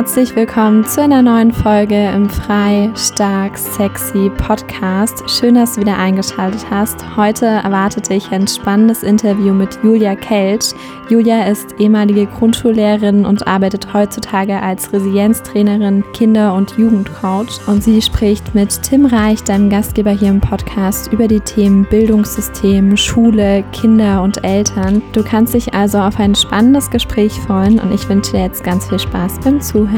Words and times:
Herzlich 0.00 0.34
willkommen 0.34 0.82
zu 0.86 1.02
einer 1.02 1.20
neuen 1.20 1.52
Folge 1.52 2.08
im 2.08 2.30
Frei, 2.30 2.90
Stark, 2.96 3.58
Sexy 3.58 4.30
Podcast. 4.30 5.22
Schön, 5.28 5.56
dass 5.56 5.74
du 5.74 5.82
wieder 5.82 5.98
eingeschaltet 5.98 6.64
hast. 6.70 7.04
Heute 7.18 7.44
erwartet 7.44 8.08
dich 8.08 8.32
ein 8.32 8.48
spannendes 8.48 9.02
Interview 9.02 9.52
mit 9.52 9.78
Julia 9.82 10.14
Kelch. 10.16 10.72
Julia 11.10 11.44
ist 11.44 11.78
ehemalige 11.78 12.24
Grundschullehrerin 12.24 13.26
und 13.26 13.46
arbeitet 13.46 13.92
heutzutage 13.92 14.62
als 14.62 14.90
Resilienztrainerin, 14.90 16.02
Kinder- 16.14 16.54
und 16.54 16.78
Jugendcoach. 16.78 17.60
Und 17.66 17.84
sie 17.84 18.00
spricht 18.00 18.54
mit 18.54 18.82
Tim 18.82 19.04
Reich, 19.04 19.44
deinem 19.44 19.68
Gastgeber 19.68 20.12
hier 20.12 20.30
im 20.30 20.40
Podcast, 20.40 21.12
über 21.12 21.28
die 21.28 21.40
Themen 21.40 21.84
Bildungssystem, 21.84 22.96
Schule, 22.96 23.64
Kinder 23.72 24.22
und 24.22 24.42
Eltern. 24.44 25.02
Du 25.12 25.22
kannst 25.22 25.52
dich 25.52 25.74
also 25.74 25.98
auf 25.98 26.18
ein 26.18 26.34
spannendes 26.34 26.88
Gespräch 26.88 27.34
freuen 27.34 27.78
und 27.80 27.92
ich 27.92 28.08
wünsche 28.08 28.32
dir 28.32 28.44
jetzt 28.44 28.64
ganz 28.64 28.88
viel 28.88 28.98
Spaß 28.98 29.40
beim 29.40 29.60
Zuhören. 29.60 29.89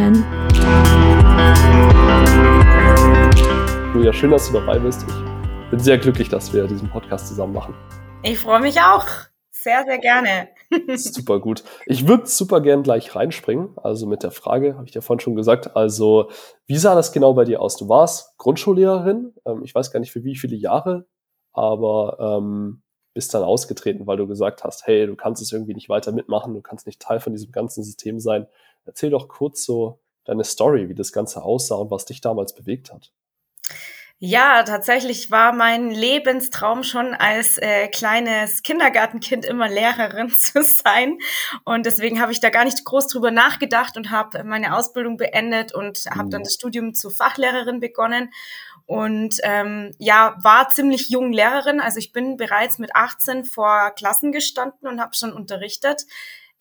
Julia, 3.92 4.10
schön, 4.14 4.30
dass 4.30 4.46
du 4.46 4.54
dabei 4.54 4.78
bist. 4.78 5.04
Ich 5.64 5.70
bin 5.70 5.78
sehr 5.78 5.98
glücklich, 5.98 6.30
dass 6.30 6.54
wir 6.54 6.66
diesen 6.66 6.88
Podcast 6.88 7.28
zusammen 7.28 7.52
machen. 7.52 7.74
Ich 8.22 8.38
freue 8.38 8.60
mich 8.60 8.80
auch. 8.80 9.04
Sehr, 9.50 9.84
sehr 9.84 9.98
gerne. 9.98 10.48
super 10.96 11.40
gut. 11.40 11.62
Ich 11.84 12.08
würde 12.08 12.26
super 12.26 12.62
gern 12.62 12.82
gleich 12.82 13.14
reinspringen. 13.14 13.76
Also 13.76 14.06
mit 14.06 14.22
der 14.22 14.30
Frage, 14.30 14.76
habe 14.76 14.86
ich 14.86 14.92
dir 14.92 15.02
vorhin 15.02 15.20
schon 15.20 15.36
gesagt. 15.36 15.76
Also, 15.76 16.30
wie 16.66 16.78
sah 16.78 16.94
das 16.94 17.12
genau 17.12 17.34
bei 17.34 17.44
dir 17.44 17.60
aus? 17.60 17.76
Du 17.76 17.90
warst 17.90 18.38
Grundschullehrerin. 18.38 19.34
Ähm, 19.44 19.62
ich 19.62 19.74
weiß 19.74 19.92
gar 19.92 20.00
nicht 20.00 20.12
für 20.12 20.24
wie 20.24 20.36
viele 20.36 20.56
Jahre, 20.56 21.06
aber 21.52 22.16
ähm, 22.18 22.82
bist 23.12 23.34
dann 23.34 23.42
ausgetreten, 23.42 24.06
weil 24.06 24.16
du 24.16 24.26
gesagt 24.26 24.64
hast, 24.64 24.86
hey, 24.86 25.06
du 25.06 25.16
kannst 25.16 25.42
es 25.42 25.52
irgendwie 25.52 25.74
nicht 25.74 25.90
weiter 25.90 26.12
mitmachen, 26.12 26.54
du 26.54 26.62
kannst 26.62 26.86
nicht 26.86 27.02
Teil 27.02 27.20
von 27.20 27.34
diesem 27.34 27.52
ganzen 27.52 27.84
System 27.84 28.20
sein. 28.20 28.46
Erzähl 28.84 29.10
doch 29.10 29.28
kurz 29.28 29.64
so 29.64 30.00
deine 30.24 30.44
Story, 30.44 30.88
wie 30.88 30.94
das 30.94 31.12
Ganze 31.12 31.42
aussah 31.42 31.76
und 31.76 31.90
was 31.90 32.04
dich 32.04 32.20
damals 32.20 32.54
bewegt 32.54 32.92
hat. 32.92 33.12
Ja, 34.24 34.62
tatsächlich 34.62 35.32
war 35.32 35.52
mein 35.52 35.90
Lebenstraum 35.90 36.84
schon 36.84 37.12
als 37.12 37.58
äh, 37.58 37.88
kleines 37.88 38.62
Kindergartenkind 38.62 39.44
immer 39.44 39.68
Lehrerin 39.68 40.30
zu 40.38 40.62
sein. 40.62 41.18
Und 41.64 41.86
deswegen 41.86 42.20
habe 42.20 42.30
ich 42.30 42.38
da 42.38 42.50
gar 42.50 42.64
nicht 42.64 42.84
groß 42.84 43.08
drüber 43.08 43.32
nachgedacht 43.32 43.96
und 43.96 44.12
habe 44.12 44.44
meine 44.44 44.76
Ausbildung 44.76 45.16
beendet 45.16 45.74
und 45.74 46.04
habe 46.08 46.28
dann 46.28 46.42
mhm. 46.42 46.44
das 46.44 46.54
Studium 46.54 46.94
zur 46.94 47.10
Fachlehrerin 47.10 47.80
begonnen. 47.80 48.30
Und 48.86 49.38
ähm, 49.42 49.90
ja, 49.98 50.36
war 50.40 50.68
ziemlich 50.68 51.08
jung 51.08 51.32
Lehrerin. 51.32 51.80
Also 51.80 51.98
ich 51.98 52.12
bin 52.12 52.36
bereits 52.36 52.78
mit 52.78 52.94
18 52.94 53.44
vor 53.44 53.90
Klassen 53.90 54.30
gestanden 54.30 54.86
und 54.86 55.00
habe 55.00 55.16
schon 55.16 55.32
unterrichtet. 55.32 56.06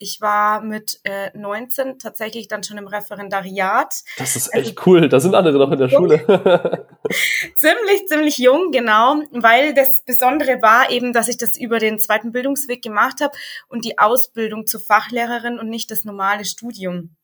Ich 0.02 0.20
war 0.20 0.62
mit 0.62 1.00
äh, 1.04 1.30
19 1.38 2.00
tatsächlich 2.00 2.48
dann 2.48 2.64
schon 2.64 2.80
im 2.80 2.88
Referendariat. 2.88 3.94
Das 4.18 4.36
ist 4.36 4.52
echt 4.52 4.80
also, 4.80 4.82
cool. 4.88 5.08
Da 5.08 5.20
sind 5.20 5.36
andere 5.36 5.60
noch 5.60 5.72
in 5.72 5.78
der 5.78 5.90
Schule. 5.90 6.18
ziemlich, 7.56 8.08
ziemlich 8.08 8.40
jung, 8.40 8.72
genau. 8.72 9.22
Weil 9.30 9.76
das 9.76 10.02
Besondere 10.04 10.60
war 10.64 10.90
eben, 10.90 11.14
dass 11.14 11.28
ich 11.28 11.38
das 11.38 11.56
über 11.56 11.78
den 11.78 12.00
zweiten 12.00 12.32
Bildungsweg 12.32 12.82
gemacht 12.82 13.22
habe 13.22 13.38
und 13.70 13.86
die 13.86 14.00
Ausbildung 14.00 14.66
zur 14.66 14.80
Fachlehrerin 14.80 15.60
und 15.60 15.70
nicht 15.70 15.92
das 15.92 16.04
normale 16.04 16.46
Studium. 16.46 17.16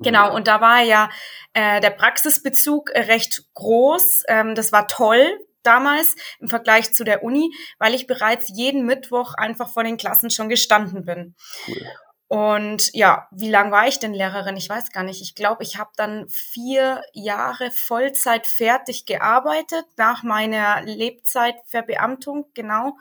Genau, 0.00 0.34
und 0.34 0.46
da 0.46 0.60
war 0.60 0.82
ja 0.82 1.08
äh, 1.54 1.80
der 1.80 1.88
Praxisbezug 1.88 2.90
recht 2.90 3.44
groß. 3.54 4.24
Ähm, 4.28 4.54
das 4.54 4.72
war 4.72 4.88
toll, 4.88 5.38
damals 5.62 6.14
im 6.38 6.48
Vergleich 6.48 6.92
zu 6.92 7.02
der 7.02 7.24
Uni, 7.24 7.50
weil 7.78 7.94
ich 7.94 8.06
bereits 8.06 8.52
jeden 8.54 8.84
Mittwoch 8.84 9.32
einfach 9.38 9.70
vor 9.70 9.84
den 9.84 9.96
Klassen 9.96 10.28
schon 10.28 10.50
gestanden 10.50 11.06
bin. 11.06 11.34
Cool. 11.66 11.86
Und 12.28 12.92
ja, 12.92 13.28
wie 13.30 13.50
lang 13.50 13.70
war 13.70 13.86
ich 13.86 14.00
denn 14.00 14.12
Lehrerin? 14.12 14.56
Ich 14.56 14.68
weiß 14.68 14.90
gar 14.90 15.04
nicht. 15.04 15.22
Ich 15.22 15.36
glaube, 15.36 15.62
ich 15.62 15.78
habe 15.78 15.90
dann 15.96 16.28
vier 16.28 17.02
Jahre 17.12 17.70
Vollzeit 17.70 18.48
fertig 18.48 19.06
gearbeitet 19.06 19.84
nach 19.96 20.24
meiner 20.24 20.82
Lebzeitverbeamtung, 20.82 22.46
genau. 22.52 22.96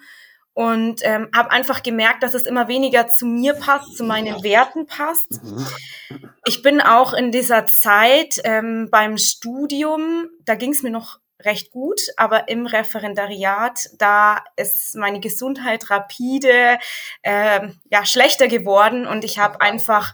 Und 0.53 1.02
ähm, 1.03 1.30
habe 1.35 1.52
einfach 1.52 1.84
gemerkt, 1.84 2.24
dass 2.24 2.34
es 2.34 2.46
immer 2.46 2.68
weniger 2.68 3.08
zu 3.08 3.25
mir 3.25 3.56
passt, 3.56 3.97
zu 3.97 4.03
meinen 4.03 4.44
Werten 4.44 4.85
passt. 4.85 5.44
Mhm. 5.44 5.68
Ich 6.46 6.62
bin 6.62 6.80
auch 6.80 7.14
in 7.14 7.31
dieser 7.31 7.66
Zeit 7.66 8.40
ähm, 8.44 8.90
beim 8.91 9.18
Studium, 9.18 10.28
da 10.46 10.56
ging 10.56 10.72
es 10.72 10.84
mir 10.84 10.91
noch 10.91 11.19
recht 11.44 11.72
gut, 11.72 12.01
aber 12.18 12.47
im 12.47 12.66
Referendariat, 12.66 13.90
da 13.97 14.44
ist 14.56 14.96
meine 14.96 15.19
Gesundheit 15.19 15.90
rapide 15.90 16.78
äh, 17.22 17.68
ja 17.90 18.06
schlechter 18.06 18.47
geworden 18.47 19.06
und 19.06 19.23
ich 19.23 19.38
habe 19.38 19.62
einfach 19.62 20.13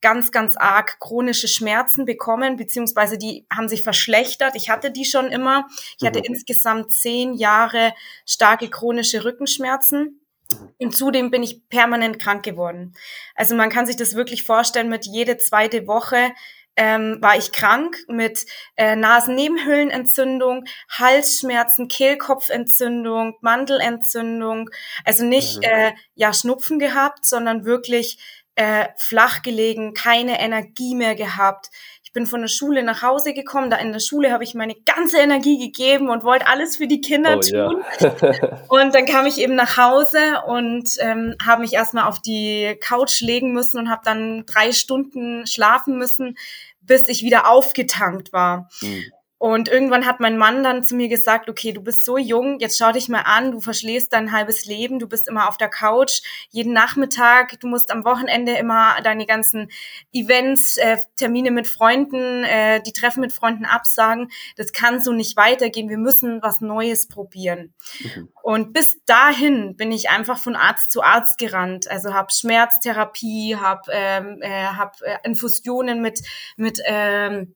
ganz, 0.00 0.32
ganz 0.32 0.56
arg 0.56 0.98
chronische 0.98 1.48
Schmerzen 1.48 2.04
bekommen, 2.04 2.56
beziehungsweise 2.56 3.18
die 3.18 3.46
haben 3.52 3.68
sich 3.68 3.82
verschlechtert. 3.82 4.56
Ich 4.56 4.70
hatte 4.70 4.90
die 4.90 5.04
schon 5.04 5.30
immer. 5.30 5.66
Ich 5.98 6.06
hatte 6.06 6.20
mhm. 6.20 6.26
insgesamt 6.26 6.92
zehn 6.92 7.34
Jahre 7.34 7.92
starke 8.26 8.70
chronische 8.70 9.24
Rückenschmerzen. 9.24 10.20
Mhm. 10.50 10.74
Und 10.78 10.96
zudem 10.96 11.30
bin 11.30 11.42
ich 11.42 11.68
permanent 11.68 12.18
krank 12.18 12.42
geworden. 12.42 12.94
Also 13.34 13.54
man 13.54 13.70
kann 13.70 13.86
sich 13.86 13.96
das 13.96 14.14
wirklich 14.14 14.44
vorstellen, 14.44 14.88
mit 14.88 15.06
jede 15.06 15.36
zweite 15.36 15.86
Woche 15.86 16.32
ähm, 16.76 17.18
war 17.20 17.36
ich 17.36 17.52
krank 17.52 17.98
mit 18.08 18.46
äh, 18.76 18.96
Nasennebenhöhlenentzündung, 18.96 20.64
Halsschmerzen, 20.88 21.88
Kehlkopfentzündung, 21.88 23.36
Mandelentzündung. 23.40 24.70
Also 25.04 25.24
nicht 25.24 25.58
mhm. 25.58 25.64
äh, 25.64 25.92
ja 26.14 26.32
Schnupfen 26.32 26.78
gehabt, 26.78 27.26
sondern 27.26 27.64
wirklich 27.64 28.18
äh, 28.54 28.88
flach 28.96 29.42
gelegen, 29.42 29.94
keine 29.94 30.40
Energie 30.40 30.94
mehr 30.94 31.14
gehabt. 31.14 31.70
Ich 32.10 32.14
bin 32.14 32.26
von 32.26 32.40
der 32.40 32.48
Schule 32.48 32.82
nach 32.82 33.02
Hause 33.02 33.32
gekommen. 33.34 33.70
Da 33.70 33.76
in 33.76 33.92
der 33.92 34.00
Schule 34.00 34.32
habe 34.32 34.42
ich 34.42 34.54
meine 34.56 34.74
ganze 34.74 35.18
Energie 35.18 35.58
gegeben 35.58 36.10
und 36.10 36.24
wollte 36.24 36.48
alles 36.48 36.76
für 36.76 36.88
die 36.88 37.00
Kinder 37.00 37.36
oh, 37.36 37.40
tun. 37.40 37.84
Ja. 38.00 38.58
und 38.68 38.92
dann 38.96 39.06
kam 39.06 39.26
ich 39.26 39.38
eben 39.38 39.54
nach 39.54 39.76
Hause 39.76 40.18
und 40.48 40.90
ähm, 40.98 41.36
habe 41.46 41.60
mich 41.60 41.72
erstmal 41.72 42.08
auf 42.08 42.20
die 42.20 42.76
Couch 42.80 43.20
legen 43.20 43.52
müssen 43.52 43.78
und 43.78 43.90
habe 43.90 44.02
dann 44.04 44.44
drei 44.44 44.72
Stunden 44.72 45.46
schlafen 45.46 45.98
müssen, 45.98 46.36
bis 46.80 47.06
ich 47.06 47.22
wieder 47.22 47.48
aufgetankt 47.48 48.32
war. 48.32 48.68
Mhm. 48.80 49.04
Und 49.40 49.70
irgendwann 49.70 50.04
hat 50.04 50.20
mein 50.20 50.36
Mann 50.36 50.62
dann 50.62 50.84
zu 50.84 50.94
mir 50.94 51.08
gesagt, 51.08 51.48
okay, 51.48 51.72
du 51.72 51.80
bist 51.80 52.04
so 52.04 52.18
jung, 52.18 52.58
jetzt 52.58 52.76
schau 52.76 52.92
dich 52.92 53.08
mal 53.08 53.22
an, 53.22 53.52
du 53.52 53.60
verschläfst 53.60 54.12
dein 54.12 54.32
halbes 54.32 54.66
Leben, 54.66 54.98
du 54.98 55.08
bist 55.08 55.28
immer 55.28 55.48
auf 55.48 55.56
der 55.56 55.70
Couch, 55.70 56.20
jeden 56.50 56.74
Nachmittag, 56.74 57.58
du 57.58 57.66
musst 57.66 57.90
am 57.90 58.04
Wochenende 58.04 58.52
immer 58.52 59.00
deine 59.02 59.24
ganzen 59.24 59.70
Events, 60.12 60.76
äh, 60.76 60.98
Termine 61.16 61.52
mit 61.52 61.68
Freunden, 61.68 62.44
äh, 62.44 62.82
die 62.82 62.92
Treffen 62.92 63.22
mit 63.22 63.32
Freunden 63.32 63.64
absagen. 63.64 64.30
Das 64.56 64.74
kann 64.74 65.02
so 65.02 65.14
nicht 65.14 65.38
weitergehen, 65.38 65.88
wir 65.88 65.96
müssen 65.96 66.42
was 66.42 66.60
Neues 66.60 67.08
probieren. 67.08 67.72
Mhm. 68.00 68.28
Und 68.42 68.74
bis 68.74 69.02
dahin 69.06 69.74
bin 69.74 69.90
ich 69.90 70.10
einfach 70.10 70.36
von 70.36 70.54
Arzt 70.54 70.92
zu 70.92 71.02
Arzt 71.02 71.38
gerannt, 71.38 71.90
also 71.90 72.12
habe 72.12 72.30
Schmerztherapie, 72.30 73.56
habe 73.56 73.90
ähm, 73.90 74.42
äh, 74.42 74.66
hab, 74.66 75.00
äh, 75.00 75.16
Infusionen 75.24 76.02
mit, 76.02 76.20
mit 76.58 76.78
ähm, 76.84 77.54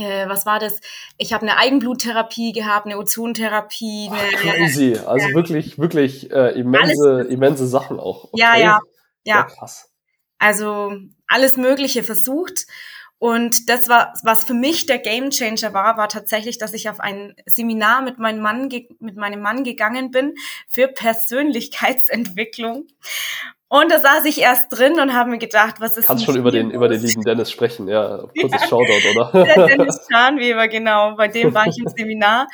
äh, 0.00 0.28
was 0.28 0.46
war 0.46 0.58
das? 0.58 0.80
Ich 1.18 1.32
habe 1.32 1.42
eine 1.42 1.56
Eigenbluttherapie 1.56 2.52
gehabt, 2.52 2.86
eine 2.86 2.98
Ozontherapie. 2.98 4.10
Eine, 4.10 4.30
crazy, 4.36 4.96
also 5.06 5.28
ja. 5.28 5.34
wirklich, 5.34 5.78
wirklich 5.78 6.30
äh, 6.30 6.58
immense, 6.58 7.10
alles, 7.10 7.28
immense 7.28 7.66
Sachen 7.66 8.00
auch. 8.00 8.24
Okay. 8.32 8.40
Ja, 8.40 8.56
ja, 8.56 8.78
ja. 9.24 9.42
krass. 9.44 9.90
Also 10.38 10.92
alles 11.26 11.56
Mögliche 11.56 12.02
versucht. 12.02 12.66
Und 13.18 13.68
das 13.68 13.90
war, 13.90 14.14
was 14.24 14.44
für 14.44 14.54
mich 14.54 14.86
der 14.86 14.98
Gamechanger 14.98 15.74
war, 15.74 15.98
war 15.98 16.08
tatsächlich, 16.08 16.56
dass 16.56 16.72
ich 16.72 16.88
auf 16.88 17.00
ein 17.00 17.34
Seminar 17.44 18.00
mit 18.00 18.18
meinem 18.18 18.40
Mann, 18.40 18.70
mit 18.98 19.16
meinem 19.16 19.42
Mann 19.42 19.62
gegangen 19.62 20.10
bin 20.10 20.34
für 20.66 20.88
Persönlichkeitsentwicklung. 20.88 22.86
Und 23.72 23.88
da 23.88 24.00
saß 24.00 24.24
ich 24.24 24.40
erst 24.40 24.66
drin 24.70 24.98
und 24.98 25.14
habe 25.14 25.30
mir 25.30 25.38
gedacht, 25.38 25.76
was 25.78 25.96
ist 25.96 26.08
Kannst 26.08 26.24
schon 26.24 26.36
über 26.36 26.50
den, 26.50 26.72
über 26.72 26.88
den 26.88 27.00
lieben 27.00 27.22
Dennis 27.22 27.52
sprechen, 27.52 27.86
ja. 27.86 28.18
Kurzes 28.40 28.62
ja, 28.62 28.66
Shoutout, 28.66 29.10
oder? 29.14 29.44
Der 29.44 29.66
Dennis 29.68 30.00
Scharnweber, 30.10 30.66
genau. 30.66 31.14
Bei 31.14 31.28
dem 31.28 31.54
war 31.54 31.68
ich 31.68 31.78
im 31.78 31.86
Seminar. 31.96 32.48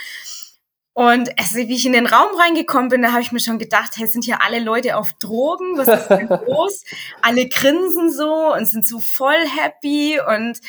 Und 0.93 1.31
also, 1.39 1.57
wie 1.57 1.75
ich 1.75 1.87
in 1.87 1.95
den 1.95 2.05
Raum 2.05 2.39
reingekommen 2.39 2.91
bin, 2.91 3.01
da 3.01 3.13
habe 3.13 3.23
ich 3.23 3.33
mir 3.33 3.41
schon 3.41 3.59
gedacht, 3.59 3.93
hey, 3.97 4.07
sind 4.07 4.27
hier 4.27 4.43
alle 4.43 4.61
Leute 4.61 4.99
auf 4.99 5.15
Drogen? 5.15 5.79
Was 5.79 5.89
ist 5.89 6.09
denn 6.09 6.29
los? 6.47 6.85
alle 7.23 7.49
grinsen 7.49 8.11
so 8.11 8.53
und 8.53 8.67
sind 8.67 8.87
so 8.87 9.01
voll 9.01 9.43
happy. 9.59 10.21
Und 10.21 10.61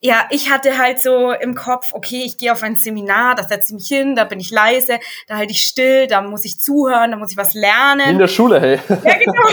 ja, 0.00 0.28
ich 0.30 0.48
hatte 0.48 0.78
halt 0.78 1.00
so 1.00 1.32
im 1.32 1.56
Kopf, 1.56 1.92
okay, 1.92 2.22
ich 2.24 2.38
gehe 2.38 2.52
auf 2.52 2.62
ein 2.62 2.76
Seminar, 2.76 3.34
da 3.34 3.42
setze 3.42 3.70
ich 3.70 3.74
mich 3.74 3.88
hin, 3.88 4.14
da 4.14 4.22
bin 4.22 4.38
ich 4.38 4.52
leise, 4.52 5.00
da 5.26 5.36
halte 5.36 5.52
ich 5.52 5.62
still, 5.62 6.06
da 6.06 6.22
muss 6.22 6.44
ich 6.44 6.60
zuhören, 6.60 7.10
da 7.10 7.16
muss 7.16 7.32
ich 7.32 7.36
was 7.36 7.54
lernen. 7.54 8.10
In 8.10 8.18
der 8.18 8.28
Schule, 8.28 8.60
hey. 8.60 8.78
Ja, 8.88 9.18
genau. 9.18 9.48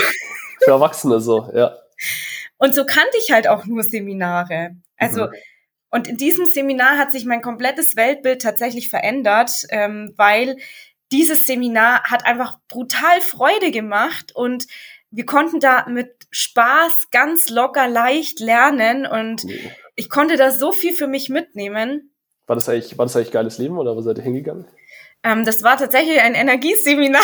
Für 0.62 0.72
Erwachsene 0.72 1.20
so, 1.20 1.50
ja. 1.54 1.76
Und 2.58 2.74
so 2.74 2.84
kannte 2.84 3.16
ich 3.18 3.32
halt 3.32 3.48
auch 3.48 3.66
nur 3.66 3.82
Seminare. 3.82 4.76
Also, 4.96 5.26
mhm. 5.26 5.32
und 5.90 6.08
in 6.08 6.16
diesem 6.16 6.46
Seminar 6.46 6.98
hat 6.98 7.12
sich 7.12 7.26
mein 7.26 7.42
komplettes 7.42 7.96
Weltbild 7.96 8.42
tatsächlich 8.42 8.88
verändert, 8.88 9.50
ähm, 9.70 10.12
weil 10.16 10.56
dieses 11.12 11.46
Seminar 11.46 12.04
hat 12.04 12.26
einfach 12.26 12.58
brutal 12.68 13.20
Freude 13.20 13.70
gemacht 13.70 14.32
und 14.34 14.66
wir 15.10 15.24
konnten 15.24 15.60
da 15.60 15.86
mit 15.88 16.26
Spaß 16.30 17.10
ganz 17.10 17.48
locker 17.48 17.88
leicht 17.88 18.40
lernen 18.40 19.06
und 19.06 19.46
ich 19.94 20.10
konnte 20.10 20.36
da 20.36 20.50
so 20.50 20.72
viel 20.72 20.92
für 20.92 21.06
mich 21.06 21.28
mitnehmen. 21.28 22.12
War 22.46 22.56
das 22.56 22.68
eigentlich, 22.68 22.98
war 22.98 23.06
das 23.06 23.16
eigentlich 23.16 23.32
geiles 23.32 23.58
Leben 23.58 23.78
oder 23.78 23.96
wo 23.96 24.00
seid 24.00 24.18
ihr 24.18 24.24
hingegangen? 24.24 24.66
Ähm, 25.22 25.44
das 25.44 25.62
war 25.62 25.76
tatsächlich 25.76 26.20
ein 26.20 26.34
Energieseminar. 26.34 27.22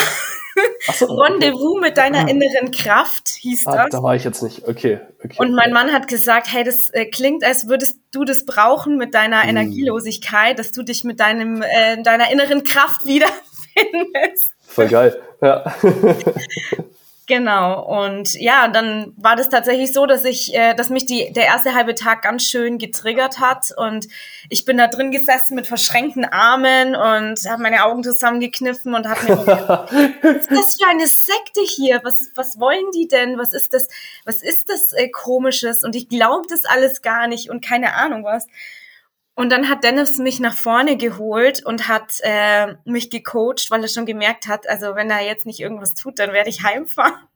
So, 0.99 1.07
Rendezvous 1.23 1.77
okay. 1.77 1.81
mit 1.81 1.97
deiner 1.97 2.25
ah. 2.25 2.29
inneren 2.29 2.71
Kraft 2.71 3.29
hieß 3.29 3.67
ah, 3.67 3.77
das. 3.77 3.91
Da 3.91 4.03
war 4.03 4.15
ich 4.15 4.25
jetzt 4.25 4.43
nicht. 4.43 4.67
Okay. 4.67 5.01
okay 5.25 5.37
und 5.39 5.55
mein 5.55 5.73
Mann 5.73 5.93
hat 5.93 6.09
gesagt, 6.09 6.53
hey, 6.53 6.65
das 6.65 6.91
äh, 6.91 7.07
klingt, 7.07 7.45
als 7.45 7.69
würdest 7.69 8.01
du 8.13 8.25
das 8.25 8.45
brauchen 8.45 8.97
mit 8.97 9.15
deiner 9.15 9.43
hm. 9.43 9.51
Energielosigkeit, 9.51 10.59
dass 10.59 10.73
du 10.73 10.83
dich 10.83 11.05
mit 11.05 11.21
deinem 11.21 11.63
äh, 11.63 12.03
deiner 12.03 12.31
inneren 12.31 12.65
Kraft 12.65 13.05
wiederfindest. 13.07 14.53
Voll 14.67 14.89
geil. 14.89 15.21
Ja. 15.41 15.75
Genau. 17.29 17.81
Und 17.83 18.35
ja, 18.35 18.67
dann 18.67 19.13
war 19.17 19.37
das 19.37 19.49
tatsächlich 19.49 19.93
so, 19.93 20.07
dass 20.07 20.25
ich, 20.25 20.55
äh, 20.55 20.75
dass 20.75 20.91
mich 20.91 21.07
die, 21.07 21.33
der 21.33 21.45
erste 21.45 21.73
halbe 21.75 21.95
Tag 21.95 22.23
ganz 22.23 22.43
schön 22.43 22.79
getriggert 22.79 23.39
hat. 23.39 23.73
Und 23.77 24.09
ich 24.49 24.65
bin 24.65 24.77
da 24.77 24.89
drin 24.89 25.13
gesessen 25.13 25.55
mit 25.55 25.69
verschränkten 25.69 26.25
Armen 26.25 26.97
und 26.97 27.49
habe 27.49 27.63
meine 27.63 27.85
Augen 27.85 28.03
zusammengekniffen 28.03 28.95
und 28.95 29.09
habe 29.09 29.23
mir 29.23 29.37
gedacht, 29.37 29.93
was 30.23 30.33
ist 30.33 30.51
das 30.51 30.77
für 30.77 30.89
eine 30.89 31.07
Sekte 31.07 31.61
hier? 31.65 32.01
Was, 32.03 32.31
was 32.35 32.59
wollen 32.59 32.91
die 32.93 33.07
denn? 33.07 33.39
Was 33.39 33.53
ist 33.53 33.73
das, 33.73 33.87
was 34.25 34.43
ist 34.43 34.69
das 34.69 34.93
äh, 34.93 35.09
Komisches? 35.09 35.85
Und 35.85 35.95
ich 35.95 36.09
glaube 36.09 36.47
das 36.49 36.65
alles 36.65 37.03
gar 37.03 37.29
nicht 37.29 37.51
und 37.51 37.65
keine 37.65 37.95
Ahnung 37.95 38.25
was. 38.25 38.49
Und 39.35 39.51
dann 39.51 39.69
hat 39.69 39.83
Dennis 39.83 40.19
mich 40.19 40.41
nach 40.41 40.57
vorne 40.57 40.97
geholt 40.97 41.65
und 41.65 41.89
hat 41.89 42.19
äh, 42.23 42.75
mich 42.85 43.11
gecoacht, 43.11 43.71
weil 43.71 43.83
er 43.83 43.89
schon 43.89 44.05
gemerkt 44.05 44.47
hat, 44.47 44.69
also 44.69 44.95
wenn 44.95 45.11
er 45.11 45.25
jetzt 45.25 45.47
nicht 45.47 45.61
irgendwas 45.61 45.95
tut, 45.95 46.19
dann 46.19 46.33
werde 46.33 46.51
ich 46.51 46.63
heimfahren. 46.63 47.15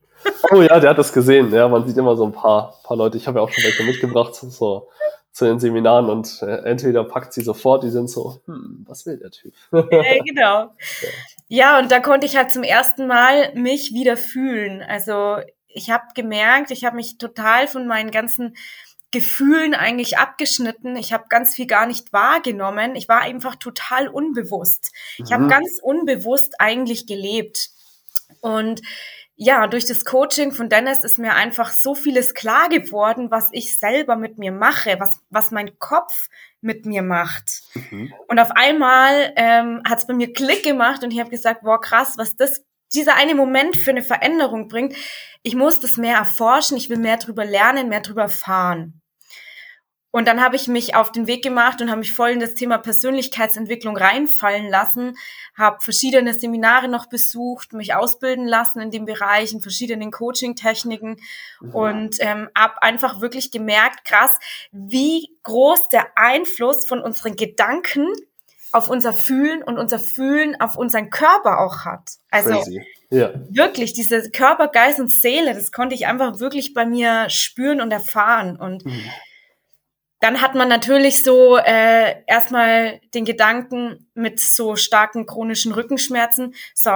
Oh 0.50 0.60
ja, 0.60 0.80
der 0.80 0.90
hat 0.90 0.98
das 0.98 1.12
gesehen. 1.12 1.52
Ja, 1.52 1.68
man 1.68 1.86
sieht 1.86 1.96
immer 1.96 2.16
so 2.16 2.24
ein 2.24 2.32
paar, 2.32 2.74
paar 2.82 2.96
Leute. 2.96 3.16
Ich 3.16 3.28
habe 3.28 3.38
ja 3.38 3.44
auch 3.44 3.50
schon 3.50 3.62
welche 3.62 3.84
mitgebracht 3.84 4.34
so 4.34 4.88
zu 5.30 5.44
den 5.44 5.60
Seminaren 5.60 6.08
und 6.08 6.42
äh, 6.42 6.64
entweder 6.64 7.04
packt 7.04 7.34
sie 7.34 7.42
sofort, 7.42 7.84
die 7.84 7.90
sind 7.90 8.08
so, 8.08 8.40
hm, 8.46 8.86
was 8.88 9.04
will 9.04 9.18
der 9.18 9.30
Typ? 9.30 9.52
Ja, 9.70 10.24
genau. 10.24 10.72
Ja. 11.48 11.74
ja, 11.74 11.78
und 11.78 11.92
da 11.92 12.00
konnte 12.00 12.26
ich 12.26 12.36
halt 12.36 12.50
zum 12.50 12.62
ersten 12.62 13.06
Mal 13.06 13.52
mich 13.54 13.92
wieder 13.92 14.16
fühlen. 14.16 14.82
Also 14.82 15.36
ich 15.68 15.90
habe 15.90 16.04
gemerkt, 16.14 16.70
ich 16.70 16.86
habe 16.86 16.96
mich 16.96 17.18
total 17.18 17.68
von 17.68 17.86
meinen 17.86 18.10
ganzen 18.10 18.56
Gefühlen 19.10 19.74
eigentlich 19.74 20.18
abgeschnitten. 20.18 20.96
Ich 20.96 21.12
habe 21.12 21.26
ganz 21.28 21.54
viel 21.54 21.66
gar 21.66 21.86
nicht 21.86 22.12
wahrgenommen. 22.12 22.96
Ich 22.96 23.08
war 23.08 23.20
einfach 23.20 23.56
total 23.56 24.08
unbewusst. 24.08 24.92
Ich 25.18 25.32
habe 25.32 25.44
mhm. 25.44 25.48
ganz 25.48 25.78
unbewusst 25.80 26.60
eigentlich 26.60 27.06
gelebt. 27.06 27.70
Und 28.40 28.82
ja, 29.36 29.66
durch 29.66 29.84
das 29.84 30.04
Coaching 30.04 30.50
von 30.50 30.68
Dennis 30.68 31.04
ist 31.04 31.18
mir 31.18 31.34
einfach 31.34 31.70
so 31.70 31.94
vieles 31.94 32.32
klar 32.32 32.68
geworden, 32.68 33.30
was 33.30 33.50
ich 33.52 33.78
selber 33.78 34.16
mit 34.16 34.38
mir 34.38 34.50
mache, 34.50 34.96
was, 34.98 35.20
was 35.28 35.50
mein 35.50 35.78
Kopf 35.78 36.28
mit 36.62 36.86
mir 36.86 37.02
macht. 37.02 37.62
Mhm. 37.74 38.12
Und 38.28 38.38
auf 38.38 38.50
einmal 38.52 39.32
ähm, 39.36 39.82
hat 39.86 39.98
es 39.98 40.06
bei 40.06 40.14
mir 40.14 40.32
Klick 40.32 40.64
gemacht 40.64 41.04
und 41.04 41.10
ich 41.12 41.20
habe 41.20 41.30
gesagt, 41.30 41.62
boah, 41.62 41.80
krass, 41.80 42.14
was 42.16 42.36
das 42.36 42.64
dieser 42.94 43.16
eine 43.16 43.34
Moment 43.34 43.76
für 43.76 43.90
eine 43.90 44.02
Veränderung 44.02 44.68
bringt. 44.68 44.94
Ich 45.46 45.54
muss 45.54 45.78
das 45.78 45.96
mehr 45.96 46.16
erforschen, 46.16 46.76
ich 46.76 46.90
will 46.90 46.98
mehr 46.98 47.18
drüber 47.18 47.44
lernen, 47.44 47.88
mehr 47.88 48.00
drüber 48.00 48.28
fahren. 48.28 49.00
Und 50.10 50.26
dann 50.26 50.42
habe 50.42 50.56
ich 50.56 50.66
mich 50.66 50.96
auf 50.96 51.12
den 51.12 51.28
Weg 51.28 51.44
gemacht 51.44 51.80
und 51.80 51.88
habe 51.88 52.00
mich 52.00 52.14
voll 52.14 52.30
in 52.30 52.40
das 52.40 52.54
Thema 52.54 52.78
Persönlichkeitsentwicklung 52.78 53.96
reinfallen 53.96 54.68
lassen, 54.68 55.16
habe 55.56 55.78
verschiedene 55.80 56.34
Seminare 56.34 56.88
noch 56.88 57.06
besucht, 57.06 57.74
mich 57.74 57.94
ausbilden 57.94 58.44
lassen 58.44 58.80
in 58.80 58.90
dem 58.90 59.04
Bereich, 59.04 59.52
in 59.52 59.60
verschiedenen 59.60 60.10
Coaching-Techniken 60.10 61.18
ja. 61.60 61.70
und 61.70 62.16
ähm, 62.18 62.48
habe 62.58 62.82
einfach 62.82 63.20
wirklich 63.20 63.52
gemerkt, 63.52 64.04
krass, 64.04 64.36
wie 64.72 65.28
groß 65.44 65.90
der 65.90 66.08
Einfluss 66.16 66.86
von 66.86 67.00
unseren 67.00 67.36
Gedanken 67.36 68.08
auf 68.72 68.90
unser 68.90 69.12
Fühlen 69.12 69.62
und 69.62 69.78
unser 69.78 70.00
Fühlen 70.00 70.60
auf 70.60 70.76
unseren 70.76 71.08
Körper 71.10 71.60
auch 71.60 71.84
hat. 71.84 72.14
Also 72.32 72.64
ja. 73.10 73.30
wirklich, 73.50 73.92
diese 73.92 74.30
Körper, 74.30 74.68
Geist 74.68 75.00
und 75.00 75.10
Seele, 75.10 75.54
das 75.54 75.72
konnte 75.72 75.94
ich 75.94 76.06
einfach 76.06 76.40
wirklich 76.40 76.74
bei 76.74 76.86
mir 76.86 77.28
spüren 77.28 77.80
und 77.80 77.90
erfahren. 77.92 78.56
Und 78.56 78.84
mhm. 78.84 79.10
dann 80.20 80.40
hat 80.40 80.54
man 80.54 80.68
natürlich 80.68 81.22
so 81.22 81.56
äh, 81.56 82.22
erstmal 82.26 83.00
den 83.14 83.24
Gedanken 83.24 84.08
mit 84.14 84.40
so 84.40 84.76
starken 84.76 85.26
chronischen 85.26 85.72
Rückenschmerzen, 85.72 86.54
so, 86.74 86.90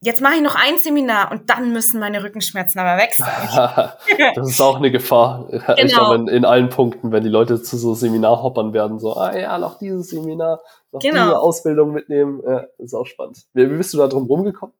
jetzt 0.00 0.20
mache 0.20 0.36
ich 0.36 0.42
noch 0.42 0.54
ein 0.54 0.78
Seminar 0.78 1.30
und 1.32 1.50
dann 1.50 1.72
müssen 1.72 2.00
meine 2.00 2.22
Rückenschmerzen 2.22 2.78
aber 2.78 3.00
weg 3.00 3.14
sein. 3.14 3.92
das 4.34 4.48
ist 4.48 4.60
auch 4.60 4.76
eine 4.76 4.90
Gefahr. 4.90 5.46
Genau. 5.48 5.74
Ich 5.76 5.92
glaube, 5.92 6.14
in, 6.16 6.28
in, 6.28 6.44
allen 6.44 6.68
Punkten, 6.68 7.12
wenn 7.12 7.22
die 7.22 7.28
Leute 7.28 7.62
zu 7.62 7.76
so 7.76 7.94
Seminarhoppern 7.94 8.72
werden, 8.72 8.98
so, 8.98 9.14
ah 9.14 9.36
ja, 9.36 9.58
noch 9.58 9.78
dieses 9.78 10.10
Seminar, 10.10 10.60
noch 10.92 11.00
genau. 11.00 11.24
diese 11.24 11.38
Ausbildung 11.38 11.92
mitnehmen, 11.92 12.40
ja, 12.46 12.64
ist 12.78 12.94
auch 12.94 13.06
spannend. 13.06 13.38
Wie, 13.54 13.70
wie 13.70 13.76
bist 13.76 13.94
du 13.94 13.98
da 13.98 14.06
drum 14.06 14.26
rumgekommen? 14.26 14.74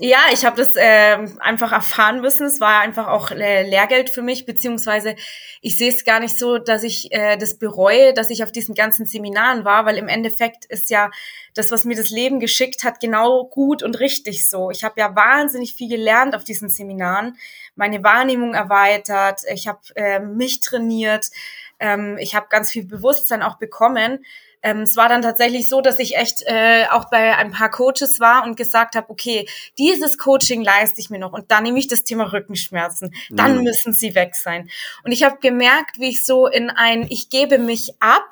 Ja, 0.00 0.22
ich 0.32 0.44
habe 0.44 0.56
das 0.56 0.74
äh, 0.74 1.18
einfach 1.38 1.70
erfahren 1.70 2.20
müssen. 2.20 2.46
Es 2.46 2.60
war 2.60 2.80
einfach 2.80 3.06
auch 3.06 3.30
äh, 3.30 3.62
Lehrgeld 3.62 4.10
für 4.10 4.22
mich, 4.22 4.44
beziehungsweise 4.44 5.14
ich 5.60 5.78
sehe 5.78 5.88
es 5.88 6.04
gar 6.04 6.18
nicht 6.18 6.36
so, 6.36 6.58
dass 6.58 6.82
ich 6.82 7.12
äh, 7.12 7.36
das 7.36 7.58
bereue, 7.58 8.12
dass 8.12 8.30
ich 8.30 8.42
auf 8.42 8.50
diesen 8.50 8.74
ganzen 8.74 9.06
Seminaren 9.06 9.64
war, 9.64 9.86
weil 9.86 9.96
im 9.96 10.08
Endeffekt 10.08 10.64
ist 10.64 10.90
ja 10.90 11.12
das, 11.54 11.70
was 11.70 11.84
mir 11.84 11.94
das 11.94 12.10
Leben 12.10 12.40
geschickt 12.40 12.82
hat, 12.82 12.98
genau 12.98 13.44
gut 13.44 13.84
und 13.84 14.00
richtig 14.00 14.50
so. 14.50 14.72
Ich 14.72 14.82
habe 14.82 14.98
ja 14.98 15.14
wahnsinnig 15.14 15.74
viel 15.74 15.88
gelernt 15.88 16.34
auf 16.34 16.42
diesen 16.42 16.68
Seminaren, 16.68 17.36
meine 17.76 18.02
Wahrnehmung 18.02 18.54
erweitert, 18.54 19.42
ich 19.52 19.68
habe 19.68 19.78
äh, 19.94 20.18
mich 20.18 20.58
trainiert, 20.58 21.30
ähm, 21.78 22.18
ich 22.18 22.34
habe 22.34 22.46
ganz 22.50 22.72
viel 22.72 22.84
Bewusstsein 22.84 23.42
auch 23.42 23.58
bekommen 23.58 24.24
ähm, 24.64 24.80
es 24.80 24.96
war 24.96 25.10
dann 25.10 25.20
tatsächlich 25.20 25.68
so, 25.68 25.82
dass 25.82 25.98
ich 25.98 26.16
echt 26.16 26.42
äh, 26.46 26.86
auch 26.90 27.10
bei 27.10 27.36
ein 27.36 27.52
paar 27.52 27.70
Coaches 27.70 28.18
war 28.18 28.44
und 28.44 28.56
gesagt 28.56 28.96
habe, 28.96 29.10
okay, 29.10 29.46
dieses 29.78 30.16
Coaching 30.16 30.62
leiste 30.64 31.00
ich 31.00 31.10
mir 31.10 31.18
noch 31.18 31.32
und 31.32 31.50
dann 31.50 31.64
nehme 31.64 31.78
ich 31.78 31.86
das 31.86 32.02
Thema 32.02 32.32
Rückenschmerzen. 32.32 33.14
Dann 33.28 33.58
mhm. 33.58 33.64
müssen 33.64 33.92
sie 33.92 34.14
weg 34.14 34.34
sein. 34.34 34.70
Und 35.04 35.12
ich 35.12 35.22
habe 35.22 35.36
gemerkt, 35.38 36.00
wie 36.00 36.08
ich 36.08 36.24
so 36.24 36.46
in 36.46 36.70
ein, 36.70 37.06
ich 37.10 37.28
gebe 37.28 37.58
mich 37.58 37.92
ab, 38.00 38.30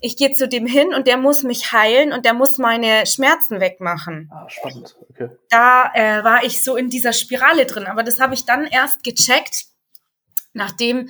ich 0.00 0.18
gehe 0.18 0.32
zu 0.32 0.46
dem 0.46 0.66
hin 0.66 0.92
und 0.92 1.06
der 1.06 1.16
muss 1.16 1.42
mich 1.42 1.72
heilen 1.72 2.12
und 2.12 2.26
der 2.26 2.34
muss 2.34 2.58
meine 2.58 3.06
Schmerzen 3.06 3.58
wegmachen. 3.58 4.30
Ah, 4.30 4.46
spannend. 4.50 4.94
Okay. 5.08 5.30
Da 5.48 5.90
äh, 5.94 6.22
war 6.22 6.44
ich 6.44 6.62
so 6.62 6.76
in 6.76 6.90
dieser 6.90 7.14
Spirale 7.14 7.64
drin, 7.64 7.86
aber 7.86 8.02
das 8.02 8.20
habe 8.20 8.34
ich 8.34 8.44
dann 8.44 8.66
erst 8.66 9.02
gecheckt, 9.02 9.64
nachdem 10.52 11.08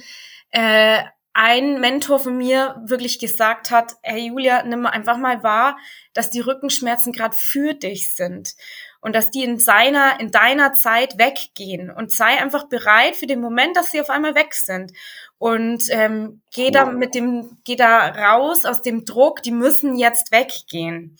äh, 0.53 1.03
ein 1.35 1.81
Mentor 1.81 2.19
von 2.19 2.37
mir 2.37 2.83
wirklich 2.85 3.19
gesagt 3.19 3.71
hat, 3.71 3.95
hey 4.03 4.29
Julia, 4.29 4.63
nimm 4.65 4.85
einfach 4.87 5.17
mal 5.17 5.43
wahr, 5.43 5.79
dass 6.13 6.31
die 6.31 6.41
Rückenschmerzen 6.41 7.13
gerade 7.13 7.37
für 7.37 7.75
dich 7.75 8.15
sind 8.15 8.55
und 9.01 9.17
dass 9.17 9.31
die 9.31 9.43
in 9.43 9.59
seiner, 9.59 10.21
in 10.21 10.31
deiner 10.31 10.75
Zeit 10.75 11.19
weggehen 11.19 11.91
und 11.91 12.13
sei 12.13 12.41
einfach 12.41 12.69
bereit 12.69 13.17
für 13.17 13.27
den 13.27 13.41
Moment, 13.41 13.77
dass 13.77 13.91
sie 13.91 14.01
auf 14.01 14.11
einmal 14.11 14.35
weg 14.35 14.55
sind 14.55 14.93
und 15.39 15.85
ähm, 15.91 16.43
geh 16.55 16.71
da 16.71 16.85
mit 16.85 17.15
dem, 17.15 17.59
geh 17.65 17.77
da 17.77 18.09
raus 18.09 18.65
aus 18.65 18.83
dem 18.83 19.05
Druck, 19.05 19.43
die 19.43 19.53
müssen 19.53 19.99
jetzt 19.99 20.33
weggehen. 20.33 21.17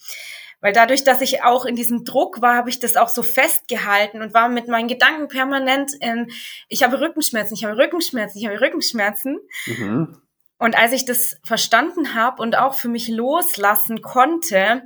Weil 0.63 0.71
dadurch, 0.71 1.03
dass 1.03 1.19
ich 1.19 1.43
auch 1.43 1.65
in 1.65 1.75
diesem 1.75 2.05
Druck 2.05 2.41
war, 2.41 2.55
habe 2.55 2.69
ich 2.69 2.79
das 2.79 2.95
auch 2.95 3.09
so 3.09 3.21
festgehalten 3.21 4.21
und 4.21 4.33
war 4.33 4.47
mit 4.47 4.69
meinen 4.69 4.87
Gedanken 4.87 5.27
permanent 5.27 5.91
in, 5.99 6.31
ich 6.69 6.83
habe 6.83 7.01
Rückenschmerzen, 7.01 7.53
ich 7.53 7.65
habe 7.65 7.77
Rückenschmerzen, 7.77 8.39
ich 8.39 8.47
habe 8.47 8.61
Rückenschmerzen. 8.61 9.41
Mhm. 9.65 10.21
Und 10.57 10.77
als 10.77 10.93
ich 10.93 11.03
das 11.03 11.35
verstanden 11.43 12.15
habe 12.15 12.41
und 12.41 12.57
auch 12.57 12.75
für 12.75 12.87
mich 12.87 13.09
loslassen 13.09 14.01
konnte, 14.01 14.83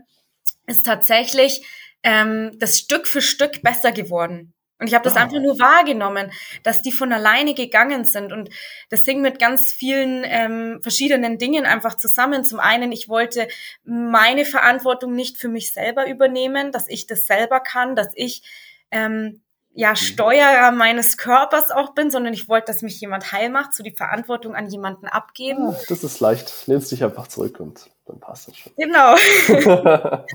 ist 0.65 0.83
tatsächlich 0.83 1.63
ähm, 2.01 2.57
das 2.57 2.79
Stück 2.79 3.05
für 3.05 3.21
Stück 3.21 3.61
besser 3.61 3.91
geworden. 3.91 4.55
Und 4.79 4.87
ich 4.87 4.93
habe 4.93 5.03
das 5.03 5.15
oh. 5.15 5.17
einfach 5.17 5.39
nur 5.39 5.59
wahrgenommen, 5.59 6.31
dass 6.63 6.81
die 6.81 6.91
von 6.91 7.11
alleine 7.11 7.53
gegangen 7.53 8.05
sind. 8.05 8.31
Und 8.31 8.49
das 8.89 9.01
hing 9.01 9.21
mit 9.21 9.39
ganz 9.39 9.71
vielen 9.71 10.23
ähm, 10.25 10.79
verschiedenen 10.81 11.37
Dingen 11.37 11.65
einfach 11.65 11.95
zusammen. 11.95 12.43
Zum 12.43 12.59
einen, 12.59 12.91
ich 12.91 13.09
wollte 13.09 13.47
meine 13.83 14.45
Verantwortung 14.45 15.13
nicht 15.13 15.37
für 15.37 15.47
mich 15.49 15.73
selber 15.73 16.07
übernehmen, 16.07 16.71
dass 16.71 16.87
ich 16.87 17.07
das 17.07 17.25
selber 17.25 17.59
kann, 17.59 17.95
dass 17.95 18.11
ich 18.15 18.43
ähm, 18.91 19.41
ja, 19.73 19.91
mhm. 19.91 19.95
Steuerer 19.95 20.71
meines 20.71 21.17
Körpers 21.17 21.71
auch 21.71 21.93
bin, 21.93 22.09
sondern 22.09 22.33
ich 22.33 22.49
wollte, 22.49 22.67
dass 22.67 22.81
mich 22.81 22.99
jemand 22.99 23.31
heil 23.31 23.49
macht, 23.49 23.75
so 23.75 23.83
die 23.83 23.95
Verantwortung 23.95 24.55
an 24.55 24.67
jemanden 24.67 25.07
abgeben. 25.07 25.71
Ja, 25.71 25.77
das 25.87 26.03
ist 26.03 26.19
leicht. 26.19 26.67
Lehnst 26.67 26.91
dich 26.91 27.03
einfach 27.03 27.27
zurück 27.27 27.59
und 27.59 27.89
dann 28.07 28.19
passt 28.19 28.47
das 28.47 28.57
schon. 28.57 28.71
Genau. 28.77 29.15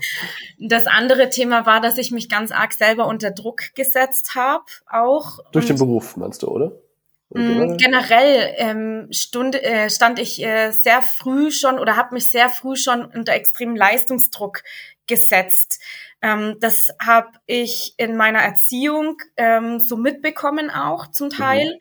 das 0.59 0.87
andere 0.87 1.31
Thema 1.31 1.67
war, 1.67 1.81
dass 1.81 1.99
ich 1.99 2.11
mich 2.11 2.29
ganz 2.29 2.53
arg 2.53 2.73
selber 2.73 3.07
unter 3.07 3.31
Druck 3.31 3.75
gesetzt 3.75 4.35
habe, 4.35 4.65
auch. 4.91 5.39
Durch 5.53 5.67
den 5.67 5.79
Beruf, 5.79 6.17
meinst 6.17 6.43
du, 6.43 6.49
oder? 6.49 6.73
Generell, 7.35 7.77
generell 7.79 8.55
ähm, 8.57 9.09
stund, 9.11 9.55
äh, 9.55 9.89
stand 9.89 10.19
ich 10.19 10.43
äh, 10.45 10.71
sehr 10.71 11.01
früh 11.01 11.51
schon 11.51 11.79
oder 11.79 11.97
habe 11.97 12.15
mich 12.15 12.31
sehr 12.31 12.51
früh 12.51 12.77
schon 12.77 13.07
unter 13.07 13.33
extremen 13.33 13.75
Leistungsdruck 13.75 14.63
gesetzt. 15.07 15.81
Ähm, 16.21 16.57
das 16.61 16.95
habe 17.01 17.31
ich 17.47 17.95
in 17.97 18.17
meiner 18.17 18.41
Erziehung 18.41 19.17
ähm, 19.39 19.81
so 19.81 19.97
mitbekommen 19.97 20.71
auch 20.71 21.07
zum 21.07 21.29
mhm. 21.29 21.31
Teil. 21.31 21.67
Mhm. 21.69 21.79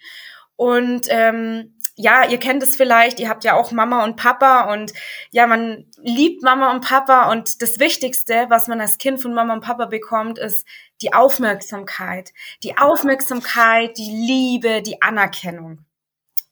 Und 0.55 1.07
ähm, 1.10 1.75
ja, 2.01 2.27
ihr 2.27 2.39
kennt 2.39 2.63
es 2.63 2.75
vielleicht, 2.75 3.20
ihr 3.20 3.29
habt 3.29 3.43
ja 3.43 3.53
auch 3.53 3.72
Mama 3.72 4.03
und 4.03 4.15
Papa 4.15 4.74
und 4.74 4.91
ja, 5.31 5.46
man 5.46 5.86
liebt 6.01 6.41
Mama 6.41 6.72
und 6.72 6.84
Papa 6.84 7.31
und 7.31 7.62
das 7.62 7.79
Wichtigste, 7.79 8.48
was 8.50 8.67
man 8.67 8.81
als 8.81 8.98
Kind 8.98 9.22
von 9.22 9.34
Mama 9.34 9.53
und 9.53 9.62
Papa 9.62 9.86
bekommt, 9.86 10.39
ist 10.39 10.67
die 11.01 11.13
Aufmerksamkeit. 11.13 12.31
Die 12.63 12.77
Aufmerksamkeit, 12.77 13.98
die 13.98 14.12
Liebe, 14.12 14.81
die 14.81 15.01
Anerkennung. 15.01 15.86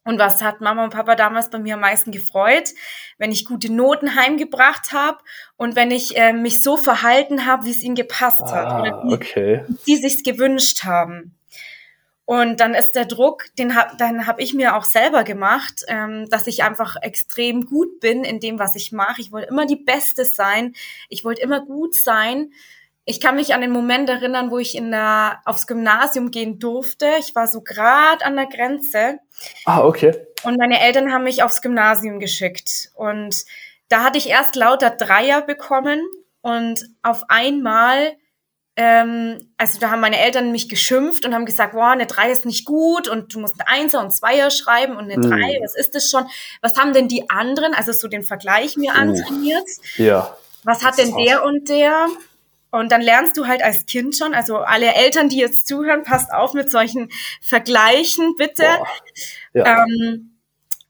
Und 0.05 0.17
was 0.17 0.41
hat 0.41 0.61
Mama 0.61 0.83
und 0.83 0.93
Papa 0.93 1.15
damals 1.15 1.49
bei 1.49 1.59
mir 1.59 1.75
am 1.75 1.81
meisten 1.81 2.11
gefreut? 2.11 2.69
Wenn 3.17 3.31
ich 3.31 3.45
gute 3.45 3.71
Noten 3.71 4.15
heimgebracht 4.15 4.93
habe 4.93 5.19
und 5.57 5.75
wenn 5.75 5.91
ich 5.91 6.17
äh, 6.17 6.33
mich 6.33 6.63
so 6.63 6.77
verhalten 6.77 7.45
habe, 7.45 7.65
wie 7.65 7.71
es 7.71 7.83
ihnen 7.83 7.95
gepasst 7.95 8.41
ah, 8.41 8.51
hat 8.51 8.81
oder 8.81 9.03
wie 9.03 9.13
okay. 9.13 9.65
sie 9.83 9.97
sich 9.97 10.23
gewünscht 10.23 10.83
haben. 10.83 11.38
Und 12.29 12.59
dann 12.59 12.75
ist 12.75 12.91
der 12.91 13.05
Druck, 13.05 13.45
den 13.57 13.75
hab, 13.75 13.97
dann 13.97 14.27
habe 14.27 14.43
ich 14.43 14.53
mir 14.53 14.75
auch 14.75 14.83
selber 14.83 15.23
gemacht, 15.23 15.83
ähm, 15.87 16.29
dass 16.29 16.45
ich 16.45 16.61
einfach 16.61 16.95
extrem 17.01 17.65
gut 17.65 17.99
bin 18.01 18.23
in 18.23 18.39
dem, 18.39 18.59
was 18.59 18.75
ich 18.75 18.91
mache. 18.91 19.19
Ich 19.19 19.31
wollte 19.31 19.47
immer 19.47 19.65
die 19.65 19.75
Beste 19.75 20.25
sein. 20.25 20.75
Ich 21.09 21.25
wollte 21.25 21.41
immer 21.41 21.65
gut 21.65 21.95
sein. 21.95 22.51
Ich 23.03 23.19
kann 23.19 23.35
mich 23.35 23.55
an 23.55 23.61
den 23.61 23.71
Moment 23.71 24.11
erinnern, 24.11 24.51
wo 24.51 24.59
ich 24.59 24.77
in 24.77 24.91
der, 24.91 25.41
aufs 25.45 25.65
Gymnasium 25.65 26.29
gehen 26.29 26.59
durfte. 26.59 27.07
Ich 27.17 27.33
war 27.33 27.47
so 27.47 27.61
gerade 27.61 28.23
an 28.23 28.35
der 28.35 28.45
Grenze. 28.45 29.17
Ah, 29.65 29.83
okay. 29.83 30.15
Und 30.43 30.59
meine 30.59 30.81
Eltern 30.81 31.11
haben 31.11 31.23
mich 31.23 31.41
aufs 31.41 31.63
Gymnasium 31.63 32.19
geschickt. 32.19 32.91
Und 32.93 33.43
da 33.87 34.03
hatte 34.03 34.19
ich 34.19 34.29
erst 34.29 34.55
lauter 34.55 34.91
Dreier 34.91 35.41
bekommen. 35.41 35.99
Und 36.41 36.91
auf 37.01 37.23
einmal 37.27 38.18
ähm, 38.81 39.51
also 39.57 39.77
da 39.77 39.91
haben 39.91 39.99
meine 39.99 40.17
Eltern 40.17 40.53
mich 40.53 40.69
geschimpft 40.69 41.25
und 41.25 41.35
haben 41.35 41.45
gesagt, 41.45 41.73
boah, 41.73 41.89
eine 41.89 42.05
3 42.05 42.31
ist 42.31 42.45
nicht 42.45 42.63
gut 42.63 43.09
und 43.09 43.35
du 43.35 43.41
musst 43.41 43.59
ein 43.59 43.67
Einser 43.67 43.99
und 43.99 44.11
Zweier 44.11 44.51
schreiben 44.51 44.95
und 44.95 45.11
eine 45.11 45.15
3, 45.15 45.35
mm. 45.35 45.63
was 45.63 45.75
ist 45.75 45.95
das 45.95 46.09
schon? 46.09 46.25
Was 46.61 46.77
haben 46.77 46.93
denn 46.93 47.09
die 47.09 47.29
anderen, 47.29 47.73
also 47.73 47.91
so 47.91 48.07
den 48.07 48.23
Vergleich 48.23 48.77
mir 48.77 48.95
antrainiert? 48.95 49.67
Ja. 49.97 50.33
Was 50.63 50.85
hat 50.85 50.97
denn 50.97 51.13
der 51.13 51.43
und 51.43 51.67
der? 51.67 52.07
Und 52.71 52.93
dann 52.93 53.01
lernst 53.01 53.35
du 53.35 53.47
halt 53.47 53.61
als 53.61 53.85
Kind 53.85 54.15
schon, 54.15 54.33
also 54.33 54.59
alle 54.59 54.95
Eltern, 54.95 55.27
die 55.27 55.39
jetzt 55.39 55.67
zuhören, 55.67 56.03
passt 56.03 56.31
auf 56.31 56.53
mit 56.53 56.71
solchen 56.71 57.09
Vergleichen, 57.41 58.37
bitte. 58.37 58.63
Ja. 59.53 59.83
Ähm, 59.83 60.37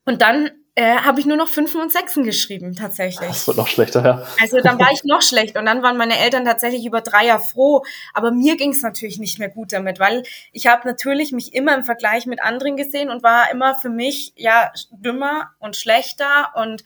und 0.05 0.21
dann 0.21 0.51
äh, 0.79 0.95
habe 0.99 1.19
ich 1.19 1.25
nur 1.25 1.35
noch 1.35 1.49
Fünfen 1.49 1.81
und 1.81 1.91
Sechsen 1.91 2.23
geschrieben, 2.23 2.73
tatsächlich. 2.73 3.27
Das 3.27 3.47
wird 3.47 3.57
noch 3.57 3.67
schlechter, 3.67 4.01
ja. 4.01 4.23
Also 4.41 4.61
dann 4.61 4.79
war 4.79 4.89
ich 4.93 5.03
noch 5.03 5.21
schlecht 5.21 5.57
und 5.57 5.65
dann 5.65 5.83
waren 5.83 5.97
meine 5.97 6.17
Eltern 6.17 6.45
tatsächlich 6.45 6.85
über 6.85 7.01
Dreier 7.01 7.37
froh. 7.37 7.83
Aber 8.13 8.31
mir 8.31 8.55
ging 8.55 8.71
es 8.71 8.81
natürlich 8.81 9.19
nicht 9.19 9.39
mehr 9.39 9.49
gut 9.49 9.73
damit, 9.73 9.99
weil 9.99 10.23
ich 10.53 10.67
habe 10.67 10.87
natürlich 10.87 11.33
mich 11.33 11.53
immer 11.53 11.75
im 11.75 11.83
Vergleich 11.83 12.27
mit 12.27 12.41
anderen 12.41 12.77
gesehen 12.77 13.09
und 13.09 13.23
war 13.23 13.51
immer 13.51 13.75
für 13.75 13.89
mich 13.89 14.31
ja 14.37 14.71
dümmer 14.91 15.51
und 15.59 15.75
schlechter 15.75 16.53
und 16.55 16.85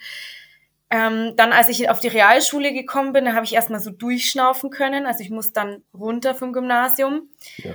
ähm, 0.90 1.36
dann, 1.36 1.54
als 1.54 1.70
ich 1.70 1.88
auf 1.90 2.00
die 2.00 2.08
Realschule 2.08 2.74
gekommen 2.74 3.14
bin, 3.14 3.26
da 3.26 3.34
habe 3.34 3.46
ich 3.46 3.54
erstmal 3.54 3.80
so 3.80 3.92
durchschnaufen 3.92 4.72
können. 4.72 5.06
Also 5.06 5.22
ich 5.22 5.30
muss 5.30 5.54
dann 5.54 5.84
runter 5.94 6.34
vom 6.34 6.52
Gymnasium. 6.52 7.30
Ja. 7.58 7.74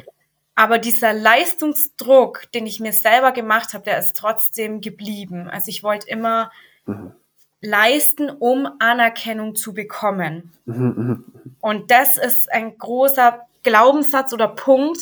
Aber 0.59 0.79
dieser 0.79 1.13
Leistungsdruck, 1.13 2.51
den 2.51 2.67
ich 2.67 2.81
mir 2.81 2.93
selber 2.93 3.31
gemacht 3.31 3.75
habe, 3.75 3.85
der 3.85 3.97
ist 4.01 4.17
trotzdem 4.17 4.81
geblieben. 4.81 5.49
Also 5.49 5.69
ich 5.69 5.85
wollte 5.85 6.09
immer 6.09 6.51
mhm. 6.85 7.13
leisten, 7.61 8.29
um 8.29 8.69
Anerkennung 8.81 9.55
zu 9.55 9.73
bekommen. 9.73 10.53
Mhm, 10.65 10.75
mhm. 10.75 11.25
Und 11.61 11.93
das 11.93 12.19
ist 12.19 12.51
ein 12.51 12.77
großer 12.77 13.47
Glaubenssatz 13.63 14.33
oder 14.33 14.49
Punkt, 14.49 14.99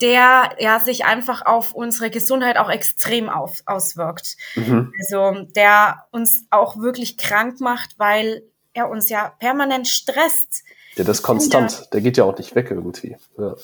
der 0.00 0.56
ja 0.58 0.80
sich 0.80 1.04
einfach 1.04 1.46
auf 1.46 1.74
unsere 1.74 2.10
Gesundheit 2.10 2.56
auch 2.56 2.68
extrem 2.68 3.28
auf, 3.28 3.62
auswirkt. 3.66 4.36
Mhm. 4.56 4.92
Also 4.98 5.46
der 5.54 6.06
uns 6.10 6.44
auch 6.50 6.76
wirklich 6.76 7.16
krank 7.16 7.60
macht, 7.60 8.00
weil 8.00 8.42
er 8.72 8.90
uns 8.90 9.08
ja 9.08 9.32
permanent 9.38 9.86
stresst. 9.86 10.64
Ja, 10.96 11.04
das 11.04 11.18
ist 11.18 11.22
konstant. 11.22 11.88
Der 11.92 12.00
geht 12.00 12.16
ja 12.16 12.24
auch 12.24 12.36
nicht 12.36 12.56
weg 12.56 12.72
irgendwie. 12.72 13.16
Ja. 13.38 13.54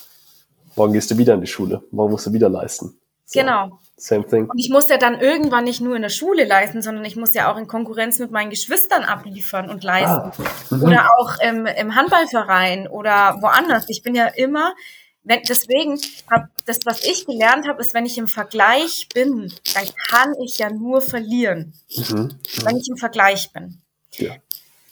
Morgen 0.77 0.93
gehst 0.93 1.11
du 1.11 1.19
wieder 1.19 1.35
in 1.35 1.41
die 1.41 1.47
Schule. 1.47 1.83
Morgen 1.91 2.13
musst 2.13 2.27
du 2.27 2.33
wieder 2.33 2.49
leisten. 2.49 2.99
So, 3.27 3.41
genau. 3.41 3.79
Same 3.97 4.27
thing. 4.27 4.49
Und 4.51 4.59
ich 4.59 4.71
muss 4.71 4.89
ja 4.89 4.99
dann 4.99 5.21
irgendwann 5.21 5.65
nicht 5.65 5.81
nur 5.81 5.95
in 5.95 6.03
der 6.03 6.09
Schule 6.09 6.45
leisten, 6.45 6.83
sondern 6.83 7.05
ich 7.05 7.17
muss 7.17 7.33
ja 7.33 7.53
auch 7.53 7.57
in 7.57 7.69
Konkurrenz 7.69 8.19
mit 8.19 8.33
meinen 8.33 8.51
Geschwistern 8.51 9.05
abliefern 9.05 9.71
und 9.71 9.85
leisten. 9.85 10.11
Ah. 10.11 10.33
Mhm. 10.71 10.83
Oder 10.83 11.11
auch 11.19 11.39
im, 11.41 11.67
im 11.67 11.95
Handballverein 11.95 12.89
oder 12.89 13.39
woanders. 13.41 13.89
Ich 13.89 14.03
bin 14.03 14.15
ja 14.15 14.27
immer, 14.27 14.75
wenn, 15.23 15.43
deswegen 15.49 15.99
hab 16.31 16.49
das, 16.67 16.81
was 16.85 17.05
ich 17.05 17.25
gelernt 17.25 17.69
habe, 17.69 17.81
ist, 17.81 17.95
wenn 17.95 18.05
ich 18.05 18.19
im 18.19 18.29
Vergleich 18.29 19.09
bin, 19.15 19.53
dann 19.75 19.87
kann 20.09 20.35
ich 20.45 20.59
ja 20.59 20.71
nur 20.71 21.01
verlieren. 21.01 21.73
Mhm. 21.97 22.17
Mhm. 22.17 22.39
Wenn 22.65 22.77
ich 22.77 22.89
im 22.89 22.97
Vergleich 22.97 23.53
bin. 23.53 23.81
Ja. 24.17 24.35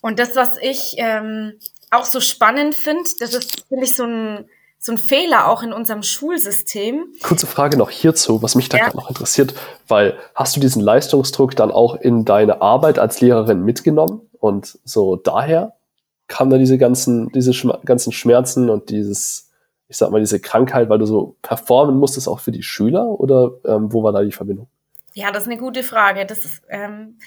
Und 0.01 0.19
das, 0.19 0.37
was 0.37 0.59
ich 0.61 0.95
ähm, 0.99 1.59
auch 1.91 2.05
so 2.05 2.21
spannend 2.21 2.75
finde, 2.75 3.09
das 3.19 3.35
ist, 3.35 3.65
finde 3.69 3.85
ich, 3.85 3.95
so 3.97 4.05
ein 4.05 4.49
so 4.85 4.91
ein 4.91 4.99
Fehler 4.99 5.49
auch 5.49 5.63
in 5.63 5.73
unserem 5.73 6.03
Schulsystem. 6.03 7.07
Kurze 7.23 7.47
Frage 7.47 7.79
noch 7.79 7.89
hierzu, 7.89 8.43
was 8.43 8.57
mich 8.57 8.69
da 8.69 8.79
ja. 8.79 8.85
gerade 8.85 8.97
noch 8.97 9.09
interessiert, 9.09 9.55
weil 9.87 10.19
hast 10.35 10.57
du 10.57 10.61
diesen 10.61 10.83
Leistungsdruck 10.83 11.55
dann 11.55 11.71
auch 11.71 11.95
in 11.95 12.25
deine 12.25 12.61
Arbeit 12.61 12.99
als 12.99 13.21
Lehrerin 13.21 13.63
mitgenommen 13.63 14.23
und 14.41 14.81
so 14.85 15.15
daher 15.15 15.77
kam 16.27 16.51
da 16.51 16.59
diese 16.59 16.79
ganzen, 16.79 17.31
diese 17.31 17.55
Schma 17.55 17.79
ganzen 17.85 18.11
Schmerzen 18.11 18.71
und 18.71 18.91
dieses, 18.91 19.53
ich 19.87 19.97
sag 19.97 20.11
mal, 20.11 20.19
diese 20.19 20.41
Krankheit, 20.41 20.89
weil 20.89 20.99
du 20.99 21.07
so 21.07 21.37
performen 21.43 21.97
musstest 21.97 22.27
auch 22.27 22.41
für 22.41 22.51
die 22.51 22.65
Schüler 22.65 23.07
oder 23.21 23.53
ähm, 23.65 23.93
wo 23.93 24.03
war 24.03 24.11
da 24.11 24.23
die 24.23 24.33
Verbindung? 24.33 24.67
Ja, 25.15 25.31
das 25.31 25.45
ist 25.45 25.49
eine 25.49 25.61
gute 25.61 25.85
Frage. 25.85 26.27
Das 26.27 26.45
ist, 26.45 26.63
ähm, 26.71 27.19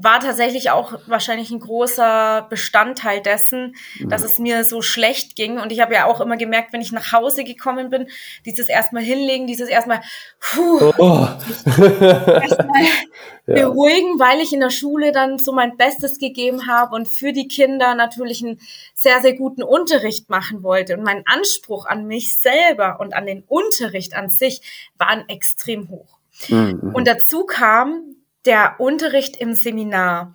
war 0.00 0.20
tatsächlich 0.20 0.70
auch 0.70 0.98
wahrscheinlich 1.06 1.50
ein 1.50 1.60
großer 1.60 2.46
Bestandteil 2.48 3.20
dessen, 3.20 3.74
mhm. 3.98 4.08
dass 4.08 4.22
es 4.22 4.38
mir 4.38 4.64
so 4.64 4.80
schlecht 4.80 5.34
ging. 5.34 5.58
Und 5.58 5.72
ich 5.72 5.80
habe 5.80 5.94
ja 5.94 6.06
auch 6.06 6.20
immer 6.20 6.36
gemerkt, 6.36 6.72
wenn 6.72 6.80
ich 6.80 6.92
nach 6.92 7.12
Hause 7.12 7.42
gekommen 7.42 7.90
bin, 7.90 8.08
dieses 8.46 8.68
erstmal 8.68 9.02
hinlegen, 9.02 9.46
dieses 9.46 9.68
erstmal, 9.68 10.00
puh, 10.40 10.92
oh. 10.98 11.28
erstmal 11.80 12.82
ja. 13.46 13.54
beruhigen, 13.54 14.20
weil 14.20 14.40
ich 14.40 14.52
in 14.52 14.60
der 14.60 14.70
Schule 14.70 15.10
dann 15.10 15.38
so 15.38 15.52
mein 15.52 15.76
Bestes 15.76 16.18
gegeben 16.18 16.68
habe 16.68 16.94
und 16.94 17.08
für 17.08 17.32
die 17.32 17.48
Kinder 17.48 17.94
natürlich 17.94 18.44
einen 18.44 18.60
sehr, 18.94 19.20
sehr 19.20 19.34
guten 19.34 19.62
Unterricht 19.62 20.30
machen 20.30 20.62
wollte. 20.62 20.96
Und 20.96 21.02
mein 21.02 21.24
Anspruch 21.26 21.86
an 21.86 22.06
mich 22.06 22.38
selber 22.38 23.00
und 23.00 23.14
an 23.14 23.26
den 23.26 23.42
Unterricht 23.48 24.14
an 24.14 24.28
sich 24.30 24.60
waren 24.96 25.28
extrem 25.28 25.88
hoch. 25.88 26.18
Mhm. 26.48 26.92
Und 26.94 27.08
dazu 27.08 27.44
kam, 27.44 28.14
der 28.44 28.76
Unterricht 28.78 29.36
im 29.36 29.54
Seminar. 29.54 30.34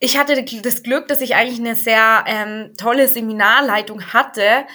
Ich 0.00 0.18
hatte 0.18 0.44
das 0.44 0.82
Glück, 0.82 1.08
dass 1.08 1.20
ich 1.20 1.34
eigentlich 1.34 1.60
eine 1.60 1.76
sehr 1.76 2.24
ähm, 2.26 2.72
tolle 2.76 3.08
Seminarleitung 3.08 4.12
hatte. 4.12 4.66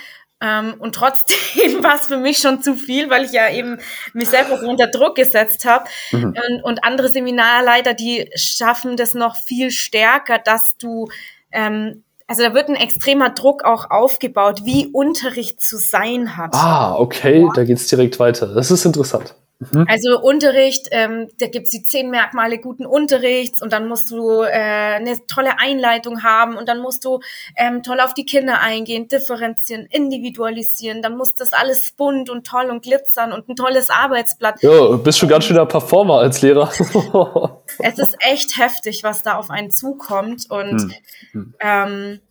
Ähm, 0.42 0.76
und 0.80 0.96
trotzdem 0.96 1.84
war 1.84 1.96
es 1.96 2.08
für 2.08 2.18
mich 2.18 2.40
schon 2.40 2.64
zu 2.64 2.76
viel, 2.76 3.10
weil 3.10 3.26
ich 3.26 3.32
ja 3.32 3.50
eben 3.50 3.78
mich 4.14 4.30
selber 4.30 4.58
so 4.58 4.68
unter 4.68 4.88
Druck 4.88 5.16
gesetzt 5.16 5.66
habe. 5.66 5.86
Mhm. 6.12 6.36
Und, 6.50 6.64
und, 6.64 6.84
andere 6.84 7.10
Seminarleiter, 7.10 7.94
die 7.94 8.30
schaffen 8.36 8.98
das 8.98 9.14
noch 9.14 9.36
viel 9.36 9.70
stärker, 9.72 10.40
dass 10.40 10.78
du 10.78 11.10
ähm, 11.52 12.04
also 12.30 12.44
da 12.44 12.54
wird 12.54 12.70
ein 12.70 12.76
extremer 12.76 13.32
Druck 13.32 13.64
auch 13.64 13.90
aufgebaut, 13.90 14.62
wie 14.64 14.86
Unterricht 14.86 15.62
zu 15.62 15.78
sein 15.78 16.38
hat. 16.38 16.54
Ah, 16.54 16.96
okay, 16.96 17.42
ja. 17.42 17.50
da 17.56 17.64
geht's 17.64 17.88
direkt 17.88 18.20
weiter. 18.20 18.54
Das 18.54 18.70
ist 18.70 18.86
interessant. 18.86 19.34
Mhm. 19.60 19.86
Also 19.90 20.22
Unterricht, 20.22 20.88
ähm, 20.92 21.28
da 21.38 21.48
gibt's 21.48 21.72
die 21.72 21.84
zehn 21.84 22.10
Merkmale 22.10 22.60
guten 22.60 22.86
Unterrichts 22.86 23.62
und 23.62 23.74
dann 23.74 23.90
musst 23.90 24.10
du 24.10 24.42
äh, 24.42 24.48
eine 24.48 25.26
tolle 25.28 25.60
Einleitung 25.60 26.24
haben 26.24 26.56
und 26.56 26.70
dann 26.70 26.80
musst 26.80 27.04
du 27.04 27.20
ähm, 27.58 27.84
toll 27.84 28.00
auf 28.00 28.14
die 28.14 28.26
Kinder 28.26 28.62
eingehen, 28.62 29.10
differenzieren, 29.10 29.86
individualisieren, 29.86 31.02
dann 31.02 31.18
muss 31.18 31.36
das 31.36 31.52
alles 31.52 31.92
bunt 31.92 32.30
und 32.30 32.48
toll 32.48 32.70
und 32.70 32.84
glitzern 32.84 33.34
und 33.34 33.50
ein 33.50 33.58
tolles 33.58 33.90
Arbeitsblatt. 33.90 34.64
Ja, 34.64 34.70
du 34.70 34.98
bist 34.98 35.20
schon 35.20 35.28
ganz 35.28 35.44
schöner 35.44 35.66
Performer 35.66 36.20
als 36.20 36.42
Lehrer. 36.42 36.72
es 37.80 38.00
ist 38.00 38.16
echt 38.20 38.58
heftig, 38.58 39.04
was 39.04 39.24
da 39.24 39.36
auf 39.36 39.50
einen 39.50 39.72
zukommt 39.72 40.50
und 40.50 40.94
hm. 41.32 41.54
ähm, 41.60 42.22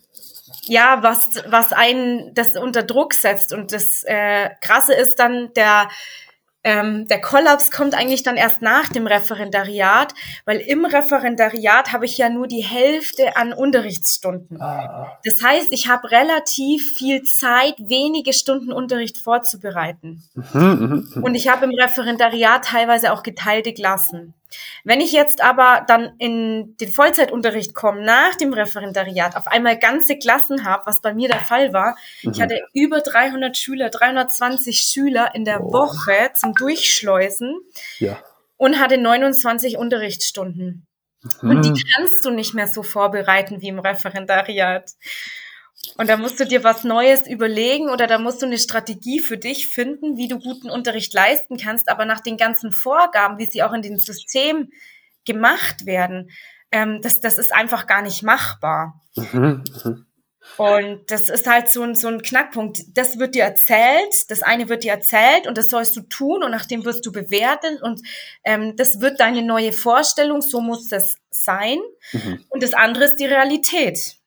ja, 0.67 0.99
was, 1.03 1.43
was 1.47 1.73
einen 1.73 2.35
das 2.35 2.57
unter 2.57 2.83
Druck 2.83 3.15
setzt. 3.15 3.53
Und 3.53 3.73
das 3.73 4.03
äh, 4.05 4.51
Krasse 4.61 4.95
ist 4.95 5.19
dann, 5.19 5.53
der 5.55 5.89
ähm, 6.65 7.07
der 7.07 7.21
Kollaps 7.21 7.71
kommt 7.71 7.95
eigentlich 7.95 8.23
dann 8.23 8.37
erst 8.37 8.62
nach 8.62 8.88
dem 8.88 9.07
Referendariat, 9.07 10.12
weil 10.45 10.59
im 10.59 10.85
Referendariat 10.85 11.93
habe 11.93 12.05
ich 12.05 12.19
ja 12.19 12.29
nur 12.29 12.49
die 12.49 12.62
Hälfte 12.62 13.37
an 13.37 13.53
Unterrichtsstunden. 13.53 14.61
Ah. 14.61 15.19
Das 15.25 15.43
heißt, 15.43 15.73
ich 15.73 15.88
habe 15.88 16.11
relativ 16.11 16.97
viel 16.97 17.23
Zeit, 17.23 17.75
wenige 17.79 18.33
Stunden 18.33 18.73
Unterricht 18.73 19.19
vorzubereiten. 19.19 20.25
Mhm, 20.35 20.61
mhm, 20.61 21.09
mhm. 21.15 21.23
Und 21.23 21.35
ich 21.35 21.49
habe 21.49 21.65
im 21.65 21.73
Referendariat 21.73 22.65
teilweise 22.65 23.12
auch 23.12 23.23
geteilte 23.23 23.73
Klassen. 23.73 24.35
Wenn 24.85 25.00
ich 25.00 25.12
jetzt 25.12 25.43
aber 25.43 25.85
dann 25.87 26.14
in 26.19 26.76
den 26.78 26.90
Vollzeitunterricht 26.90 27.75
komme, 27.75 28.02
nach 28.02 28.35
dem 28.37 28.52
Referendariat, 28.52 29.37
auf 29.37 29.47
einmal 29.47 29.78
ganze 29.78 30.19
Klassen 30.19 30.64
habe, 30.64 30.87
was 30.87 31.00
bei 31.00 31.14
mir 31.14 31.28
der 31.28 31.40
Fall 31.40 31.73
war, 31.73 31.97
mhm. 32.23 32.33
ich 32.33 32.40
hatte 32.40 32.61
über 32.73 33.00
300 33.00 33.57
Schüler, 33.57 33.90
320 33.90 34.81
Schüler 34.81 35.35
in 35.35 35.45
der 35.45 35.62
oh. 35.62 35.73
Woche 35.73 36.31
zum 36.35 36.55
Durchschleusen. 36.55 37.61
Ja. 37.99 38.19
und 38.57 38.81
hatte 38.81 38.99
29 38.99 39.78
Unterrichtsstunden. 39.78 40.87
Mhm. 41.43 41.50
Und 41.50 41.64
die 41.64 41.71
mhm. 41.71 41.83
kannst 41.97 42.25
du 42.25 42.31
nicht 42.31 42.55
mehr 42.55 42.69
so 42.69 42.83
vorbereiten 42.83 43.61
wie 43.61 43.69
im 43.69 43.78
Referendariat. 43.78 44.90
Und 45.97 46.09
da 46.09 46.17
musst 46.17 46.39
du 46.39 46.45
dir 46.45 46.65
was 46.65 46.85
Neues 46.85 47.27
überlegen 47.27 47.89
oder 47.89 48.07
da 48.07 48.19
musst 48.19 48.43
du 48.43 48.47
eine 48.47 48.59
Strategie 48.59 49.21
für 49.21 49.37
dich 49.37 49.69
finden, 49.69 50.17
wie 50.17 50.29
du 50.29 50.39
guten 50.39 50.71
Unterricht 50.71 51.13
leisten 51.15 51.57
kannst. 51.57 51.89
Aber 51.89 52.05
nach 52.05 52.21
den 52.21 52.37
ganzen 52.37 52.73
Vorgaben, 52.73 53.39
wie 53.39 53.47
sie 53.47 53.63
auch 53.63 53.73
in 53.73 53.83
dem 53.83 53.99
System 53.99 54.71
gemacht 55.25 55.87
werden, 55.87 56.31
ähm, 56.71 57.01
das, 57.03 57.21
das 57.21 57.39
ist 57.39 57.53
einfach 57.53 57.87
gar 57.87 58.03
nicht 58.03 58.23
machbar. 58.23 59.01
Mhm, 59.17 59.65
mhm. 59.85 60.07
Und 60.57 61.11
das 61.11 61.29
ist 61.29 61.47
halt 61.47 61.69
so 61.69 61.83
ein, 61.83 61.95
so 61.95 62.09
ein 62.09 62.23
Knackpunkt. 62.23 62.81
Das 62.97 63.19
wird 63.19 63.35
dir 63.35 63.45
erzählt, 63.45 64.31
das 64.31 64.43
eine 64.43 64.69
wird 64.69 64.83
dir 64.83 64.93
erzählt 64.93 65.47
und 65.47 65.59
das 65.59 65.69
sollst 65.69 65.97
du 65.97 66.01
tun 66.03 66.43
und 66.43 66.51
nachdem 66.51 66.85
wirst 66.85 67.05
du 67.05 67.13
bewertet 67.13 67.83
und 67.83 68.01
ähm, 68.45 68.75
das 68.77 69.01
wird 69.01 69.21
deine 69.21 69.43
neue 69.43 69.73
Vorstellung, 69.73 70.41
so 70.41 70.61
muss 70.61 70.89
das 70.89 71.17
sein. 71.31 71.79
Mhm. 72.13 72.45
Und 72.49 72.63
das 72.63 72.73
andere 72.73 73.05
ist 73.05 73.17
die 73.17 73.27
Realität. 73.27 74.18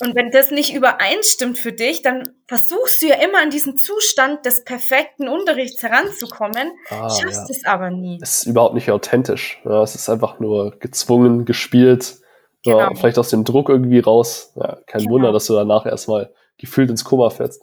Und 0.00 0.14
wenn 0.14 0.30
das 0.30 0.50
nicht 0.50 0.74
übereinstimmt 0.74 1.58
für 1.58 1.72
dich, 1.72 2.02
dann 2.02 2.34
versuchst 2.46 3.02
du 3.02 3.06
ja 3.06 3.16
immer 3.16 3.40
an 3.40 3.50
diesen 3.50 3.76
Zustand 3.76 4.44
des 4.44 4.64
perfekten 4.64 5.28
Unterrichts 5.28 5.82
heranzukommen, 5.82 6.72
ah, 6.90 7.08
schaffst 7.08 7.48
ja. 7.48 7.56
es 7.56 7.64
aber 7.64 7.90
nie. 7.90 8.18
Es 8.22 8.42
ist 8.42 8.46
überhaupt 8.46 8.74
nicht 8.74 8.90
authentisch. 8.90 9.60
Ja, 9.64 9.82
es 9.82 9.94
ist 9.94 10.08
einfach 10.08 10.38
nur 10.38 10.78
gezwungen, 10.78 11.44
gespielt, 11.44 12.16
genau. 12.62 12.78
ja, 12.78 12.94
vielleicht 12.94 13.18
aus 13.18 13.30
dem 13.30 13.44
Druck 13.44 13.68
irgendwie 13.68 14.00
raus. 14.00 14.52
Kein 14.86 15.02
genau. 15.02 15.12
Wunder, 15.12 15.32
dass 15.32 15.46
du 15.46 15.54
danach 15.54 15.86
erstmal 15.86 16.32
gefühlt 16.58 16.90
ins 16.90 17.04
Koma 17.04 17.30
fällst. 17.30 17.62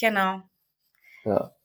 Genau. 0.00 0.40
Ja. 1.24 1.55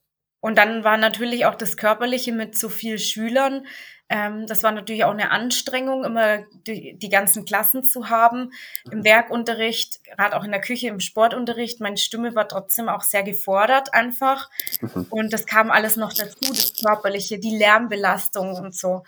Und 0.42 0.58
dann 0.58 0.82
war 0.82 0.96
natürlich 0.96 1.46
auch 1.46 1.54
das 1.54 1.76
Körperliche 1.76 2.32
mit 2.32 2.58
so 2.58 2.68
vielen 2.68 2.98
Schülern. 2.98 3.64
Ähm, 4.08 4.48
das 4.48 4.64
war 4.64 4.72
natürlich 4.72 5.04
auch 5.04 5.12
eine 5.12 5.30
Anstrengung, 5.30 6.04
immer 6.04 6.38
die, 6.66 6.98
die 6.98 7.08
ganzen 7.08 7.44
Klassen 7.44 7.84
zu 7.84 8.10
haben. 8.10 8.50
Im 8.90 8.98
mhm. 8.98 9.04
Werkunterricht, 9.04 10.02
gerade 10.02 10.36
auch 10.36 10.42
in 10.42 10.50
der 10.50 10.60
Küche, 10.60 10.88
im 10.88 10.98
Sportunterricht, 10.98 11.80
meine 11.80 11.96
Stimme 11.96 12.34
war 12.34 12.48
trotzdem 12.48 12.88
auch 12.88 13.02
sehr 13.02 13.22
gefordert 13.22 13.94
einfach. 13.94 14.50
Mhm. 14.80 15.06
Und 15.10 15.32
das 15.32 15.46
kam 15.46 15.70
alles 15.70 15.96
noch 15.96 16.12
dazu, 16.12 16.36
das 16.40 16.74
Körperliche, 16.74 17.38
die 17.38 17.56
Lärmbelastung 17.56 18.56
und 18.56 18.74
so. 18.74 19.04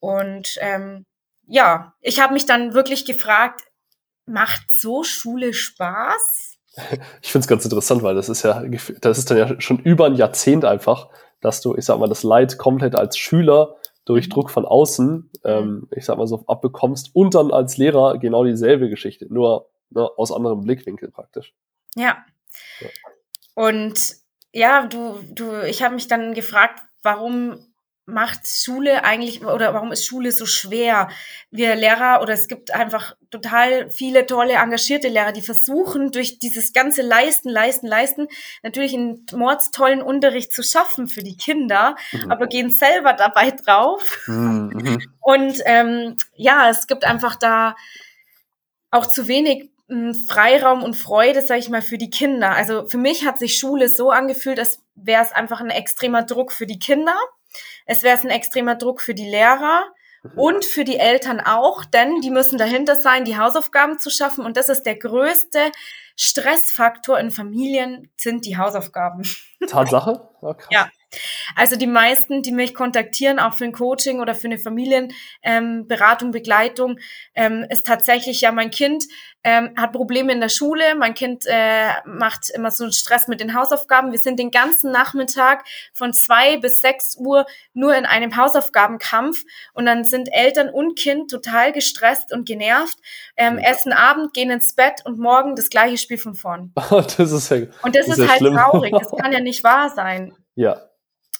Und 0.00 0.58
ähm, 0.60 1.06
ja, 1.46 1.94
ich 2.00 2.18
habe 2.18 2.34
mich 2.34 2.44
dann 2.44 2.74
wirklich 2.74 3.04
gefragt, 3.04 3.62
macht 4.26 4.64
so 4.68 5.04
Schule 5.04 5.54
Spaß? 5.54 6.55
Ich 7.22 7.32
finde 7.32 7.44
es 7.44 7.48
ganz 7.48 7.64
interessant, 7.64 8.02
weil 8.02 8.14
das 8.14 8.28
ist 8.28 8.42
ja, 8.42 8.62
das 9.00 9.18
ist 9.18 9.30
dann 9.30 9.38
ja 9.38 9.60
schon 9.60 9.78
über 9.78 10.06
ein 10.06 10.14
Jahrzehnt 10.14 10.64
einfach, 10.64 11.08
dass 11.40 11.60
du, 11.60 11.76
ich 11.76 11.84
sag 11.84 11.98
mal, 11.98 12.08
das 12.08 12.22
Leid 12.22 12.58
komplett 12.58 12.94
als 12.94 13.16
Schüler 13.16 13.76
durch 14.04 14.26
mhm. 14.26 14.30
Druck 14.30 14.50
von 14.50 14.64
außen, 14.64 15.30
ähm, 15.44 15.88
ich 15.90 16.04
sag 16.04 16.18
mal 16.18 16.26
so, 16.26 16.44
abbekommst 16.46 17.10
und 17.14 17.34
dann 17.34 17.50
als 17.50 17.76
Lehrer 17.76 18.18
genau 18.18 18.44
dieselbe 18.44 18.88
Geschichte, 18.88 19.26
nur 19.32 19.68
ne, 19.90 20.08
aus 20.16 20.32
anderem 20.32 20.62
Blickwinkel 20.62 21.10
praktisch. 21.10 21.54
Ja. 21.94 22.24
ja. 22.80 22.88
Und 23.54 24.16
ja, 24.52 24.86
du, 24.86 25.18
du, 25.32 25.62
ich 25.62 25.82
habe 25.82 25.94
mich 25.94 26.08
dann 26.08 26.34
gefragt, 26.34 26.82
warum 27.02 27.58
macht 28.06 28.46
Schule 28.46 29.04
eigentlich 29.04 29.44
oder 29.44 29.74
warum 29.74 29.90
ist 29.90 30.06
Schule 30.06 30.30
so 30.30 30.46
schwer? 30.46 31.08
Wir 31.50 31.74
Lehrer 31.74 32.22
oder 32.22 32.34
es 32.34 32.46
gibt 32.46 32.72
einfach 32.72 33.16
total 33.32 33.90
viele 33.90 34.26
tolle 34.26 34.54
engagierte 34.54 35.08
Lehrer, 35.08 35.32
die 35.32 35.42
versuchen 35.42 36.12
durch 36.12 36.38
dieses 36.38 36.72
ganze 36.72 37.02
Leisten, 37.02 37.48
Leisten, 37.48 37.88
Leisten 37.88 38.28
natürlich 38.62 38.94
einen 38.94 39.26
mordstollen 39.32 40.02
Unterricht 40.02 40.52
zu 40.52 40.62
schaffen 40.62 41.08
für 41.08 41.24
die 41.24 41.36
Kinder, 41.36 41.96
mhm. 42.12 42.30
aber 42.30 42.46
gehen 42.46 42.70
selber 42.70 43.12
dabei 43.12 43.50
drauf. 43.50 44.22
Mhm. 44.26 44.70
mhm. 44.72 45.02
Und 45.20 45.60
ähm, 45.64 46.16
ja, 46.36 46.70
es 46.70 46.86
gibt 46.86 47.04
einfach 47.04 47.34
da 47.34 47.74
auch 48.92 49.06
zu 49.06 49.26
wenig 49.26 49.68
hm, 49.88 50.14
Freiraum 50.14 50.84
und 50.84 50.94
Freude, 50.94 51.42
sage 51.42 51.58
ich 51.58 51.68
mal, 51.68 51.82
für 51.82 51.98
die 51.98 52.10
Kinder. 52.10 52.52
Also 52.52 52.86
für 52.86 52.98
mich 52.98 53.26
hat 53.26 53.38
sich 53.38 53.58
Schule 53.58 53.88
so 53.88 54.10
angefühlt, 54.10 54.60
als 54.60 54.80
wäre 54.94 55.24
es 55.24 55.32
einfach 55.32 55.60
ein 55.60 55.70
extremer 55.70 56.22
Druck 56.22 56.52
für 56.52 56.66
die 56.66 56.78
Kinder 56.78 57.16
es 57.86 58.02
wäre 58.02 58.18
ein 58.20 58.30
extremer 58.30 58.74
Druck 58.74 59.00
für 59.00 59.14
die 59.14 59.28
Lehrer 59.28 59.84
mhm. 60.22 60.38
und 60.38 60.64
für 60.64 60.84
die 60.84 60.98
Eltern 60.98 61.40
auch, 61.40 61.84
denn 61.84 62.20
die 62.20 62.30
müssen 62.30 62.58
dahinter 62.58 62.96
sein, 62.96 63.24
die 63.24 63.38
Hausaufgaben 63.38 63.98
zu 63.98 64.10
schaffen. 64.10 64.44
Und 64.44 64.56
das 64.56 64.68
ist 64.68 64.84
der 64.84 64.96
größte 64.96 65.72
Stressfaktor 66.16 67.18
in 67.18 67.30
Familien, 67.30 68.10
sind 68.16 68.46
die 68.46 68.56
Hausaufgaben. 68.56 69.22
Tatsache? 69.68 70.28
Oh, 70.42 70.54
ja. 70.70 70.88
Also 71.54 71.76
die 71.76 71.86
meisten, 71.86 72.42
die 72.42 72.52
mich 72.52 72.74
kontaktieren, 72.74 73.38
auch 73.38 73.54
für 73.54 73.64
ein 73.64 73.72
Coaching 73.72 74.20
oder 74.20 74.34
für 74.34 74.46
eine 74.46 74.58
Familienberatung, 74.58 75.14
ähm, 75.42 76.30
Begleitung, 76.30 76.98
ähm, 77.34 77.66
ist 77.70 77.86
tatsächlich 77.86 78.40
ja 78.40 78.52
mein 78.52 78.70
Kind 78.70 79.04
ähm, 79.46 79.70
hat 79.76 79.92
Probleme 79.92 80.32
in 80.32 80.40
der 80.40 80.48
Schule, 80.48 80.96
mein 80.96 81.14
Kind 81.14 81.44
äh, 81.46 81.90
macht 82.04 82.50
immer 82.50 82.72
so 82.72 82.82
einen 82.82 82.92
Stress 82.92 83.28
mit 83.28 83.40
den 83.40 83.54
Hausaufgaben. 83.54 84.10
Wir 84.10 84.18
sind 84.18 84.40
den 84.40 84.50
ganzen 84.50 84.90
Nachmittag 84.90 85.64
von 85.94 86.12
zwei 86.12 86.56
bis 86.56 86.80
sechs 86.80 87.16
Uhr 87.16 87.46
nur 87.72 87.94
in 87.94 88.06
einem 88.06 88.36
Hausaufgabenkampf 88.36 89.44
und 89.72 89.86
dann 89.86 90.04
sind 90.04 90.30
Eltern 90.32 90.68
und 90.68 90.98
Kind 90.98 91.30
total 91.30 91.70
gestresst 91.72 92.32
und 92.32 92.44
genervt, 92.44 92.98
ähm, 93.36 93.58
essen 93.58 93.92
Abend, 93.92 94.34
gehen 94.34 94.50
ins 94.50 94.74
Bett 94.74 95.02
und 95.04 95.20
morgen 95.20 95.54
das 95.54 95.70
gleiche 95.70 95.98
Spiel 95.98 96.18
von 96.18 96.34
vorn. 96.34 96.72
das 96.90 97.16
ist 97.16 97.48
ja, 97.48 97.58
und 97.82 97.94
das, 97.94 98.06
das 98.06 98.18
ist, 98.18 98.24
ist 98.24 98.28
halt 98.28 98.38
schlimm. 98.40 98.56
traurig. 98.56 98.92
Das 98.98 99.12
kann 99.16 99.30
ja 99.30 99.38
nicht 99.38 99.62
wahr 99.62 99.90
sein. 99.90 100.34
Ja. 100.56 100.80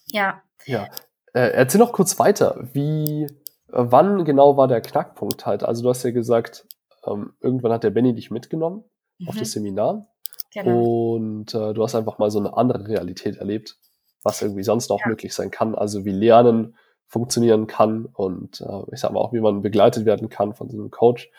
Ja. 0.07 0.43
Ja. 0.65 0.89
Äh, 1.33 1.51
erzähl 1.53 1.81
noch 1.81 1.93
kurz 1.93 2.19
weiter. 2.19 2.69
Wie, 2.73 3.25
äh, 3.25 3.29
wann 3.69 4.25
genau 4.25 4.57
war 4.57 4.69
der 4.69 4.81
Knackpunkt 4.81 5.47
halt? 5.47 5.63
Also 5.63 5.83
du 5.83 5.89
hast 5.89 6.03
ja 6.03 6.11
gesagt, 6.11 6.67
ähm, 7.07 7.35
irgendwann 7.41 7.73
hat 7.73 7.85
der 7.85 7.91
Benny 7.91 8.15
dich 8.15 8.31
mitgenommen 8.31 8.85
mhm. 9.19 9.29
auf 9.29 9.37
das 9.37 9.53
Seminar. 9.53 10.07
Genau. 10.53 11.15
Und 11.15 11.55
äh, 11.55 11.75
du 11.75 11.83
hast 11.83 11.95
einfach 11.95 12.19
mal 12.19 12.31
so 12.31 12.39
eine 12.39 12.57
andere 12.57 12.89
Realität 12.89 13.37
erlebt, 13.37 13.79
was 14.23 14.43
irgendwie 14.43 14.63
sonst 14.63 14.89
noch 14.89 15.01
ja. 15.01 15.09
möglich 15.09 15.35
sein 15.35 15.51
kann. 15.51 15.75
Also 15.75 16.05
wie 16.05 16.13
Lernen 16.13 16.77
funktionieren 17.09 17.67
kann 17.67 18.07
und 18.07 18.61
äh, 18.61 18.83
ich 18.93 19.01
sag 19.01 19.13
mal 19.13 19.21
auch, 19.21 19.33
wie 19.33 19.41
man 19.41 19.63
begleitet 19.63 20.07
werden 20.07 20.29
kann 20.29 20.55
von 20.55 20.69
so 20.69 20.77
einem 20.77 20.91
Coach. 20.91 21.31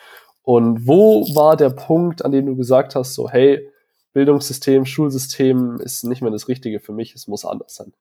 Und 0.44 0.88
wo 0.88 1.24
war 1.36 1.58
der 1.58 1.72
Punkt, 1.72 2.24
an 2.24 2.32
dem 2.32 2.46
du 2.46 2.56
gesagt 2.56 2.96
hast, 2.96 3.16
so, 3.16 3.30
hey, 3.30 3.70
Bildungssystem, 4.14 4.86
Schulsystem 4.86 5.80
ist 5.82 6.04
nicht 6.06 6.22
mehr 6.22 6.32
das 6.32 6.48
Richtige 6.48 6.80
für 6.80 6.94
mich, 6.94 7.16
es 7.16 7.28
muss 7.28 7.44
anders 7.44 7.76
sein? 7.76 7.94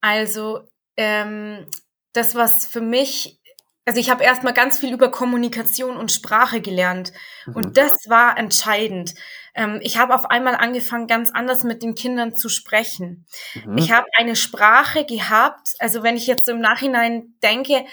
Also, 0.00 0.68
ähm, 0.96 1.66
das, 2.12 2.34
was 2.34 2.66
für 2.66 2.80
mich 2.80 3.40
also 3.86 3.98
ich 3.98 4.10
habe 4.10 4.22
erstmal 4.22 4.52
ganz 4.52 4.78
viel 4.78 4.92
über 4.92 5.10
Kommunikation 5.10 5.96
und 5.96 6.12
Sprache 6.12 6.60
gelernt. 6.60 7.12
Mhm. 7.46 7.56
Und 7.56 7.76
das 7.76 7.92
war 8.08 8.38
entscheidend. 8.38 9.14
Ähm, 9.54 9.80
ich 9.82 9.98
habe 9.98 10.14
auf 10.14 10.30
einmal 10.30 10.54
angefangen, 10.54 11.06
ganz 11.06 11.30
anders 11.30 11.64
mit 11.64 11.82
den 11.82 11.94
Kindern 11.94 12.36
zu 12.36 12.48
sprechen. 12.48 13.26
Mhm. 13.54 13.78
Ich 13.78 13.90
habe 13.90 14.06
eine 14.16 14.36
Sprache 14.36 15.04
gehabt, 15.04 15.74
also 15.78 16.02
wenn 16.02 16.16
ich 16.16 16.26
jetzt 16.26 16.46
so 16.46 16.52
im 16.52 16.60
Nachhinein 16.60 17.34
denke, 17.42 17.84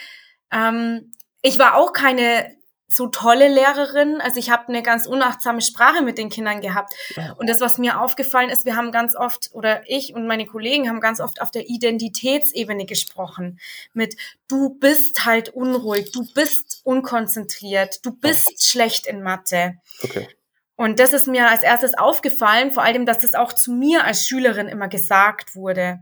ähm, 0.52 1.13
ich 1.41 1.58
war 1.58 1.76
auch 1.76 1.93
keine 1.93 2.57
so 2.88 3.08
tolle 3.08 3.50
Lehrerin. 3.50 4.21
Also 4.21 4.39
ich 4.39 4.50
habe 4.50 4.69
eine 4.69 4.82
ganz 4.82 5.08
unachtsame 5.08 5.62
Sprache 5.62 6.02
mit 6.02 6.17
den 6.17 6.30
Kindern 6.30 6.62
gehabt. 6.62 6.93
Und 7.38 7.50
das, 7.50 7.60
was 7.60 7.78
mir 7.78 8.00
aufgefallen 8.00 8.50
ist, 8.50 8.65
wir 8.65 8.76
haben 8.76 8.91
ganz 8.91 9.15
oft, 9.15 9.50
oder 9.52 9.82
ich 9.88 10.13
und 10.13 10.26
meine 10.26 10.45
Kollegen 10.45 10.88
haben 10.88 11.02
ganz 11.02 11.19
oft 11.19 11.41
auf 11.41 11.52
der 11.52 11.69
Identitätsebene 11.69 12.86
gesprochen. 12.86 13.60
Mit 13.93 14.15
du 14.47 14.69
bist 14.69 15.26
halt 15.26 15.50
unruhig, 15.50 16.12
du 16.12 16.26
bist 16.34 16.82
unkonzentriert, 16.84 18.06
du 18.06 18.12
bist 18.12 18.52
oh. 18.52 18.58
schlecht 18.58 19.06
in 19.06 19.21
Mathe. 19.21 19.76
Okay. 20.02 20.28
Und 20.78 21.00
das 21.00 21.12
ist 21.12 21.28
mir 21.28 21.50
als 21.50 21.63
erstes 21.63 21.97
aufgefallen, 21.97 22.69
vor 22.69 22.84
allem, 22.84 23.08
dass 23.08 23.19
das 23.19 23.34
auch 23.34 23.52
zu 23.52 23.71
mir 23.71 24.04
als 24.04 24.28
Schülerin 24.28 24.67
immer 24.67 24.88
gesagt 24.88 25.56
wurde. 25.56 26.00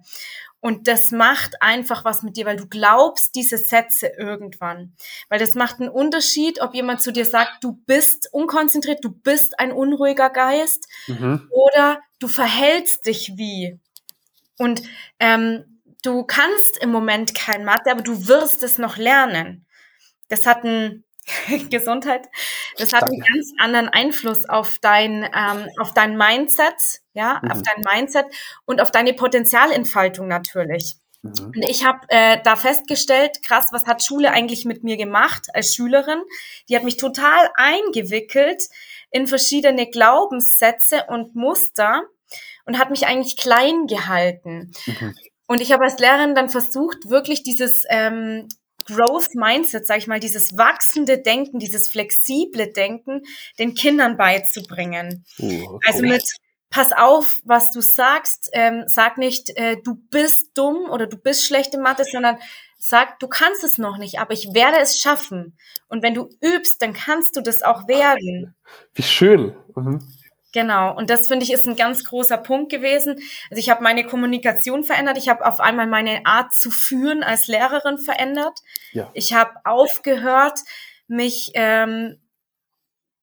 Und 0.65 0.87
das 0.87 1.11
macht 1.11 1.61
einfach 1.61 2.05
was 2.05 2.23
mit 2.23 2.37
dir, 2.37 2.47
weil 2.47 2.57
du 2.57 2.65
glaubst 2.65 3.35
diese 3.35 3.59
Sätze 3.59 4.07
irgendwann. 4.17 4.95
Weil 5.29 5.37
das 5.37 5.53
macht 5.53 5.79
einen 5.79 5.89
Unterschied, 5.89 6.59
ob 6.59 6.73
jemand 6.73 7.01
zu 7.01 7.11
dir 7.11 7.25
sagt, 7.25 7.63
du 7.63 7.73
bist 7.85 8.29
unkonzentriert, 8.33 9.05
du 9.05 9.11
bist 9.11 9.59
ein 9.59 9.71
unruhiger 9.71 10.31
Geist 10.31 10.87
mhm. 11.05 11.47
oder 11.51 12.01
du 12.17 12.27
verhältst 12.27 13.05
dich 13.05 13.33
wie. 13.35 13.79
Und 14.57 14.81
ähm, 15.19 15.81
du 16.01 16.23
kannst 16.23 16.81
im 16.81 16.91
Moment 16.91 17.35
kein 17.35 17.63
Mathe, 17.63 17.91
aber 17.91 18.01
du 18.01 18.27
wirst 18.27 18.63
es 18.63 18.79
noch 18.79 18.97
lernen. 18.97 19.67
Das 20.29 20.47
hat 20.47 20.63
einen 20.63 21.03
Gesundheit. 21.69 22.27
Das 22.77 22.93
hat 22.93 23.03
Danke. 23.03 23.15
einen 23.15 23.35
ganz 23.35 23.53
anderen 23.57 23.89
Einfluss 23.89 24.47
auf 24.47 24.79
dein, 24.79 25.23
ähm, 25.23 25.69
auf 25.79 25.93
dein 25.93 26.17
Mindset, 26.17 27.01
ja, 27.13 27.41
mhm. 27.41 27.51
auf 27.51 27.61
dein 27.61 27.83
Mindset 27.83 28.25
und 28.65 28.81
auf 28.81 28.91
deine 28.91 29.13
Potenzialentfaltung 29.13 30.27
natürlich. 30.27 30.97
Mhm. 31.21 31.47
Und 31.47 31.63
ich 31.69 31.85
habe 31.85 31.99
äh, 32.09 32.37
da 32.43 32.55
festgestellt, 32.55 33.41
krass, 33.41 33.69
was 33.71 33.85
hat 33.85 34.03
Schule 34.03 34.31
eigentlich 34.31 34.65
mit 34.65 34.83
mir 34.83 34.97
gemacht 34.97 35.47
als 35.53 35.73
Schülerin? 35.73 36.21
Die 36.69 36.75
hat 36.75 36.83
mich 36.83 36.97
total 36.97 37.49
eingewickelt 37.55 38.63
in 39.09 39.27
verschiedene 39.27 39.89
Glaubenssätze 39.89 41.05
und 41.07 41.35
Muster 41.35 42.03
und 42.65 42.77
hat 42.77 42.89
mich 42.89 43.07
eigentlich 43.07 43.37
klein 43.37 43.87
gehalten. 43.87 44.71
Mhm. 44.85 45.15
Und 45.47 45.61
ich 45.61 45.71
habe 45.71 45.83
als 45.83 45.99
Lehrerin 45.99 46.35
dann 46.35 46.49
versucht, 46.49 47.09
wirklich 47.09 47.43
dieses 47.43 47.83
ähm, 47.89 48.47
Growth 48.85 49.35
Mindset, 49.35 49.85
sag 49.87 49.97
ich 49.97 50.07
mal, 50.07 50.19
dieses 50.19 50.57
wachsende 50.57 51.17
Denken, 51.17 51.59
dieses 51.59 51.87
flexible 51.87 52.71
Denken 52.71 53.21
den 53.59 53.73
Kindern 53.73 54.17
beizubringen. 54.17 55.25
Uh, 55.39 55.79
Also 55.85 56.01
mit 56.03 56.23
pass 56.69 56.91
auf, 56.91 57.37
was 57.45 57.71
du 57.71 57.79
sagst, 57.79 58.49
ähm, 58.51 58.83
sag 58.87 59.17
nicht, 59.17 59.55
äh, 59.55 59.77
du 59.81 59.95
bist 60.09 60.57
dumm 60.57 60.89
oder 60.89 61.07
du 61.07 61.15
bist 61.15 61.45
schlecht 61.45 61.73
in 61.73 61.81
Mathe, 61.81 62.03
sondern 62.03 62.37
sag, 62.77 63.17
du 63.19 63.27
kannst 63.27 63.63
es 63.63 63.77
noch 63.77 63.97
nicht, 63.97 64.19
aber 64.19 64.33
ich 64.33 64.53
werde 64.53 64.79
es 64.79 64.99
schaffen. 64.99 65.57
Und 65.87 66.03
wenn 66.03 66.13
du 66.13 66.29
übst, 66.41 66.81
dann 66.81 66.93
kannst 66.93 67.37
du 67.37 67.41
das 67.41 67.61
auch 67.61 67.87
werden. 67.87 68.55
Wie 68.93 69.03
schön. 69.03 69.55
Mhm. 69.75 70.01
Genau, 70.55 70.95
und 70.95 71.09
das 71.09 71.27
finde 71.27 71.43
ich 71.43 71.51
ist 71.51 71.67
ein 71.67 71.75
ganz 71.75 72.05
großer 72.05 72.37
Punkt 72.37 72.71
gewesen. 72.71 73.15
Also 73.49 73.59
ich 73.59 73.69
habe 73.69 73.83
meine 73.83 74.05
Kommunikation 74.05 74.85
verändert, 74.85 75.17
ich 75.17 75.27
habe 75.27 75.45
auf 75.45 75.59
einmal 75.59 75.85
meine 75.85 76.25
Art 76.25 76.53
zu 76.53 76.71
führen 76.71 77.23
als 77.23 77.47
Lehrerin 77.47 77.97
verändert. 77.97 78.57
Ja. 78.93 79.11
Ich 79.13 79.33
habe 79.33 79.51
aufgehört, 79.65 80.61
mich 81.09 81.51
ähm, 81.55 82.21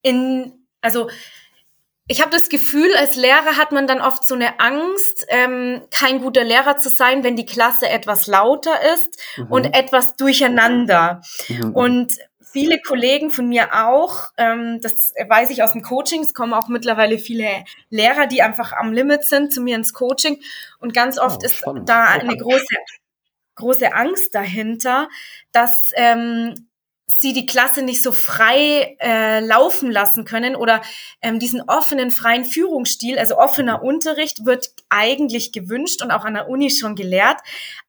in, 0.03 0.67
also 0.81 1.09
ich 2.07 2.21
habe 2.21 2.29
das 2.29 2.49
Gefühl, 2.49 2.95
als 2.97 3.15
Lehrer 3.15 3.57
hat 3.57 3.71
man 3.71 3.87
dann 3.87 4.01
oft 4.01 4.27
so 4.27 4.35
eine 4.35 4.59
Angst, 4.59 5.25
ähm, 5.29 5.81
kein 5.89 6.21
guter 6.21 6.43
Lehrer 6.43 6.77
zu 6.77 6.89
sein, 6.89 7.23
wenn 7.23 7.35
die 7.35 7.47
Klasse 7.47 7.89
etwas 7.89 8.27
lauter 8.27 8.75
ist 8.93 9.19
mhm. 9.37 9.47
und 9.51 9.65
etwas 9.73 10.15
durcheinander. 10.17 11.21
Mhm. 11.47 11.71
Und 11.73 12.17
viele 12.53 12.79
Kollegen 12.79 13.31
von 13.31 13.49
mir 13.49 13.69
auch, 13.73 14.31
ähm, 14.37 14.79
das 14.79 15.13
weiß 15.27 15.49
ich 15.49 15.63
aus 15.63 15.73
dem 15.73 15.81
Coaching, 15.81 16.21
es 16.21 16.35
kommen 16.35 16.53
auch 16.53 16.67
mittlerweile 16.67 17.17
viele 17.17 17.65
Lehrer, 17.89 18.27
die 18.27 18.43
einfach 18.43 18.71
am 18.73 18.93
Limit 18.93 19.25
sind, 19.25 19.51
zu 19.51 19.59
mir 19.59 19.75
ins 19.75 19.93
Coaching. 19.93 20.39
Und 20.79 20.93
ganz 20.93 21.17
oft 21.17 21.41
oh, 21.41 21.45
ist 21.45 21.63
da 21.85 22.05
eine 22.05 22.37
große, 22.37 22.75
große 23.55 23.93
Angst 23.93 24.35
dahinter, 24.35 25.09
dass 25.51 25.91
ähm, 25.95 26.67
sie 27.05 27.33
die 27.33 27.45
Klasse 27.45 27.81
nicht 27.81 28.01
so 28.01 28.13
frei 28.13 28.95
äh, 28.99 29.41
laufen 29.41 29.91
lassen 29.91 30.23
können 30.23 30.55
oder 30.55 30.81
ähm, 31.21 31.37
diesen 31.37 31.61
offenen, 31.61 32.11
freien 32.11 32.45
Führungsstil, 32.45 33.19
also 33.19 33.37
offener. 33.37 33.83
Unterricht 33.83 34.45
wird 34.45 34.71
eigentlich 34.89 35.51
gewünscht 35.51 36.01
und 36.01 36.11
auch 36.11 36.23
an 36.23 36.35
der 36.35 36.47
Uni 36.47 36.69
schon 36.69 36.95
gelehrt, 36.95 37.37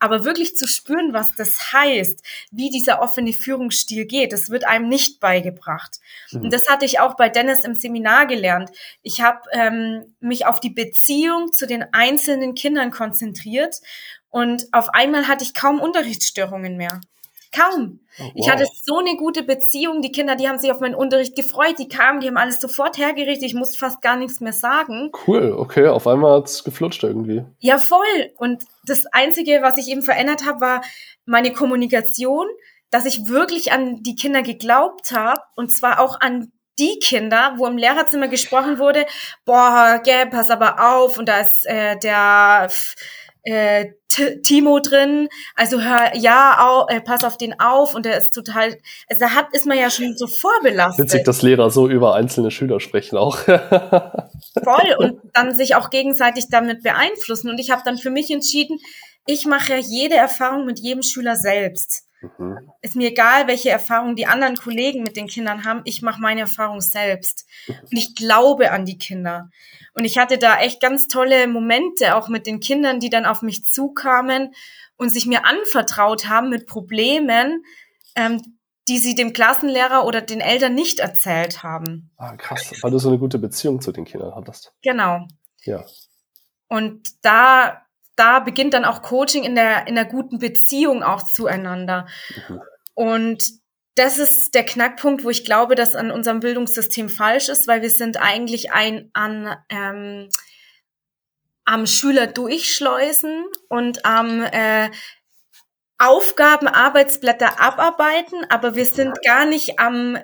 aber 0.01 0.25
wirklich 0.25 0.57
zu 0.57 0.67
spüren, 0.67 1.13
was 1.13 1.35
das 1.37 1.73
heißt, 1.73 2.23
wie 2.51 2.71
dieser 2.71 3.01
offene 3.01 3.33
Führungsstil 3.33 4.07
geht, 4.07 4.33
das 4.33 4.51
wird 4.51 4.65
einem 4.65 4.89
nicht 4.89 5.21
beigebracht. 5.21 6.01
Mhm. 6.33 6.43
Und 6.43 6.53
das 6.53 6.69
hatte 6.69 6.85
ich 6.85 6.99
auch 6.99 7.17
bei 7.17 7.29
Dennis 7.29 7.65
im 7.65 7.75
Seminar 7.75 8.27
gelernt. 8.27 8.71
Ich 9.03 9.21
habe 9.21 9.41
ähm, 9.53 10.15
mich 10.21 10.47
auf 10.47 10.59
die 10.59 10.71
Beziehung 10.71 11.53
zu 11.53 11.67
den 11.67 11.85
einzelnen 11.93 12.55
Kindern 12.55 12.91
konzentriert 12.91 13.81
und 14.31 14.67
auf 14.73 14.89
einmal 14.89 15.29
hatte 15.29 15.45
ich 15.45 15.55
kaum 15.55 15.81
Unterrichtsstörungen 15.81 16.77
mehr. 16.77 17.01
Kaum. 17.55 18.01
Oh, 18.19 18.25
wow. 18.25 18.33
Ich 18.35 18.51
hatte 18.51 18.67
so 18.85 18.99
eine 18.99 19.17
gute 19.17 19.43
Beziehung. 19.43 20.03
Die 20.03 20.13
Kinder, 20.13 20.37
die 20.37 20.49
haben 20.49 20.59
sich 20.59 20.73
auf 20.73 20.81
meinen 20.81 20.95
Unterricht 20.95 21.37
gefreut. 21.37 21.79
Die 21.79 21.89
kamen, 21.89 22.21
die 22.21 22.29
haben 22.29 22.37
alles 22.37 22.61
sofort 22.61 22.99
hergerichtet. 22.99 23.45
Ich 23.45 23.55
musste 23.55 23.79
fast 23.79 24.03
gar 24.03 24.17
nichts 24.17 24.41
mehr 24.41 24.53
sagen. 24.53 25.11
Cool, 25.27 25.53
okay. 25.57 25.87
Auf 25.87 26.07
einmal 26.07 26.39
hat's 26.39 26.65
geflutscht 26.65 27.05
irgendwie. 27.05 27.45
Ja, 27.61 27.79
voll. 27.79 28.33
Und 28.37 28.65
das 28.87 29.07
Einzige, 29.07 29.61
was 29.63 29.77
ich 29.77 29.89
eben 29.89 30.03
verändert 30.03 30.45
habe, 30.47 30.61
war 30.61 30.83
meine 31.27 31.53
Kommunikation, 31.53 32.47
dass 32.91 33.07
ich 33.07 33.29
wirklich 33.29 33.73
an 33.73 34.03
die 34.03 34.17
Kinder 34.17 34.43
geglaubt 34.43 35.13
habe. 35.13 35.41
Und 35.55 35.73
zwar 35.73 36.01
auch 36.01 36.21
an 36.21 36.53
die 36.79 36.99
Kinder, 36.99 37.55
wo 37.57 37.67
im 37.67 37.79
Lehrerzimmer 37.79 38.29
gesprochen 38.29 38.79
wurde, 38.79 39.07
boah, 39.45 40.01
gell, 40.03 40.27
pass 40.27 40.51
aber 40.51 40.97
auf. 40.97 41.19
Und 41.19 41.29
da 41.29 41.41
ist 41.41 41.65
äh, 41.67 41.97
der 41.99 42.69
äh, 43.45 43.93
Timo 44.43 44.81
drin, 44.81 45.29
also 45.55 45.81
hör, 45.81 46.17
ja, 46.17 46.59
au, 46.61 46.87
äh, 46.89 47.01
pass 47.01 47.25
auf 47.25 47.37
den 47.37 47.59
auf 47.61 47.95
und 47.95 48.07
der 48.07 48.19
ist 48.19 48.33
total, 48.33 48.77
also 49.09 49.21
da 49.21 49.31
hat, 49.31 49.47
ist 49.53 49.67
man 49.67 49.79
ja 49.79 49.91
schon 49.91 50.17
so 50.17 50.27
vorbelastet. 50.27 51.07
Witzig, 51.07 51.25
dass 51.25 51.43
Lehrer 51.43 51.71
so 51.71 51.89
über 51.89 52.15
einzelne 52.15 52.51
Schüler 52.51 52.81
sprechen 52.81 53.17
auch. 53.17 53.39
Voll 53.45 54.95
und 54.99 55.21
dann 55.33 55.55
sich 55.55 55.75
auch 55.77 55.91
gegenseitig 55.91 56.47
damit 56.51 56.83
beeinflussen 56.83 57.51
und 57.51 57.59
ich 57.59 57.71
habe 57.71 57.83
dann 57.85 57.99
für 57.99 58.11
mich 58.11 58.31
entschieden, 58.31 58.79
ich 59.27 59.47
mache 59.47 59.77
jede 59.77 60.17
Erfahrung 60.17 60.67
mit 60.67 60.81
jedem 60.81 61.03
Schüler 61.03 61.37
selbst. 61.37 62.05
Mhm. 62.39 62.71
Ist 62.83 62.97
mir 62.97 63.09
egal, 63.09 63.47
welche 63.47 63.71
Erfahrungen 63.71 64.17
die 64.17 64.27
anderen 64.27 64.57
Kollegen 64.57 65.03
mit 65.03 65.17
den 65.17 65.27
Kindern 65.27 65.65
haben, 65.65 65.83
ich 65.85 66.03
mache 66.03 66.21
meine 66.21 66.43
Erfahrung 66.43 66.81
selbst. 66.81 67.47
Und 67.69 67.93
ich 67.93 68.15
glaube 68.15 68.71
an 68.71 68.85
die 68.85 68.99
Kinder. 68.99 69.51
Und 69.95 70.05
ich 70.05 70.19
hatte 70.19 70.39
da 70.39 70.59
echt 70.59 70.81
ganz 70.81 71.07
tolle 71.07 71.47
Momente, 71.47 72.17
auch 72.17 72.29
mit 72.29 72.47
den 72.47 72.61
Kindern, 72.61 73.01
die 73.01 73.11
dann 73.11 73.27
auf 73.27 73.43
mich 73.43 73.65
zukamen 73.65 74.55
und 74.97 75.11
sich 75.11 75.27
mir 75.27 75.47
anvertraut 75.47 76.29
haben 76.29 76.51
mit 76.51 76.67
Problemen, 76.67 77.65
ähm, 78.17 78.43
die 78.89 78.99
sie 78.99 79.15
dem 79.15 79.33
Klassenlehrer 79.33 80.05
oder 80.05 80.21
den 80.21 80.41
Eltern 80.41 80.75
nicht 80.75 80.99
erzählt 80.99 81.63
haben. 81.63 82.11
Ah, 82.17 82.37
krass, 82.37 82.73
weil 82.83 82.91
du 82.91 82.99
so 82.99 83.09
eine 83.09 83.19
gute 83.19 83.39
Beziehung 83.39 83.81
zu 83.81 83.93
den 83.93 84.05
Kindern 84.05 84.35
hattest. 84.35 84.73
Genau. 84.83 85.27
Ja. 85.63 85.85
Und 86.69 87.25
da, 87.25 87.83
da 88.17 88.41
beginnt 88.41 88.75
dann 88.75 88.85
auch 88.85 89.01
Coaching 89.01 89.45
in 89.45 89.55
der, 89.55 89.87
in 89.87 89.95
der 89.95 90.05
guten 90.05 90.39
Beziehung 90.39 91.03
auch 91.03 91.23
zueinander. 91.23 92.07
Mhm. 92.49 92.61
Und 92.95 93.64
das 93.95 94.19
ist 94.19 94.55
der 94.55 94.65
Knackpunkt, 94.65 95.25
wo 95.25 95.31
ich 95.31 95.45
glaube, 95.45 95.75
dass 95.75 95.95
an 95.95 96.11
unserem 96.11 96.41
Bildungssystem 96.41 97.09
falsch 97.09 97.49
ist, 97.49 97.69
weil 97.69 97.83
wir 97.83 97.91
sind 97.91 98.17
eigentlich 98.17 98.73
ein 98.73 99.11
an 99.13 99.57
ähm, 99.69 100.29
am 101.65 101.87
Schüler 101.87 102.27
durchschleusen 102.27 103.45
und 103.69 104.05
am 104.05 104.43
äh, 104.43 104.91
Aufgaben, 105.99 106.67
Arbeitsblätter 106.67 107.61
abarbeiten, 107.61 108.45
aber 108.51 108.75
wir 108.75 108.85
sind 108.85 109.23
gar 109.25 109.47
nicht 109.47 109.79
am 109.79 110.19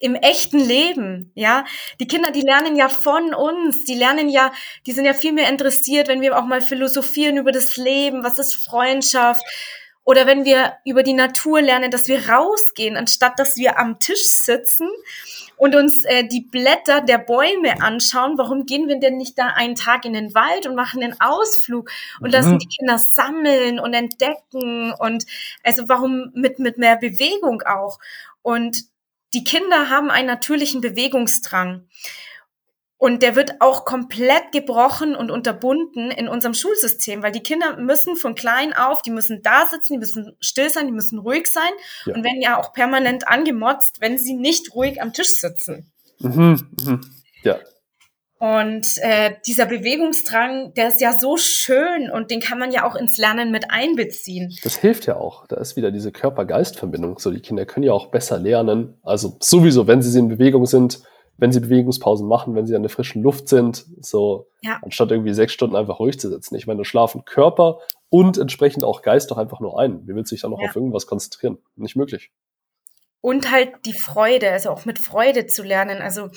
im 0.00 0.16
echten 0.16 0.58
Leben, 0.58 1.32
ja. 1.34 1.64
Die 1.98 2.06
Kinder, 2.06 2.30
die 2.30 2.42
lernen 2.42 2.76
ja 2.76 2.88
von 2.88 3.32
uns, 3.32 3.84
die 3.84 3.94
lernen 3.94 4.28
ja, 4.28 4.52
die 4.86 4.92
sind 4.92 5.04
ja 5.06 5.14
viel 5.14 5.32
mehr 5.32 5.48
interessiert, 5.48 6.08
wenn 6.08 6.20
wir 6.20 6.36
auch 6.38 6.44
mal 6.44 6.60
philosophieren 6.60 7.38
über 7.38 7.52
das 7.52 7.76
Leben, 7.76 8.22
was 8.22 8.38
ist 8.38 8.54
Freundschaft, 8.54 9.42
oder 10.04 10.26
wenn 10.26 10.44
wir 10.44 10.74
über 10.84 11.02
die 11.02 11.14
Natur 11.14 11.62
lernen, 11.62 11.90
dass 11.90 12.08
wir 12.08 12.28
rausgehen, 12.28 12.96
anstatt 12.96 13.38
dass 13.38 13.56
wir 13.56 13.78
am 13.78 13.98
Tisch 13.98 14.28
sitzen 14.28 14.88
und 15.56 15.74
uns 15.74 16.04
äh, 16.04 16.26
die 16.26 16.42
Blätter 16.42 17.00
der 17.00 17.18
Bäume 17.18 17.80
anschauen. 17.80 18.36
Warum 18.36 18.66
gehen 18.66 18.86
wir 18.86 18.98
denn 18.98 19.16
nicht 19.16 19.38
da 19.38 19.48
einen 19.48 19.76
Tag 19.76 20.04
in 20.04 20.12
den 20.12 20.34
Wald 20.34 20.66
und 20.66 20.74
machen 20.74 21.02
einen 21.02 21.20
Ausflug 21.20 21.90
und 22.20 22.26
mhm. 22.28 22.32
lassen 22.32 22.58
die 22.58 22.68
Kinder 22.68 22.98
sammeln 22.98 23.80
und 23.80 23.94
entdecken 23.94 24.92
und 24.98 25.24
also 25.62 25.88
warum 25.88 26.30
mit, 26.34 26.58
mit 26.58 26.76
mehr 26.76 26.96
Bewegung 26.96 27.62
auch? 27.62 27.98
Und 28.42 28.84
die 29.32 29.44
Kinder 29.44 29.88
haben 29.88 30.10
einen 30.10 30.28
natürlichen 30.28 30.80
Bewegungsdrang. 30.80 31.88
Und 33.04 33.22
der 33.22 33.36
wird 33.36 33.60
auch 33.60 33.84
komplett 33.84 34.50
gebrochen 34.50 35.14
und 35.14 35.30
unterbunden 35.30 36.10
in 36.10 36.26
unserem 36.26 36.54
Schulsystem, 36.54 37.22
weil 37.22 37.32
die 37.32 37.42
Kinder 37.42 37.76
müssen 37.76 38.16
von 38.16 38.34
klein 38.34 38.72
auf, 38.72 39.02
die 39.02 39.10
müssen 39.10 39.42
da 39.42 39.66
sitzen, 39.70 39.92
die 39.92 39.98
müssen 39.98 40.34
still 40.40 40.70
sein, 40.70 40.86
die 40.86 40.92
müssen 40.92 41.18
ruhig 41.18 41.46
sein 41.48 41.70
ja. 42.06 42.14
und 42.14 42.24
werden 42.24 42.40
ja 42.40 42.58
auch 42.58 42.72
permanent 42.72 43.28
angemotzt, 43.28 44.00
wenn 44.00 44.16
sie 44.16 44.32
nicht 44.32 44.74
ruhig 44.74 45.02
am 45.02 45.12
Tisch 45.12 45.34
sitzen. 45.38 45.92
Mhm, 46.20 46.66
mhm. 46.82 47.00
Ja. 47.42 47.58
Und 48.38 48.86
äh, 49.02 49.34
dieser 49.46 49.66
Bewegungsdrang, 49.66 50.72
der 50.72 50.88
ist 50.88 51.02
ja 51.02 51.12
so 51.12 51.36
schön 51.36 52.10
und 52.10 52.30
den 52.30 52.40
kann 52.40 52.58
man 52.58 52.72
ja 52.72 52.88
auch 52.88 52.96
ins 52.96 53.18
Lernen 53.18 53.50
mit 53.50 53.70
einbeziehen. 53.70 54.56
Das 54.62 54.76
hilft 54.76 55.04
ja 55.04 55.16
auch. 55.16 55.46
Da 55.46 55.56
ist 55.56 55.76
wieder 55.76 55.90
diese 55.90 56.10
Körper-Geist-Verbindung. 56.10 57.18
So, 57.18 57.30
die 57.30 57.40
Kinder 57.40 57.66
können 57.66 57.84
ja 57.84 57.92
auch 57.92 58.06
besser 58.06 58.38
lernen. 58.38 58.98
Also 59.02 59.36
sowieso, 59.40 59.86
wenn 59.86 60.00
sie 60.00 60.18
in 60.18 60.28
Bewegung 60.28 60.64
sind, 60.64 61.02
wenn 61.36 61.52
sie 61.52 61.60
Bewegungspausen 61.60 62.26
machen, 62.26 62.54
wenn 62.54 62.66
sie 62.66 62.76
an 62.76 62.82
der 62.82 62.90
frischen 62.90 63.22
Luft 63.22 63.48
sind, 63.48 63.86
so 64.00 64.48
ja. 64.62 64.78
anstatt 64.82 65.10
irgendwie 65.10 65.34
sechs 65.34 65.52
Stunden 65.52 65.76
einfach 65.76 65.98
ruhig 65.98 66.18
zu 66.18 66.28
sitzen. 66.28 66.54
Ich 66.54 66.66
meine, 66.66 66.84
schlafen 66.84 67.24
Körper 67.24 67.80
und 68.08 68.38
entsprechend 68.38 68.84
auch 68.84 69.02
Geist 69.02 69.30
doch 69.30 69.38
einfach 69.38 69.60
nur 69.60 69.78
ein. 69.78 70.06
Wie 70.06 70.14
willst 70.14 70.30
du 70.30 70.34
dich 70.36 70.42
dann 70.42 70.52
noch 70.52 70.60
ja. 70.60 70.68
auf 70.68 70.76
irgendwas 70.76 71.06
konzentrieren? 71.06 71.58
Nicht 71.76 71.96
möglich. 71.96 72.30
Und 73.20 73.50
halt 73.50 73.70
die 73.86 73.94
Freude, 73.94 74.50
also 74.50 74.70
auch 74.70 74.84
mit 74.84 74.98
Freude 74.98 75.46
zu 75.46 75.62
lernen. 75.62 76.02
Also 76.02 76.28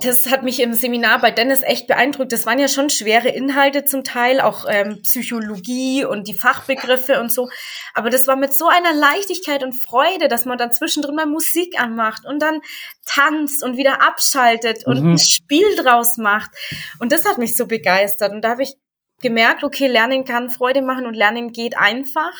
das 0.00 0.30
hat 0.30 0.42
mich 0.42 0.60
im 0.60 0.72
Seminar 0.74 1.20
bei 1.20 1.30
Dennis 1.30 1.62
echt 1.62 1.86
beeindruckt. 1.86 2.32
Das 2.32 2.46
waren 2.46 2.58
ja 2.58 2.68
schon 2.68 2.90
schwere 2.90 3.28
Inhalte 3.28 3.84
zum 3.84 4.02
Teil, 4.02 4.40
auch 4.40 4.64
ähm, 4.68 5.00
Psychologie 5.02 6.04
und 6.04 6.26
die 6.26 6.34
Fachbegriffe 6.34 7.20
und 7.20 7.30
so. 7.30 7.48
Aber 7.92 8.10
das 8.10 8.26
war 8.26 8.36
mit 8.36 8.54
so 8.54 8.66
einer 8.66 8.92
Leichtigkeit 8.92 9.62
und 9.62 9.74
Freude, 9.74 10.28
dass 10.28 10.46
man 10.46 10.58
dann 10.58 10.72
zwischendrin 10.72 11.14
mal 11.14 11.26
Musik 11.26 11.80
anmacht 11.80 12.24
und 12.26 12.40
dann 12.40 12.60
tanzt 13.06 13.62
und 13.62 13.76
wieder 13.76 14.02
abschaltet 14.02 14.86
und 14.86 15.02
mhm. 15.02 15.12
ein 15.12 15.18
Spiel 15.18 15.76
draus 15.76 16.16
macht. 16.16 16.50
Und 16.98 17.12
das 17.12 17.24
hat 17.24 17.38
mich 17.38 17.54
so 17.54 17.66
begeistert. 17.66 18.32
Und 18.32 18.42
da 18.42 18.50
habe 18.50 18.62
ich 18.62 18.74
gemerkt, 19.20 19.64
okay, 19.64 19.86
Lernen 19.86 20.24
kann 20.24 20.50
Freude 20.50 20.82
machen 20.82 21.06
und 21.06 21.14
Lernen 21.14 21.52
geht 21.52 21.76
einfach. 21.76 22.32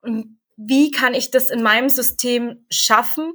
Und 0.00 0.38
wie 0.56 0.90
kann 0.90 1.14
ich 1.14 1.30
das 1.30 1.50
in 1.50 1.62
meinem 1.62 1.88
System 1.88 2.66
schaffen? 2.70 3.32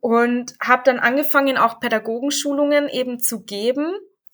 Und 0.00 0.54
habe 0.60 0.82
dann 0.84 0.98
angefangen, 0.98 1.56
auch 1.56 1.80
Pädagogenschulungen 1.80 2.88
eben 2.88 3.20
zu 3.20 3.42
geben 3.44 3.92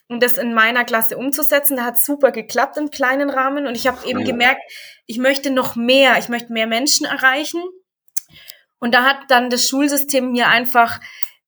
und 0.09 0.22
das 0.22 0.37
in 0.37 0.55
meiner 0.55 0.85
Klasse 0.85 1.16
umzusetzen. 1.16 1.77
Da 1.77 1.85
hat 1.85 1.98
super 1.98 2.31
geklappt 2.33 2.77
im 2.77 2.90
kleinen 2.90 3.31
Rahmen 3.31 3.66
und 3.66 3.77
ich 3.77 3.87
habe 3.87 4.07
eben 4.07 4.25
gemerkt, 4.25 4.61
ich 5.07 5.18
möchte 5.18 5.51
noch 5.51 5.77
mehr, 5.77 6.18
ich 6.18 6.29
möchte 6.29 6.53
mehr 6.53 6.66
Menschen 6.66 7.07
erreichen. 7.07 7.62
Und 8.79 8.94
da 8.94 9.05
hat 9.05 9.18
dann 9.29 9.48
das 9.48 9.68
Schulsystem 9.68 10.33
mir 10.33 10.48
einfach 10.48 11.01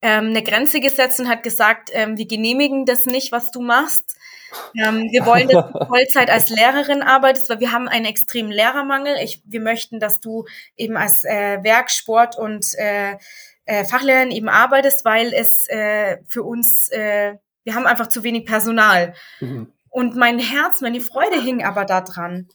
ähm, 0.03 0.27
eine 0.27 0.43
Grenze 0.43 0.81
gesetzt 0.81 1.19
und 1.19 1.29
hat 1.29 1.43
gesagt, 1.43 1.91
ähm, 1.93 2.17
wir 2.17 2.27
genehmigen 2.27 2.87
das 2.87 3.07
nicht, 3.07 3.33
was 3.33 3.51
du 3.51 3.61
machst. 3.61 4.17
Ähm, 4.77 5.09
wir 5.11 5.27
wollen, 5.27 5.49
dass 5.49 5.73
du 5.73 5.85
Vollzeit 5.89 6.31
als 6.31 6.51
Lehrerin 6.51 7.03
arbeitest, 7.03 7.51
weil 7.51 7.61
wir 7.61 7.73
haben 7.73 7.89
einen 7.89 8.05
extremen 8.05 8.53
Lehrermangel. 8.53 9.17
Ich, 9.23 9.43
wir 9.45 9.61
möchten, 9.61 10.01
dass 10.01 10.21
du 10.21 10.45
eben 10.77 10.97
als 10.97 11.25
äh, 11.25 11.59
Werk, 11.63 11.91
Sport 11.91 12.39
und 12.39 12.67
äh, 12.77 13.17
äh, 13.67 13.85
Fachlehrerin 13.85 14.31
eben 14.31 14.49
arbeitest, 14.49 15.05
weil 15.05 15.33
es 15.33 15.69
äh, 15.69 16.19
für 16.27 16.43
uns, 16.43 16.89
äh, 16.91 17.35
wir 17.65 17.75
haben 17.75 17.87
einfach 17.87 18.09
zu 18.09 18.23
wenig 18.25 18.47
Personal. 18.47 19.15
Mhm. 19.41 19.73
Und 19.91 20.17
mein 20.17 20.39
Herz, 20.39 20.81
meine 20.81 21.01
Freude 21.01 21.41
hing 21.41 21.65
aber 21.65 21.85
da 21.85 22.01
dran. 22.01 22.49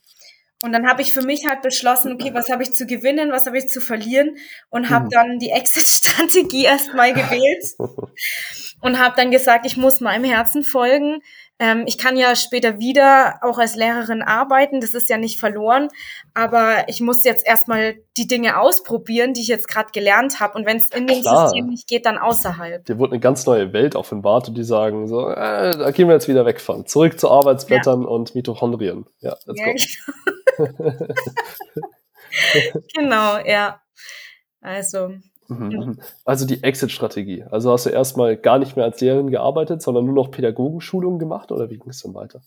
Und 0.62 0.74
dann 0.74 0.88
habe 0.90 1.02
ich 1.02 1.14
für 1.14 1.22
mich 1.22 1.48
halt 1.48 1.62
beschlossen, 1.62 2.12
okay, 2.12 2.34
was 2.34 2.50
habe 2.50 2.64
ich 2.64 2.74
zu 2.74 2.86
gewinnen, 2.86 3.32
was 3.32 3.46
habe 3.46 3.58
ich 3.58 3.70
zu 3.70 3.80
verlieren 3.80 4.36
und 4.70 4.90
habe 4.90 5.06
mhm. 5.06 5.10
dann 5.10 5.40
die 5.40 5.52
Exit-Strategie 5.52 6.66
erstmal 6.66 7.14
gewählt 7.14 7.64
und 8.82 9.00
habe 9.00 9.16
dann 9.16 9.32
gesagt, 9.32 9.66
ich 9.66 9.78
muss 9.78 10.02
meinem 10.02 10.26
Herzen 10.26 10.64
folgen. 10.64 11.22
Ähm, 11.60 11.84
ich 11.86 11.98
kann 11.98 12.16
ja 12.16 12.36
später 12.36 12.80
wieder 12.80 13.40
auch 13.42 13.58
als 13.58 13.76
Lehrerin 13.76 14.22
arbeiten, 14.22 14.80
das 14.80 14.92
ist 14.92 15.10
ja 15.10 15.18
nicht 15.18 15.40
verloren, 15.40 15.90
aber 16.34 16.88
ich 16.88 17.02
muss 17.02 17.26
jetzt 17.26 17.46
erstmal 17.46 17.96
die 18.16 18.28
Dinge 18.28 18.60
ausprobieren, 18.60 19.34
die 19.34 19.42
ich 19.42 19.50
jetzt 19.50 19.68
gerade 19.68 19.92
gelernt 19.92 20.40
habe 20.40 20.58
und 20.58 20.66
wenn 20.66 20.78
es 20.78 20.90
in 20.90 21.06
dem 21.06 21.22
Klar. 21.22 21.50
System 21.50 21.68
nicht 21.68 21.88
geht, 21.88 22.06
dann 22.06 22.18
außerhalb. 22.18 22.86
Dir 22.86 22.98
wurde 22.98 23.12
eine 23.12 23.20
ganz 23.20 23.46
neue 23.46 23.74
Welt 23.74 23.96
offenbart 23.96 24.48
und 24.48 24.58
die 24.58 24.64
sagen 24.64 25.08
so, 25.08 25.30
äh, 25.30 25.72
da 25.72 25.92
gehen 25.92 26.08
wir 26.08 26.16
jetzt 26.16 26.30
wieder 26.30 26.46
weg 26.46 26.62
von, 26.62 26.86
zurück 26.86 27.20
zu 27.20 27.30
Arbeitsblättern 27.30 28.04
ja. 28.04 28.08
und 28.08 28.36
Mitochondrien. 28.36 29.06
Ja, 29.20 29.36
let's 29.46 29.60
ja, 29.60 29.66
go. 29.66 29.76
Genau. 30.58 30.94
genau, 32.96 33.38
ja. 33.46 33.82
Also, 34.62 35.12
Mhm, 35.50 35.68
mhm. 35.68 36.00
Also 36.26 36.46
die 36.46 36.64
Exit-Strategie. 36.64 37.44
Also 37.50 37.72
hast 37.72 37.86
du 37.86 37.90
erstmal 37.90 38.38
gar 38.38 38.60
nicht 38.60 38.76
mehr 38.76 38.86
als 38.86 39.02
Lehrerin 39.02 39.30
gearbeitet, 39.30 39.82
sondern 39.82 40.06
nur 40.06 40.14
noch 40.14 40.32
Pädagogenschulungen 40.32 41.20
gemacht 41.20 41.52
oder 41.52 41.70
wie 41.70 41.78
ging 41.78 41.90
es 41.90 42.02
dann 42.02 42.14
weiter? 42.14 42.42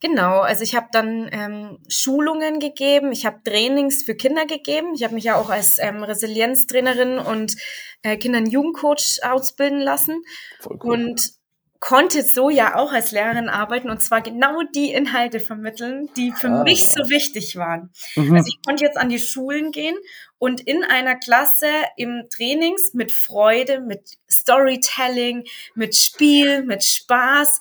Genau, 0.00 0.40
also 0.40 0.64
ich 0.64 0.74
habe 0.74 0.88
dann 0.90 1.28
ähm, 1.30 1.78
Schulungen 1.86 2.58
gegeben, 2.58 3.12
ich 3.12 3.24
habe 3.24 3.38
Trainings 3.44 4.02
für 4.02 4.16
Kinder 4.16 4.46
gegeben. 4.46 4.94
Ich 4.94 5.04
habe 5.04 5.14
mich 5.14 5.24
ja 5.24 5.36
auch 5.36 5.48
als 5.48 5.78
ähm, 5.78 6.02
Resilienztrainerin 6.02 7.20
und 7.20 7.54
äh, 8.02 8.16
Kinder- 8.16 8.40
und 8.40 8.48
Jugendcoach 8.48 9.20
ausbilden 9.22 9.80
lassen. 9.80 10.24
Cool. 10.64 10.78
Und 10.80 11.34
konnte 11.82 12.22
so 12.22 12.48
ja 12.48 12.76
auch 12.76 12.92
als 12.92 13.10
Lehrerin 13.10 13.48
arbeiten 13.48 13.90
und 13.90 14.00
zwar 14.00 14.22
genau 14.22 14.62
die 14.72 14.92
Inhalte 14.92 15.40
vermitteln, 15.40 16.08
die 16.16 16.30
für 16.30 16.48
ah. 16.48 16.62
mich 16.62 16.80
so 16.80 17.08
wichtig 17.10 17.56
waren. 17.56 17.90
Mhm. 18.14 18.36
Also 18.36 18.48
ich 18.48 18.64
konnte 18.64 18.84
jetzt 18.84 18.96
an 18.96 19.08
die 19.08 19.18
Schulen 19.18 19.72
gehen 19.72 19.96
und 20.42 20.60
in 20.60 20.82
einer 20.82 21.14
Klasse 21.14 21.68
im 21.96 22.24
Trainings 22.28 22.94
mit 22.94 23.12
Freude, 23.12 23.78
mit 23.78 24.18
Storytelling, 24.28 25.44
mit 25.76 25.94
Spiel, 25.94 26.64
mit 26.64 26.82
Spaß 26.82 27.60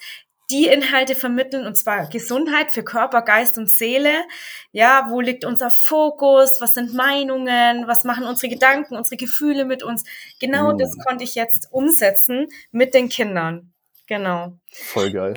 die 0.50 0.66
Inhalte 0.66 1.14
vermitteln 1.14 1.68
und 1.68 1.76
zwar 1.78 2.10
Gesundheit 2.10 2.72
für 2.72 2.84
Körper, 2.84 3.22
Geist 3.22 3.60
und 3.60 3.70
Seele. 3.70 4.24
Ja, 4.72 5.06
wo 5.12 5.22
liegt 5.22 5.46
unser 5.46 5.70
Fokus? 5.70 6.60
Was 6.60 6.74
sind 6.74 6.96
Meinungen? 6.96 7.86
Was 7.86 8.04
machen 8.04 8.26
unsere 8.26 8.52
Gedanken, 8.52 8.96
unsere 8.96 9.18
Gefühle 9.18 9.66
mit 9.66 9.84
uns? 9.84 10.04
Genau 10.40 10.74
mhm. 10.74 10.80
das 10.80 10.98
konnte 10.98 11.24
ich 11.24 11.36
jetzt 11.36 11.68
umsetzen 11.72 12.48
mit 12.72 12.96
den 12.96 13.10
Kindern. 13.10 13.72
Genau. 14.08 14.54
Voll 14.72 15.12
geil. 15.12 15.36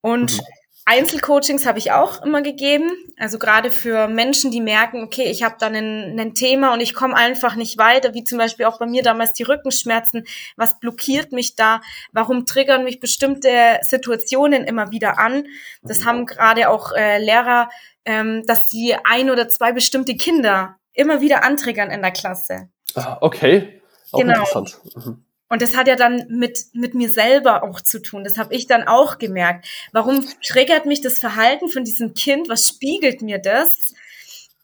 Und 0.00 0.38
mhm. 0.38 0.44
Einzelcoachings 0.86 1.66
habe 1.66 1.78
ich 1.78 1.92
auch 1.92 2.22
immer 2.22 2.42
gegeben. 2.42 2.90
Also 3.18 3.38
gerade 3.38 3.70
für 3.70 4.06
Menschen, 4.06 4.50
die 4.50 4.60
merken, 4.60 5.02
okay, 5.02 5.30
ich 5.30 5.42
habe 5.42 5.56
da 5.58 5.66
ein, 5.66 6.18
ein 6.18 6.34
Thema 6.34 6.74
und 6.74 6.80
ich 6.80 6.94
komme 6.94 7.16
einfach 7.16 7.56
nicht 7.56 7.78
weiter, 7.78 8.12
wie 8.12 8.24
zum 8.24 8.38
Beispiel 8.38 8.66
auch 8.66 8.78
bei 8.78 8.86
mir 8.86 9.02
damals 9.02 9.32
die 9.32 9.44
Rückenschmerzen. 9.44 10.26
Was 10.56 10.78
blockiert 10.80 11.32
mich 11.32 11.56
da? 11.56 11.80
Warum 12.12 12.44
triggern 12.44 12.84
mich 12.84 13.00
bestimmte 13.00 13.78
Situationen 13.82 14.64
immer 14.64 14.90
wieder 14.90 15.18
an? 15.18 15.46
Das 15.82 16.00
mhm. 16.00 16.04
haben 16.04 16.26
gerade 16.26 16.68
auch 16.68 16.92
äh, 16.92 17.18
Lehrer, 17.18 17.70
ähm, 18.04 18.44
dass 18.46 18.68
sie 18.68 18.94
ein 19.04 19.30
oder 19.30 19.48
zwei 19.48 19.72
bestimmte 19.72 20.16
Kinder 20.16 20.76
immer 20.92 21.22
wieder 21.22 21.44
antriggern 21.44 21.90
in 21.90 22.02
der 22.02 22.12
Klasse. 22.12 22.68
Ah, 22.94 23.16
okay. 23.20 23.80
Auch 24.12 24.20
genau. 24.20 24.32
interessant. 24.34 24.78
Mhm. 24.94 25.24
Und 25.54 25.62
das 25.62 25.76
hat 25.76 25.86
ja 25.86 25.94
dann 25.94 26.26
mit, 26.30 26.64
mit 26.72 26.94
mir 26.94 27.08
selber 27.08 27.62
auch 27.62 27.80
zu 27.80 28.02
tun. 28.02 28.24
Das 28.24 28.38
habe 28.38 28.52
ich 28.52 28.66
dann 28.66 28.88
auch 28.88 29.18
gemerkt. 29.18 29.68
Warum 29.92 30.26
triggert 30.42 30.84
mich 30.84 31.00
das 31.00 31.20
Verhalten 31.20 31.68
von 31.68 31.84
diesem 31.84 32.12
Kind? 32.12 32.48
Was 32.48 32.68
spiegelt 32.68 33.22
mir 33.22 33.38
das? 33.38 33.94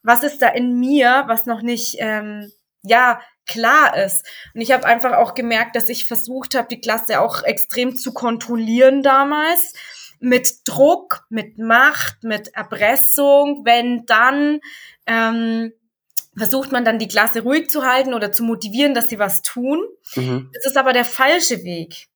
Was 0.02 0.24
ist 0.24 0.42
da 0.42 0.48
in 0.48 0.80
mir, 0.80 1.26
was 1.28 1.46
noch 1.46 1.62
nicht, 1.62 1.98
ähm, 2.00 2.50
ja, 2.82 3.20
klar 3.46 3.96
ist. 3.98 4.26
Und 4.52 4.62
ich 4.62 4.72
habe 4.72 4.84
einfach 4.84 5.12
auch 5.12 5.34
gemerkt, 5.34 5.76
dass 5.76 5.88
ich 5.88 6.08
versucht 6.08 6.56
habe, 6.56 6.66
die 6.66 6.80
Klasse 6.80 7.20
auch 7.20 7.44
extrem 7.44 7.94
zu 7.94 8.12
kontrollieren 8.12 9.04
damals. 9.04 9.74
Mit 10.18 10.66
Druck, 10.66 11.22
mit 11.28 11.56
Macht, 11.56 12.24
mit 12.24 12.48
Erpressung, 12.56 13.64
wenn 13.64 14.06
dann 14.06 14.58
ähm, 15.06 15.72
versucht 16.36 16.72
man 16.72 16.84
dann 16.84 16.98
die 16.98 17.08
Klasse 17.08 17.42
ruhig 17.42 17.70
zu 17.70 17.84
halten 17.84 18.14
oder 18.14 18.32
zu 18.32 18.44
motivieren, 18.44 18.94
dass 18.94 19.08
sie 19.08 19.18
was 19.18 19.42
tun. 19.42 19.82
Mhm. 20.14 20.50
Das 20.54 20.66
ist 20.66 20.76
aber 20.76 20.92
der 20.92 21.04
falsche 21.04 21.64
Weg. 21.64 22.08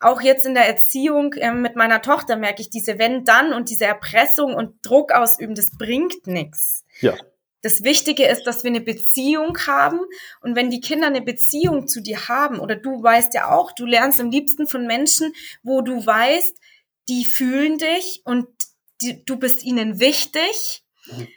Auch 0.00 0.20
jetzt 0.20 0.44
in 0.44 0.54
der 0.54 0.66
Erziehung 0.66 1.32
äh, 1.34 1.52
mit 1.52 1.76
meiner 1.76 2.02
Tochter 2.02 2.36
merke 2.36 2.60
ich 2.60 2.70
diese 2.70 2.98
wenn 2.98 3.24
dann 3.24 3.52
und 3.52 3.70
diese 3.70 3.86
Erpressung 3.86 4.54
und 4.54 4.74
Druck 4.82 5.12
ausüben, 5.12 5.54
das 5.54 5.70
bringt 5.70 6.26
nichts. 6.26 6.84
Ja. 7.00 7.14
Das 7.62 7.82
Wichtige 7.84 8.26
ist, 8.26 8.44
dass 8.44 8.64
wir 8.64 8.70
eine 8.70 8.80
Beziehung 8.80 9.56
haben 9.66 10.00
und 10.40 10.56
wenn 10.56 10.70
die 10.70 10.80
Kinder 10.80 11.06
eine 11.06 11.22
Beziehung 11.22 11.86
zu 11.88 12.00
dir 12.00 12.28
haben 12.28 12.58
oder 12.58 12.74
du 12.74 13.02
weißt 13.02 13.34
ja 13.34 13.50
auch, 13.50 13.72
du 13.72 13.84
lernst 13.84 14.20
am 14.20 14.30
liebsten 14.30 14.66
von 14.66 14.86
Menschen, 14.86 15.34
wo 15.62 15.82
du 15.82 16.04
weißt, 16.04 16.56
die 17.08 17.24
fühlen 17.24 17.78
dich 17.78 18.22
und 18.24 18.48
die, 19.02 19.24
du 19.24 19.36
bist 19.36 19.62
ihnen 19.62 20.00
wichtig. 20.00 20.84
Mhm 21.06 21.28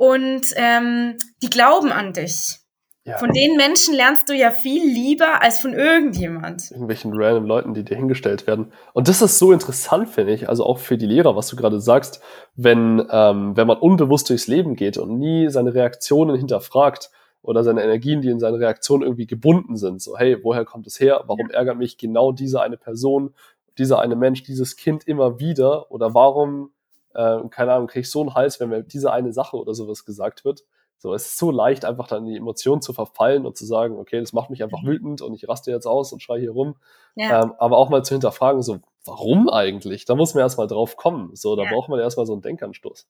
und 0.00 0.46
ähm, 0.56 1.18
die 1.42 1.50
glauben 1.50 1.92
an 1.92 2.14
dich. 2.14 2.58
Ja. 3.04 3.18
Von 3.18 3.32
den 3.32 3.56
Menschen 3.56 3.94
lernst 3.94 4.30
du 4.30 4.34
ja 4.34 4.50
viel 4.50 4.82
lieber 4.82 5.42
als 5.42 5.60
von 5.60 5.74
irgendjemand. 5.74 6.70
Irgendwelchen 6.70 7.12
random 7.12 7.44
Leuten, 7.44 7.74
die 7.74 7.84
dir 7.84 7.98
hingestellt 7.98 8.46
werden. 8.46 8.72
Und 8.94 9.08
das 9.08 9.20
ist 9.20 9.38
so 9.38 9.52
interessant, 9.52 10.08
finde 10.08 10.32
ich, 10.32 10.48
also 10.48 10.64
auch 10.64 10.78
für 10.78 10.96
die 10.96 11.04
Lehrer, 11.04 11.36
was 11.36 11.48
du 11.48 11.56
gerade 11.56 11.82
sagst, 11.82 12.22
wenn, 12.54 13.06
ähm, 13.10 13.58
wenn 13.58 13.66
man 13.66 13.76
unbewusst 13.76 14.30
durchs 14.30 14.46
Leben 14.46 14.74
geht 14.74 14.96
und 14.96 15.18
nie 15.18 15.50
seine 15.50 15.74
Reaktionen 15.74 16.34
hinterfragt 16.34 17.10
oder 17.42 17.62
seine 17.62 17.82
Energien, 17.82 18.22
die 18.22 18.30
in 18.30 18.40
seine 18.40 18.58
Reaktionen 18.58 19.02
irgendwie 19.02 19.26
gebunden 19.26 19.76
sind. 19.76 20.00
So, 20.00 20.16
hey, 20.16 20.42
woher 20.42 20.64
kommt 20.64 20.86
es 20.86 20.98
her? 20.98 21.24
Warum 21.26 21.50
ärgert 21.50 21.76
mich 21.76 21.98
genau 21.98 22.32
diese 22.32 22.62
eine 22.62 22.78
Person, 22.78 23.34
dieser 23.76 23.98
eine 23.98 24.16
Mensch, 24.16 24.44
dieses 24.44 24.76
Kind 24.76 25.06
immer 25.06 25.40
wieder? 25.40 25.90
Oder 25.90 26.14
warum 26.14 26.70
äh, 27.14 27.38
keine 27.50 27.72
Ahnung, 27.72 27.88
kriege 27.88 28.00
ich 28.00 28.10
so 28.10 28.20
einen 28.20 28.34
Hals, 28.34 28.60
wenn 28.60 28.68
mir 28.68 28.82
diese 28.82 29.12
eine 29.12 29.32
Sache 29.32 29.56
oder 29.56 29.74
sowas 29.74 30.04
gesagt 30.04 30.44
wird. 30.44 30.64
So, 30.98 31.14
es 31.14 31.26
ist 31.26 31.38
so 31.38 31.50
leicht, 31.50 31.86
einfach 31.86 32.08
dann 32.08 32.26
in 32.26 32.32
die 32.32 32.36
Emotionen 32.36 32.82
zu 32.82 32.92
verfallen 32.92 33.46
und 33.46 33.56
zu 33.56 33.64
sagen, 33.64 33.98
okay, 33.98 34.20
das 34.20 34.34
macht 34.34 34.50
mich 34.50 34.62
einfach 34.62 34.82
mhm. 34.82 34.88
wütend 34.88 35.22
und 35.22 35.32
ich 35.32 35.48
raste 35.48 35.70
jetzt 35.70 35.86
aus 35.86 36.12
und 36.12 36.22
schreie 36.22 36.40
hier 36.40 36.50
rum. 36.50 36.76
Ja. 37.14 37.42
Ähm, 37.42 37.54
aber 37.58 37.78
auch 37.78 37.88
mal 37.88 38.04
zu 38.04 38.14
hinterfragen, 38.14 38.60
so, 38.60 38.80
warum 39.06 39.48
eigentlich? 39.48 40.04
Da 40.04 40.14
muss 40.14 40.34
man 40.34 40.42
erstmal 40.42 40.66
drauf 40.66 40.96
kommen. 40.96 41.34
So, 41.34 41.56
da 41.56 41.64
ja. 41.64 41.70
braucht 41.70 41.88
man 41.88 42.00
erstmal 42.00 42.26
so 42.26 42.34
einen 42.34 42.42
Denkanstoß. 42.42 43.06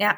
Ja, 0.00 0.16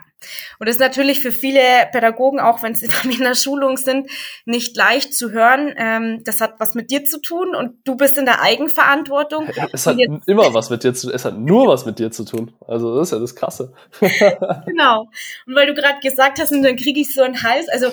und 0.61 0.68
das 0.68 0.77
ist 0.77 0.81
natürlich 0.81 1.18
für 1.18 1.33
viele 1.33 1.61
Pädagogen, 1.90 2.38
auch 2.38 2.62
wenn 2.62 2.77
sie 2.77 2.87
in 3.05 3.18
der 3.18 3.35
Schulung 3.35 3.77
sind, 3.77 4.09
nicht 4.45 4.77
leicht 4.77 5.12
zu 5.12 5.33
hören. 5.33 5.75
Ähm, 5.77 6.23
das 6.25 6.40
hat 6.40 6.55
was 6.61 6.77
mit 6.77 6.92
dir 6.92 7.05
zu 7.05 7.21
tun 7.21 7.57
und 7.57 7.75
du 7.83 7.97
bist 7.97 8.16
in 8.16 8.25
der 8.25 8.40
Eigenverantwortung. 8.40 9.49
Es 9.73 9.88
hat 9.88 9.99
immer 10.27 10.55
was 10.55 10.71
mit 10.71 10.85
dir 10.85 10.95
zu 10.95 11.09
tun, 11.09 11.16
es 11.16 11.25
hat 11.25 11.37
nur 11.37 11.66
was 11.66 11.85
mit 11.85 11.99
dir 11.99 12.12
zu 12.12 12.25
tun. 12.25 12.53
Also 12.68 12.97
das 12.97 13.09
ist 13.09 13.12
ja 13.12 13.18
das 13.18 13.35
Krasse. 13.35 13.73
genau. 14.66 15.09
Und 15.47 15.57
weil 15.57 15.66
du 15.66 15.75
gerade 15.75 15.99
gesagt 16.01 16.38
hast, 16.38 16.53
und 16.53 16.62
dann 16.62 16.77
kriege 16.77 17.01
ich 17.01 17.12
so 17.12 17.23
einen 17.23 17.42
Hals, 17.42 17.68
also 17.68 17.88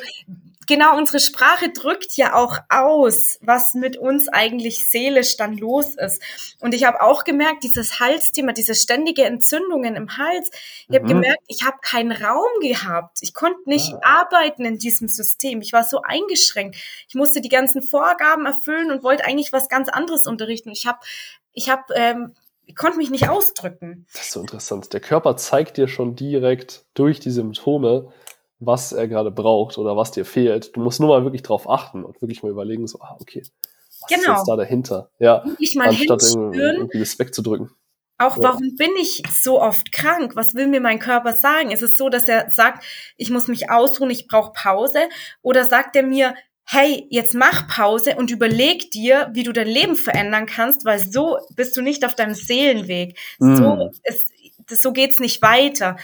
genau, 0.70 0.96
unsere 0.98 1.20
Sprache 1.20 1.70
drückt 1.70 2.16
ja 2.16 2.36
auch 2.36 2.60
aus, 2.70 3.40
was 3.42 3.74
mit 3.74 3.98
uns 3.98 4.30
eigentlich 4.30 4.90
seelisch 4.90 5.36
dann 5.36 5.58
los 5.58 5.96
ist. 5.96 6.22
Und 6.62 6.74
ich 6.74 6.86
habe 6.86 7.02
auch 7.02 7.24
gemerkt, 7.24 7.64
dieses 7.64 8.00
Halsthema, 8.00 8.54
diese 8.54 8.76
ständige 8.76 9.26
Entzündungen 9.26 9.96
im 9.96 10.18
Hals, 10.18 10.52
ich 10.88 10.96
habe 10.96 11.06
mhm. 11.06 11.22
gemerkt, 11.22 11.44
ich 11.48 11.66
habe 11.66 11.78
keinen 11.82 12.12
Raum 12.12 12.48
gehabt. 12.62 13.18
Ich 13.22 13.34
konnte 13.34 13.60
nicht 13.66 13.94
ah. 13.96 14.22
arbeiten 14.22 14.64
in 14.64 14.78
diesem 14.78 15.08
System. 15.08 15.62
Ich 15.62 15.74
war 15.74 15.84
so 15.84 16.04
eingeschränkt. 16.04 16.78
Ich 17.08 17.16
musste 17.16 17.42
die 17.42 17.50
ganzen 17.50 17.82
Vorgaben 17.82 18.46
erfüllen 18.46 18.92
und 18.92 19.04
wollte 19.04 19.26
eigentlich 19.26 19.52
was 19.52 19.70
ganz 19.70 19.90
anderes 19.90 20.28
unterrichten. 20.28 20.70
Ich 20.70 20.86
habe, 20.86 21.00
ich 21.52 21.70
habe, 21.70 21.84
ähm, 21.96 22.36
ich 22.68 22.76
konnte 22.76 23.00
mich 23.00 23.10
nicht 23.10 23.28
ausdrücken. 23.28 24.06
Das 24.14 24.26
ist 24.26 24.32
so 24.34 24.42
interessant. 24.42 24.94
Der 24.94 25.00
Körper 25.00 25.36
zeigt 25.36 25.78
dir 25.78 25.88
schon 25.88 26.16
direkt 26.16 26.86
durch 26.94 27.20
die 27.20 27.32
Symptome, 27.32 28.14
was 28.60 28.92
er 28.92 29.08
gerade 29.08 29.32
braucht 29.32 29.78
oder 29.78 29.96
was 29.96 30.12
dir 30.12 30.26
fehlt. 30.26 30.76
Du 30.76 30.82
musst 30.82 31.00
nur 31.00 31.10
mal 31.10 31.24
wirklich 31.24 31.44
drauf 31.44 31.70
achten 31.70 32.04
und 32.04 32.22
wirklich 32.22 32.44
mal 32.44 32.52
überlegen, 32.52 32.88
so, 32.88 33.00
ah, 33.02 33.18
okay, 33.20 33.44
was 34.02 34.10
genau. 34.10 34.34
ist 34.34 34.40
jetzt 34.40 34.48
da 34.48 34.56
dahinter? 34.56 35.10
Ja, 35.20 35.44
ich 35.60 35.76
mal 35.76 35.90
anstatt 35.90 36.24
irgendwie, 36.24 36.60
irgendwie 36.60 37.00
das 37.00 37.18
wegzudrücken. 37.18 37.72
Auch 38.18 38.36
ja. 38.36 38.44
warum 38.44 38.76
bin 38.76 38.92
ich 39.00 39.24
so 39.32 39.62
oft 39.62 39.94
krank? 39.94 40.36
Was 40.36 40.54
will 40.54 40.68
mir 40.68 40.82
mein 40.82 41.00
Körper 41.00 41.32
sagen? 41.32 41.72
Ist 41.72 41.82
es 41.82 41.96
so, 41.96 42.10
dass 42.10 42.28
er 42.28 42.50
sagt, 42.50 42.84
ich 43.16 43.30
muss 43.30 43.48
mich 43.48 43.72
ausruhen, 43.72 44.10
ich 44.10 44.28
brauche 44.28 44.52
Pause? 44.52 45.00
Oder 45.42 45.64
sagt 45.64 45.96
er 45.96 46.04
mir, 46.04 46.36
hey, 46.66 47.08
jetzt 47.10 47.34
mach 47.34 47.68
Pause 47.68 48.16
und 48.18 48.30
überleg 48.30 48.92
dir, 48.92 49.30
wie 49.34 49.44
du 49.44 49.54
dein 49.54 49.68
Leben 49.68 49.96
verändern 49.96 50.46
kannst, 50.46 50.84
weil 50.84 51.00
so 51.00 51.40
bist 51.56 51.76
du 51.78 51.82
nicht 51.82 52.06
auf 52.06 52.14
deinem 52.14 52.36
Seelenweg. 52.36 53.18
Mm. 53.40 53.56
So, 53.56 53.90
ist, 54.04 54.32
so 54.70 54.92
geht's 54.92 55.20
nicht 55.20 55.42
weiter. 55.42 55.96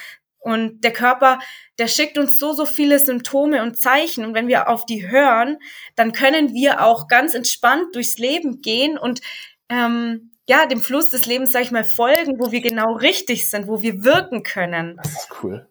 Und 0.46 0.84
der 0.84 0.94
Körper, 0.94 1.40
der 1.80 1.88
schickt 1.88 2.20
uns 2.20 2.38
so, 2.38 2.54
so 2.54 2.68
viele 2.68 3.00
Symptome 3.00 3.64
und 3.64 3.80
Zeichen. 3.80 4.24
Und 4.24 4.36
wenn 4.36 4.48
wir 4.48 4.70
auf 4.70 4.86
die 4.86 5.10
hören, 5.10 5.58
dann 5.96 6.12
können 6.12 6.54
wir 6.54 6.86
auch 6.86 7.08
ganz 7.08 7.34
entspannt 7.34 7.96
durchs 7.96 8.20
Leben 8.20 8.62
gehen 8.62 9.00
und 9.00 9.22
ähm, 9.70 10.34
ja, 10.48 10.68
dem 10.68 10.82
Fluss 10.82 11.10
des 11.10 11.26
Lebens, 11.26 11.52
sag 11.52 11.64
ich 11.64 11.72
mal, 11.72 11.84
folgen, 11.84 12.40
wo 12.40 12.52
wir 12.52 12.62
genau 12.62 12.94
richtig 12.94 13.50
sind, 13.50 13.68
wo 13.68 13.82
wir 13.82 14.04
wirken 14.04 14.44
können. 14.44 14.98
Das 15.02 15.14
ist 15.14 15.30
cool. 15.42 15.68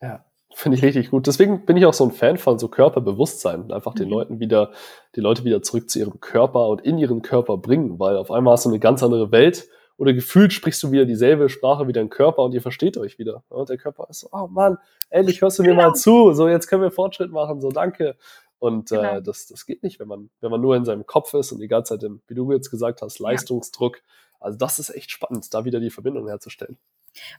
Ja. 0.00 0.24
Finde 0.54 0.78
ich 0.78 0.82
richtig 0.82 1.10
gut. 1.10 1.26
Deswegen 1.26 1.66
bin 1.66 1.76
ich 1.76 1.84
auch 1.84 1.92
so 1.92 2.04
ein 2.04 2.12
Fan 2.12 2.38
von 2.38 2.58
so 2.58 2.68
Körperbewusstsein. 2.68 3.70
Einfach 3.70 3.92
den 3.92 4.06
mhm. 4.06 4.14
Leuten 4.14 4.40
wieder, 4.40 4.72
die 5.14 5.20
Leute 5.20 5.44
wieder 5.44 5.60
zurück 5.60 5.90
zu 5.90 5.98
ihrem 5.98 6.20
Körper 6.20 6.68
und 6.68 6.80
in 6.80 6.96
ihren 6.96 7.20
Körper 7.20 7.58
bringen, 7.58 7.98
weil 7.98 8.16
auf 8.16 8.30
einmal 8.30 8.54
hast 8.54 8.64
du 8.64 8.70
eine 8.70 8.78
ganz 8.78 9.02
andere 9.02 9.30
Welt 9.30 9.68
oder 9.98 10.12
gefühlt 10.12 10.52
sprichst 10.52 10.82
du 10.82 10.90
wieder 10.90 11.04
dieselbe 11.04 11.48
Sprache 11.48 11.88
wie 11.88 11.92
dein 11.92 12.10
Körper 12.10 12.42
und 12.42 12.52
ihr 12.52 12.62
versteht 12.62 12.98
euch 12.98 13.18
wieder. 13.18 13.44
Und 13.48 13.68
der 13.68 13.78
Körper 13.78 14.06
ist 14.10 14.20
so, 14.20 14.28
oh 14.32 14.46
Mann, 14.46 14.78
endlich 15.08 15.40
hörst 15.40 15.58
du 15.58 15.62
mir 15.62 15.70
genau. 15.70 15.88
mal 15.88 15.94
zu. 15.94 16.32
So, 16.34 16.48
jetzt 16.48 16.66
können 16.66 16.82
wir 16.82 16.90
Fortschritt 16.90 17.30
machen. 17.30 17.60
So, 17.60 17.70
danke. 17.70 18.16
Und 18.58 18.92
äh, 18.92 18.96
genau. 18.96 19.16
äh, 19.16 19.22
das, 19.22 19.46
das 19.46 19.64
geht 19.64 19.82
nicht, 19.82 19.98
wenn 19.98 20.08
man, 20.08 20.30
wenn 20.40 20.50
man 20.50 20.60
nur 20.60 20.76
in 20.76 20.84
seinem 20.84 21.06
Kopf 21.06 21.32
ist 21.34 21.52
und 21.52 21.60
die 21.60 21.68
ganze 21.68 21.94
Zeit, 21.94 22.02
im, 22.02 22.20
wie 22.26 22.34
du 22.34 22.50
jetzt 22.52 22.70
gesagt 22.70 23.02
hast, 23.02 23.18
Leistungsdruck. 23.18 23.96
Ja. 23.96 24.02
Also 24.40 24.58
das 24.58 24.78
ist 24.78 24.90
echt 24.90 25.10
spannend, 25.10 25.52
da 25.52 25.64
wieder 25.64 25.80
die 25.80 25.90
Verbindung 25.90 26.28
herzustellen. 26.28 26.76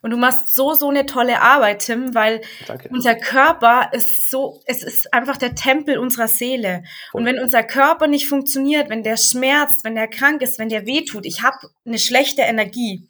Und 0.02 0.12
du 0.12 0.18
machst 0.18 0.54
so, 0.54 0.74
so 0.74 0.90
eine 0.90 1.06
tolle 1.06 1.42
Arbeit, 1.42 1.80
Tim, 1.80 2.13
weil 2.13 2.42
Danke. 2.66 2.90
unser 2.90 3.16
Körper 3.16 3.90
ist 3.94 4.30
so, 4.30 4.62
es 4.66 4.84
ist 4.84 5.13
einfach 5.13 5.38
der 5.38 5.56
Tempel 5.56 5.98
unserer 5.98 6.28
Seele. 6.28 6.84
Und 7.13 7.26
wenn 7.26 7.40
unser 7.40 7.63
Körper 7.63 8.08
nicht 8.08 8.28
funktioniert, 8.28 8.90
wenn 8.90 9.04
der 9.04 9.18
schmerzt, 9.18 9.84
wenn 9.84 9.96
der 9.96 10.08
krank 10.08 10.42
ist, 10.42 10.60
wenn 10.60 10.70
der 10.70 10.86
wehtut, 10.86 11.26
ich 11.26 11.44
habe 11.44 11.58
eine 11.86 12.00
schlechte 12.00 12.42
Energie. 12.42 13.08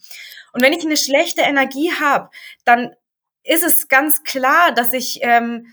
Und 0.53 0.61
wenn 0.61 0.73
ich 0.73 0.83
eine 0.83 0.97
schlechte 0.97 1.41
Energie 1.41 1.91
habe, 1.99 2.29
dann 2.65 2.91
ist 3.43 3.63
es 3.63 3.87
ganz 3.87 4.23
klar, 4.23 4.73
dass 4.73 4.93
ich 4.93 5.19
ähm, 5.21 5.67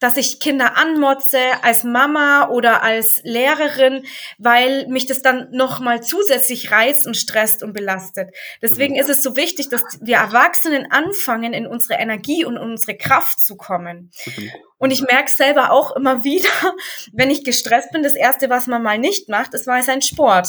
dass 0.00 0.16
ich 0.16 0.40
Kinder 0.40 0.76
anmotze 0.76 1.38
als 1.62 1.84
Mama 1.84 2.48
oder 2.48 2.82
als 2.82 3.20
Lehrerin, 3.22 4.04
weil 4.38 4.86
mich 4.88 5.06
das 5.06 5.22
dann 5.22 5.48
nochmal 5.52 6.02
zusätzlich 6.02 6.72
reizt 6.72 7.06
und 7.06 7.16
stresst 7.16 7.62
und 7.62 7.72
belastet. 7.72 8.34
Deswegen 8.62 8.94
mhm. 8.94 9.00
ist 9.00 9.10
es 9.10 9.22
so 9.22 9.36
wichtig, 9.36 9.68
dass 9.68 9.82
wir 10.00 10.16
Erwachsenen 10.16 10.90
anfangen, 10.90 11.52
in 11.52 11.66
unsere 11.66 11.94
Energie 12.00 12.44
und 12.44 12.58
unsere 12.58 12.96
Kraft 12.96 13.40
zu 13.40 13.56
kommen. 13.56 14.10
Mhm. 14.24 14.50
Und 14.78 14.90
ich 14.90 15.02
merke 15.02 15.30
selber 15.30 15.70
auch 15.70 15.94
immer 15.94 16.24
wieder, 16.24 16.74
wenn 17.12 17.30
ich 17.30 17.44
gestresst 17.44 17.92
bin, 17.92 18.02
das 18.02 18.14
Erste, 18.14 18.50
was 18.50 18.66
man 18.66 18.82
mal 18.82 18.98
nicht 18.98 19.28
macht, 19.28 19.54
ist 19.54 19.66
mal 19.66 19.82
sein 19.82 20.02
Sport. 20.02 20.48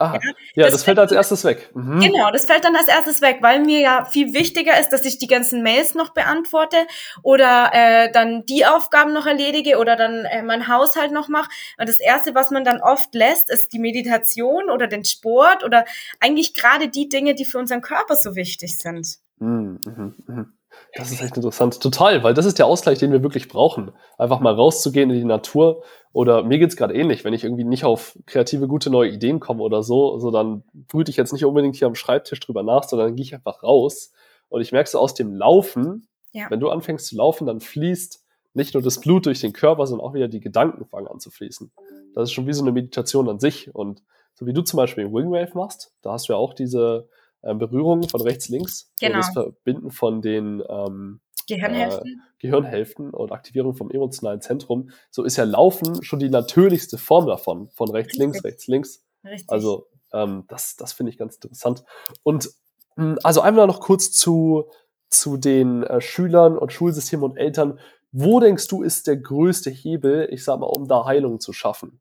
Ah, 0.00 0.20
ja, 0.22 0.30
ja 0.54 0.64
das, 0.64 0.74
das, 0.74 0.84
fällt 0.84 0.98
als 1.00 1.10
erstes 1.10 1.42
weg. 1.42 1.70
Mhm. 1.74 1.98
Genau, 1.98 2.30
das 2.30 2.44
fällt 2.44 2.64
dann 2.64 2.76
als 2.76 2.86
erstes 2.86 3.20
weg, 3.20 3.38
weil 3.40 3.60
mir 3.60 3.80
ja 3.80 4.04
viel 4.04 4.32
wichtiger 4.32 4.78
ist, 4.78 4.90
dass 4.90 5.04
ich 5.04 5.18
die 5.18 5.26
ganzen 5.26 5.64
Mails 5.64 5.96
noch 5.96 6.10
beantworte 6.10 6.76
oder 7.24 7.70
äh, 7.72 8.12
dann 8.12 8.46
die 8.46 8.64
Aufgaben 8.64 9.12
noch 9.12 9.26
erledige 9.26 9.78
oder 9.78 9.96
dann 9.96 10.24
äh, 10.24 10.42
mein 10.42 10.68
Haushalt 10.68 11.10
noch 11.10 11.28
mache. 11.28 11.50
Und 11.78 11.88
das 11.88 11.98
Erste, 11.98 12.36
was 12.36 12.52
man 12.52 12.62
dann 12.62 12.80
oft 12.80 13.12
lässt, 13.12 13.50
ist 13.50 13.72
die 13.72 13.80
Meditation 13.80 14.70
oder 14.70 14.86
den 14.86 15.04
Sport 15.04 15.64
oder 15.64 15.84
eigentlich 16.20 16.54
gerade 16.54 16.88
die 16.88 17.08
Dinge, 17.08 17.34
die 17.34 17.44
für 17.44 17.58
unseren 17.58 17.82
Körper 17.82 18.14
so 18.14 18.36
wichtig 18.36 18.78
sind. 18.78 19.18
Mhm, 19.40 19.80
mh, 19.84 20.12
mh. 20.26 20.46
Das 20.94 21.12
ist 21.12 21.22
echt 21.22 21.36
interessant. 21.36 21.80
Total, 21.80 22.22
weil 22.22 22.34
das 22.34 22.46
ist 22.46 22.58
der 22.58 22.66
Ausgleich, 22.66 22.98
den 22.98 23.12
wir 23.12 23.22
wirklich 23.22 23.48
brauchen. 23.48 23.92
Einfach 24.16 24.40
mal 24.40 24.54
rauszugehen 24.54 25.10
in 25.10 25.16
die 25.16 25.24
Natur. 25.24 25.82
Oder 26.12 26.42
mir 26.42 26.58
geht's 26.58 26.76
gerade 26.76 26.94
ähnlich, 26.94 27.24
wenn 27.24 27.34
ich 27.34 27.44
irgendwie 27.44 27.64
nicht 27.64 27.84
auf 27.84 28.18
kreative, 28.26 28.68
gute 28.68 28.90
neue 28.90 29.10
Ideen 29.10 29.40
komme 29.40 29.62
oder 29.62 29.82
so, 29.82 30.18
so 30.18 30.30
dann 30.30 30.64
brüte 30.72 31.10
ich 31.10 31.16
jetzt 31.16 31.32
nicht 31.32 31.44
unbedingt 31.44 31.76
hier 31.76 31.86
am 31.86 31.94
Schreibtisch 31.94 32.40
drüber 32.40 32.62
nach, 32.62 32.84
sondern 32.84 33.08
dann 33.08 33.16
gehe 33.16 33.24
ich 33.24 33.34
einfach 33.34 33.62
raus. 33.62 34.12
Und 34.48 34.62
ich 34.62 34.72
merke 34.72 34.88
so 34.88 34.98
aus 34.98 35.14
dem 35.14 35.34
Laufen, 35.34 36.08
ja. 36.32 36.46
wenn 36.50 36.60
du 36.60 36.70
anfängst 36.70 37.06
zu 37.06 37.16
laufen, 37.16 37.46
dann 37.46 37.60
fließt 37.60 38.24
nicht 38.54 38.74
nur 38.74 38.82
das 38.82 39.00
Blut 39.00 39.26
durch 39.26 39.40
den 39.40 39.52
Körper, 39.52 39.86
sondern 39.86 40.06
auch 40.06 40.14
wieder 40.14 40.28
die 40.28 40.40
Gedanken 40.40 40.86
fangen 40.86 41.06
an 41.06 41.20
zu 41.20 41.30
fließen. 41.30 41.70
Das 42.14 42.24
ist 42.24 42.32
schon 42.32 42.46
wie 42.46 42.52
so 42.52 42.62
eine 42.62 42.72
Meditation 42.72 43.28
an 43.28 43.38
sich. 43.38 43.74
Und 43.74 44.02
so 44.34 44.46
wie 44.46 44.52
du 44.52 44.62
zum 44.62 44.78
Beispiel 44.78 45.12
Wingwave 45.12 45.52
machst, 45.54 45.92
da 46.02 46.12
hast 46.12 46.28
du 46.28 46.32
ja 46.32 46.38
auch 46.38 46.54
diese 46.54 47.08
äh, 47.42 47.54
Berührungen 47.54 48.08
von 48.08 48.20
rechts, 48.20 48.48
links. 48.48 48.92
Genau. 49.00 49.18
das 49.18 49.30
Verbinden 49.32 49.90
von 49.90 50.22
den 50.22 50.62
ähm, 50.68 51.20
Gehirnhälften. 51.48 52.06
Äh, 52.06 52.38
Gehirnhälften 52.38 53.10
und 53.10 53.32
Aktivierung 53.32 53.74
vom 53.74 53.90
emotionalen 53.90 54.40
Zentrum. 54.40 54.90
So 55.10 55.24
ist 55.24 55.36
ja 55.36 55.44
Laufen 55.44 56.02
schon 56.02 56.18
die 56.18 56.28
natürlichste 56.28 56.98
Form 56.98 57.26
davon. 57.26 57.68
Von 57.70 57.90
rechts, 57.90 58.12
Richtig. 58.12 58.20
links, 58.20 58.44
rechts, 58.44 58.66
links. 58.66 59.04
Richtig. 59.24 59.50
Also 59.50 59.88
ähm, 60.12 60.44
das, 60.48 60.76
das 60.76 60.92
finde 60.92 61.10
ich 61.10 61.18
ganz 61.18 61.34
interessant. 61.36 61.84
Und 62.22 62.50
mh, 62.96 63.04
hm, 63.04 63.18
also 63.22 63.40
einmal 63.40 63.66
noch 63.66 63.80
kurz 63.80 64.12
zu, 64.12 64.70
zu 65.08 65.36
den 65.36 65.82
äh, 65.82 66.00
Schülern 66.00 66.56
und 66.58 66.72
Schulsystemen 66.72 67.24
und 67.24 67.36
Eltern. 67.36 67.78
Wo 68.12 68.40
denkst 68.40 68.68
du, 68.68 68.82
ist 68.82 69.06
der 69.06 69.16
größte 69.16 69.70
Hebel, 69.70 70.28
ich 70.30 70.44
sag 70.44 70.60
mal, 70.60 70.66
um 70.66 70.88
da 70.88 71.04
Heilung 71.04 71.40
zu 71.40 71.52
schaffen? 71.52 72.00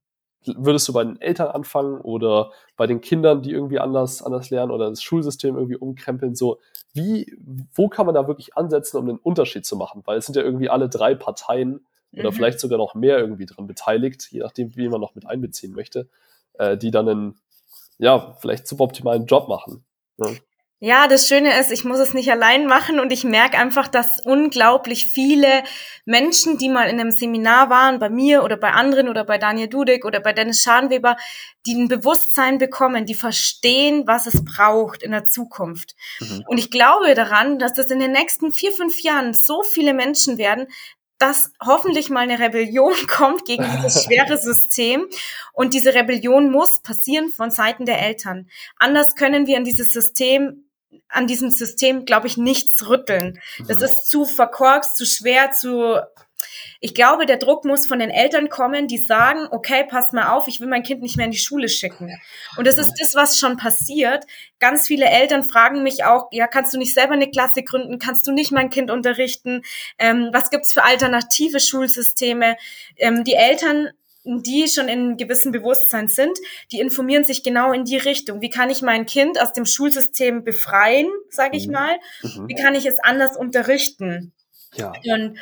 Würdest 0.55 0.87
du 0.87 0.93
bei 0.93 1.03
den 1.03 1.19
Eltern 1.21 1.47
anfangen 1.47 1.99
oder 2.01 2.51
bei 2.75 2.87
den 2.87 3.01
Kindern, 3.01 3.41
die 3.41 3.51
irgendwie 3.51 3.79
anders, 3.79 4.21
anders 4.21 4.49
lernen 4.49 4.71
oder 4.71 4.89
das 4.89 5.01
Schulsystem 5.01 5.55
irgendwie 5.55 5.77
umkrempeln? 5.77 6.35
So, 6.35 6.59
wie, 6.93 7.37
wo 7.73 7.89
kann 7.89 8.05
man 8.05 8.15
da 8.15 8.27
wirklich 8.27 8.55
ansetzen, 8.55 8.97
um 8.97 9.09
einen 9.09 9.19
Unterschied 9.19 9.65
zu 9.65 9.75
machen? 9.75 10.01
Weil 10.05 10.17
es 10.17 10.25
sind 10.25 10.35
ja 10.35 10.41
irgendwie 10.41 10.69
alle 10.69 10.89
drei 10.89 11.15
Parteien 11.15 11.85
oder 12.13 12.31
mhm. 12.31 12.35
vielleicht 12.35 12.59
sogar 12.59 12.77
noch 12.77 12.95
mehr 12.95 13.19
irgendwie 13.19 13.45
dran 13.45 13.67
beteiligt, 13.67 14.27
je 14.31 14.39
nachdem, 14.39 14.75
wie 14.75 14.87
man 14.89 15.01
noch 15.01 15.15
mit 15.15 15.27
einbeziehen 15.27 15.73
möchte, 15.73 16.09
äh, 16.53 16.77
die 16.77 16.91
dann 16.91 17.09
einen, 17.09 17.39
ja, 17.97 18.35
vielleicht 18.39 18.67
suboptimalen 18.67 19.25
Job 19.25 19.47
machen. 19.47 19.85
Ne? 20.17 20.37
Ja, 20.79 21.07
das 21.07 21.27
Schöne 21.27 21.59
ist, 21.59 21.71
ich 21.71 21.85
muss 21.85 21.97
es 21.97 22.13
nicht 22.13 22.29
allein 22.29 22.67
machen 22.67 22.99
und 22.99 23.11
ich 23.11 23.23
merke 23.23 23.57
einfach, 23.57 23.87
dass 23.87 24.19
unglaublich 24.23 25.07
viele 25.07 25.63
Menschen, 26.05 26.59
die 26.59 26.69
mal 26.69 26.87
in 26.87 26.99
einem 26.99 27.09
Seminar 27.09 27.71
waren, 27.71 27.97
bei 27.97 28.11
mir 28.11 28.43
oder 28.43 28.57
bei 28.57 28.69
anderen 28.69 29.09
oder 29.09 29.23
bei 29.23 29.39
Daniel 29.39 29.69
Dudek 29.69 30.05
oder 30.05 30.19
bei 30.19 30.33
Dennis 30.33 30.61
Scharnweber, 30.61 31.17
die 31.65 31.73
ein 31.73 31.87
Bewusstsein 31.87 32.59
bekommen, 32.59 33.07
die 33.07 33.15
verstehen, 33.15 34.03
was 34.05 34.27
es 34.27 34.45
braucht 34.45 35.01
in 35.01 35.09
der 35.09 35.25
Zukunft. 35.25 35.95
Mhm. 36.19 36.43
Und 36.47 36.59
ich 36.59 36.69
glaube 36.69 37.15
daran, 37.15 37.57
dass 37.57 37.73
das 37.73 37.89
in 37.89 37.99
den 37.99 38.11
nächsten 38.11 38.51
vier, 38.51 38.71
fünf 38.71 39.01
Jahren 39.01 39.33
so 39.33 39.63
viele 39.63 39.95
Menschen 39.95 40.37
werden, 40.37 40.67
dass 41.17 41.51
hoffentlich 41.65 42.11
mal 42.11 42.19
eine 42.19 42.37
Rebellion 42.37 42.93
kommt 43.07 43.45
gegen 43.45 43.65
dieses 43.77 44.03
schwere 44.05 44.37
System. 44.37 45.07
Und 45.53 45.73
diese 45.73 45.95
Rebellion 45.95 46.51
muss 46.51 46.83
passieren 46.83 47.29
von 47.29 47.49
Seiten 47.49 47.87
der 47.87 47.99
Eltern. 47.99 48.47
Anders 48.77 49.15
können 49.15 49.47
wir 49.47 49.57
in 49.57 49.63
dieses 49.63 49.91
System 49.91 50.65
an 51.09 51.27
diesem 51.27 51.51
System, 51.51 52.05
glaube 52.05 52.27
ich, 52.27 52.37
nichts 52.37 52.87
rütteln. 52.87 53.39
Das 53.67 53.81
ist 53.81 54.07
zu 54.07 54.25
verkorkst, 54.25 54.95
zu 54.95 55.05
schwer, 55.05 55.51
zu. 55.51 55.99
Ich 56.79 56.93
glaube, 56.93 57.25
der 57.25 57.37
Druck 57.37 57.65
muss 57.65 57.87
von 57.87 57.97
den 57.97 58.11
Eltern 58.11 58.49
kommen, 58.49 58.87
die 58.87 58.99
sagen, 58.99 59.47
okay, 59.49 59.83
passt 59.83 60.13
mal 60.13 60.29
auf, 60.29 60.47
ich 60.47 60.61
will 60.61 60.67
mein 60.67 60.83
Kind 60.83 61.01
nicht 61.01 61.17
mehr 61.17 61.25
in 61.25 61.31
die 61.31 61.37
Schule 61.39 61.67
schicken. 61.69 62.15
Und 62.55 62.67
das 62.67 62.77
ist 62.77 62.93
das, 62.99 63.15
was 63.15 63.39
schon 63.39 63.57
passiert. 63.57 64.25
Ganz 64.59 64.85
viele 64.85 65.05
Eltern 65.05 65.43
fragen 65.43 65.81
mich 65.81 66.03
auch, 66.03 66.27
ja, 66.31 66.45
kannst 66.45 66.73
du 66.73 66.77
nicht 66.77 66.93
selber 66.93 67.13
eine 67.13 67.31
Klasse 67.31 67.63
gründen? 67.63 67.97
Kannst 67.97 68.27
du 68.27 68.31
nicht 68.31 68.51
mein 68.51 68.69
Kind 68.69 68.91
unterrichten? 68.91 69.63
Ähm, 69.97 70.29
was 70.31 70.51
gibt's 70.51 70.71
für 70.71 70.83
alternative 70.83 71.59
Schulsysteme? 71.59 72.57
Ähm, 72.97 73.23
die 73.23 73.33
Eltern 73.33 73.89
die 74.27 74.67
schon 74.67 74.87
in 74.87 75.17
gewissem 75.17 75.51
Bewusstsein 75.51 76.07
sind, 76.07 76.37
die 76.71 76.79
informieren 76.79 77.23
sich 77.23 77.43
genau 77.43 77.71
in 77.71 77.85
die 77.85 77.97
Richtung. 77.97 78.41
Wie 78.41 78.49
kann 78.49 78.69
ich 78.69 78.81
mein 78.81 79.05
Kind 79.05 79.41
aus 79.41 79.53
dem 79.53 79.65
Schulsystem 79.65 80.43
befreien, 80.43 81.07
sage 81.29 81.57
ich 81.57 81.67
mhm. 81.67 81.73
mal? 81.73 81.97
Mhm. 82.21 82.47
Wie 82.47 82.55
kann 82.55 82.75
ich 82.75 82.85
es 82.85 82.99
anders 82.99 83.37
unterrichten? 83.37 84.33
Ja. 84.75 84.93
Und 85.13 85.39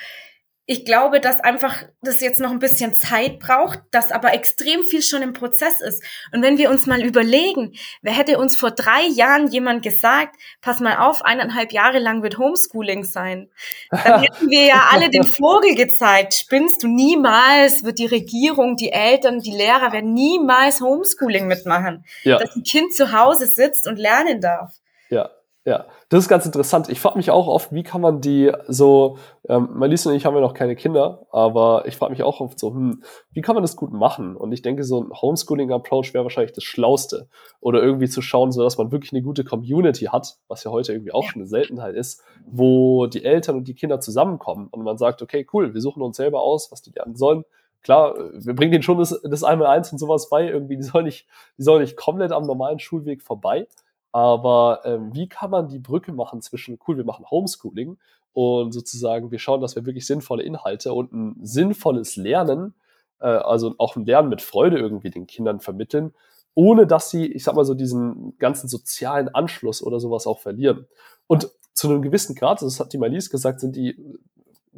ich 0.67 0.83
glaube, 0.83 1.19
dass 1.19 1.39
einfach 1.39 1.83
das 2.01 2.21
jetzt 2.21 2.39
noch 2.39 2.49
ein 2.49 2.57
bisschen 2.57 2.95
Zeit 2.95 3.37
braucht, 3.37 3.81
dass 3.91 4.11
aber 4.11 4.33
extrem 4.33 4.81
viel 4.81 5.03
schon 5.03 5.21
im 5.21 5.33
Prozess 5.33 5.79
ist. 5.79 6.03
Und 6.33 6.41
wenn 6.41 6.57
wir 6.57 6.71
uns 6.71 6.87
mal 6.87 7.03
überlegen, 7.03 7.73
wer 8.01 8.13
hätte 8.13 8.39
uns 8.39 8.57
vor 8.57 8.71
drei 8.71 9.03
Jahren 9.05 9.47
jemand 9.47 9.83
gesagt, 9.83 10.35
pass 10.61 10.79
mal 10.79 10.97
auf, 10.97 11.23
eineinhalb 11.23 11.71
Jahre 11.71 11.99
lang 11.99 12.23
wird 12.23 12.39
Homeschooling 12.39 13.03
sein. 13.03 13.51
Dann 13.91 14.21
hätten 14.21 14.49
wir 14.49 14.65
ja 14.65 14.89
alle 14.91 15.11
den 15.11 15.23
Vogel 15.23 15.75
gezeigt. 15.75 16.33
Spinnst 16.33 16.81
du 16.81 16.87
niemals, 16.87 17.83
wird 17.83 17.99
die 17.99 18.07
Regierung, 18.07 18.75
die 18.75 18.91
Eltern, 18.91 19.39
die 19.39 19.55
Lehrer 19.55 19.93
werden 19.93 20.13
niemals 20.13 20.81
Homeschooling 20.81 21.45
mitmachen. 21.45 22.05
Ja. 22.23 22.39
Dass 22.39 22.55
ein 22.55 22.63
Kind 22.63 22.91
zu 22.95 23.11
Hause 23.11 23.45
sitzt 23.45 23.87
und 23.87 23.99
lernen 23.99 24.41
darf. 24.41 24.73
Ja. 25.09 25.29
Ja, 25.67 25.87
das 26.15 26.23
ist 26.23 26.29
ganz 26.29 26.45
interessant. 26.45 26.87
Ich 26.87 27.01
frage 27.01 27.17
mich 27.17 27.29
auch 27.29 27.47
oft, 27.47 27.73
wie 27.73 27.83
kann 27.83 27.99
man 27.99 28.21
die 28.21 28.49
so, 28.69 29.17
ähm, 29.49 29.69
Melissa 29.73 30.09
und 30.09 30.15
ich 30.15 30.25
haben 30.25 30.33
ja 30.33 30.39
noch 30.39 30.53
keine 30.53 30.77
Kinder, 30.77 31.27
aber 31.29 31.83
ich 31.87 31.97
frage 31.97 32.11
mich 32.11 32.23
auch 32.23 32.39
oft 32.39 32.57
so, 32.57 32.69
hm, 32.69 33.03
wie 33.33 33.41
kann 33.41 33.53
man 33.53 33.63
das 33.63 33.75
gut 33.75 33.91
machen? 33.91 34.37
Und 34.37 34.53
ich 34.53 34.61
denke, 34.61 34.85
so 34.85 35.03
ein 35.03 35.11
Homeschooling-Approach 35.11 36.13
wäre 36.13 36.23
wahrscheinlich 36.23 36.53
das 36.53 36.63
Schlauste. 36.63 37.27
Oder 37.59 37.83
irgendwie 37.83 38.07
zu 38.07 38.21
schauen, 38.21 38.53
so 38.53 38.63
dass 38.63 38.77
man 38.77 38.93
wirklich 38.93 39.11
eine 39.11 39.23
gute 39.23 39.43
Community 39.43 40.05
hat, 40.05 40.37
was 40.47 40.63
ja 40.63 40.71
heute 40.71 40.93
irgendwie 40.93 41.11
auch 41.11 41.25
schon 41.25 41.41
eine 41.41 41.49
Seltenheit 41.49 41.95
ist, 41.95 42.23
wo 42.45 43.07
die 43.07 43.25
Eltern 43.25 43.57
und 43.57 43.67
die 43.67 43.75
Kinder 43.75 43.99
zusammenkommen 43.99 44.69
und 44.71 44.83
man 44.83 44.97
sagt, 44.97 45.21
okay, 45.21 45.45
cool, 45.51 45.73
wir 45.73 45.81
suchen 45.81 46.01
uns 46.01 46.15
selber 46.15 46.41
aus, 46.41 46.71
was 46.71 46.81
die 46.81 46.91
lernen 46.91 47.17
sollen. 47.17 47.43
Klar, 47.83 48.15
wir 48.33 48.55
bringen 48.55 48.71
denen 48.71 48.83
schon 48.83 48.99
das, 48.99 49.19
das 49.21 49.43
einmal 49.43 49.67
eins 49.67 49.91
und 49.91 49.97
sowas 49.97 50.29
bei, 50.29 50.47
irgendwie, 50.47 50.77
die 50.77 50.83
sollen 50.83 51.05
nicht, 51.05 51.27
die 51.57 51.63
sollen 51.63 51.81
nicht 51.81 51.97
komplett 51.97 52.31
am 52.31 52.45
normalen 52.45 52.79
Schulweg 52.79 53.21
vorbei 53.21 53.67
aber 54.15 54.79
ähm, 54.85 55.13
wie 55.13 55.27
kann 55.27 55.49
man 55.49 55.67
die 55.67 55.77
Brücke 55.77 56.13
machen 56.13 56.41
zwischen, 56.41 56.79
cool, 56.87 56.95
wir 56.95 57.03
machen 57.03 57.25
Homeschooling 57.29 57.97
und 58.31 58.71
sozusagen 58.71 59.29
wir 59.29 59.39
schauen, 59.39 59.59
dass 59.59 59.75
wir 59.75 59.85
wirklich 59.85 60.07
sinnvolle 60.07 60.41
Inhalte 60.41 60.93
und 60.93 61.11
ein 61.11 61.35
sinnvolles 61.45 62.15
Lernen, 62.15 62.75
äh, 63.19 63.25
also 63.27 63.75
auch 63.77 63.97
ein 63.97 64.05
Lernen 64.05 64.29
mit 64.29 64.41
Freude 64.41 64.77
irgendwie 64.77 65.09
den 65.09 65.27
Kindern 65.27 65.59
vermitteln, 65.59 66.13
ohne 66.53 66.87
dass 66.87 67.09
sie, 67.09 67.25
ich 67.25 67.43
sag 67.43 67.55
mal 67.55 67.65
so, 67.65 67.73
diesen 67.73 68.37
ganzen 68.37 68.69
sozialen 68.69 69.27
Anschluss 69.27 69.83
oder 69.83 69.99
sowas 69.99 70.27
auch 70.27 70.39
verlieren. 70.39 70.87
Und 71.27 71.51
zu 71.73 71.89
einem 71.89 72.01
gewissen 72.01 72.35
Grad, 72.35 72.61
das 72.61 72.79
hat 72.79 72.93
die 72.93 72.97
Malis 72.97 73.29
gesagt, 73.29 73.59
sind 73.59 73.75
die 73.75 74.01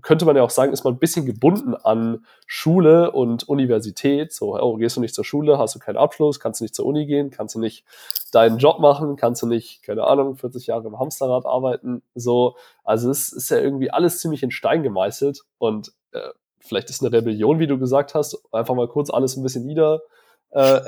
könnte 0.02 0.26
man 0.26 0.36
ja 0.36 0.44
auch 0.44 0.50
sagen, 0.50 0.74
ist 0.74 0.84
man 0.84 0.94
ein 0.94 1.00
bisschen 1.00 1.26
gebunden 1.26 1.76
an 1.76 2.26
Schule 2.46 3.12
und 3.12 3.48
Universität. 3.48 4.32
So, 4.34 4.60
oh, 4.60 4.76
gehst 4.78 4.98
du 4.98 5.02
nicht 5.02 5.16
zur 5.16 5.26
Schule, 5.26 5.58
hast 5.58 5.76
du 5.76 5.80
keinen 5.80 5.98
Abschluss, 5.98 6.40
kannst 6.40 6.60
du 6.60 6.66
nicht 6.66 6.76
zur 6.76 6.86
Uni 6.86 7.06
gehen, 7.06 7.30
kannst 7.32 7.56
du 7.56 7.60
nicht 7.60 7.86
deinen 8.32 8.58
Job 8.58 8.80
machen, 8.80 9.16
kannst 9.16 9.42
du 9.42 9.48
nicht, 9.48 9.84
keine 9.84 10.06
Ahnung, 10.06 10.36
40 10.36 10.68
Jahre 10.68 10.88
im 10.88 11.00
Hamsterrad 11.00 11.46
arbeiten. 11.46 12.04
So, 12.16 12.56
also 12.84 13.10
es 13.10 13.32
ist 13.32 13.50
ja 13.50 13.58
irgendwie 13.58 13.92
alles 13.92 14.20
ziemlich 14.20 14.44
in 14.44 14.52
Stein 14.52 14.84
gemeißelt 14.84 15.44
und 15.58 15.94
äh, 16.12 16.30
vielleicht 16.60 16.90
ist 16.90 17.02
eine 17.02 17.12
Rebellion, 17.16 17.60
wie 17.60 17.68
du 17.68 17.80
gesagt 17.80 18.14
hast, 18.14 18.38
einfach 18.52 18.76
mal 18.76 18.88
kurz 18.88 19.10
alles 19.10 19.38
ein 19.38 19.44
bisschen 19.44 19.66
nieder, 19.66 20.02
äh, 20.52 20.80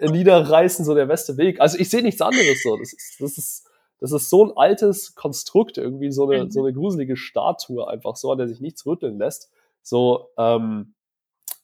niederreißen, 0.08 0.84
so 0.84 0.94
der 0.94 1.06
beste 1.06 1.36
Weg. 1.36 1.60
Also 1.60 1.78
ich 1.78 1.90
sehe 1.90 2.02
nichts 2.02 2.22
anderes 2.22 2.62
so. 2.62 2.76
Das 2.76 2.92
ist, 2.92 3.16
das 3.20 3.38
ist 3.38 3.64
das 4.00 4.12
ist 4.12 4.30
so 4.30 4.44
ein 4.44 4.56
altes 4.56 5.14
Konstrukt, 5.14 5.78
irgendwie 5.78 6.10
so 6.10 6.28
eine, 6.28 6.44
mhm. 6.44 6.50
so 6.50 6.64
eine 6.64 6.72
gruselige 6.72 7.16
Statue 7.16 7.88
einfach 7.88 8.16
so, 8.16 8.30
an 8.30 8.38
der 8.38 8.48
sich 8.48 8.60
nichts 8.60 8.86
rütteln 8.86 9.18
lässt. 9.18 9.50
So, 9.82 10.28
ähm, 10.36 10.94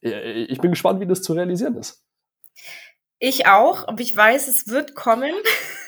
ich 0.00 0.58
bin 0.60 0.70
gespannt, 0.70 1.00
wie 1.00 1.06
das 1.06 1.22
zu 1.22 1.32
realisieren 1.32 1.76
ist. 1.76 2.04
Ich 3.26 3.46
auch, 3.46 3.88
aber 3.88 4.02
ich 4.02 4.14
weiß, 4.14 4.48
es 4.48 4.68
wird 4.68 4.94
kommen. 4.94 5.32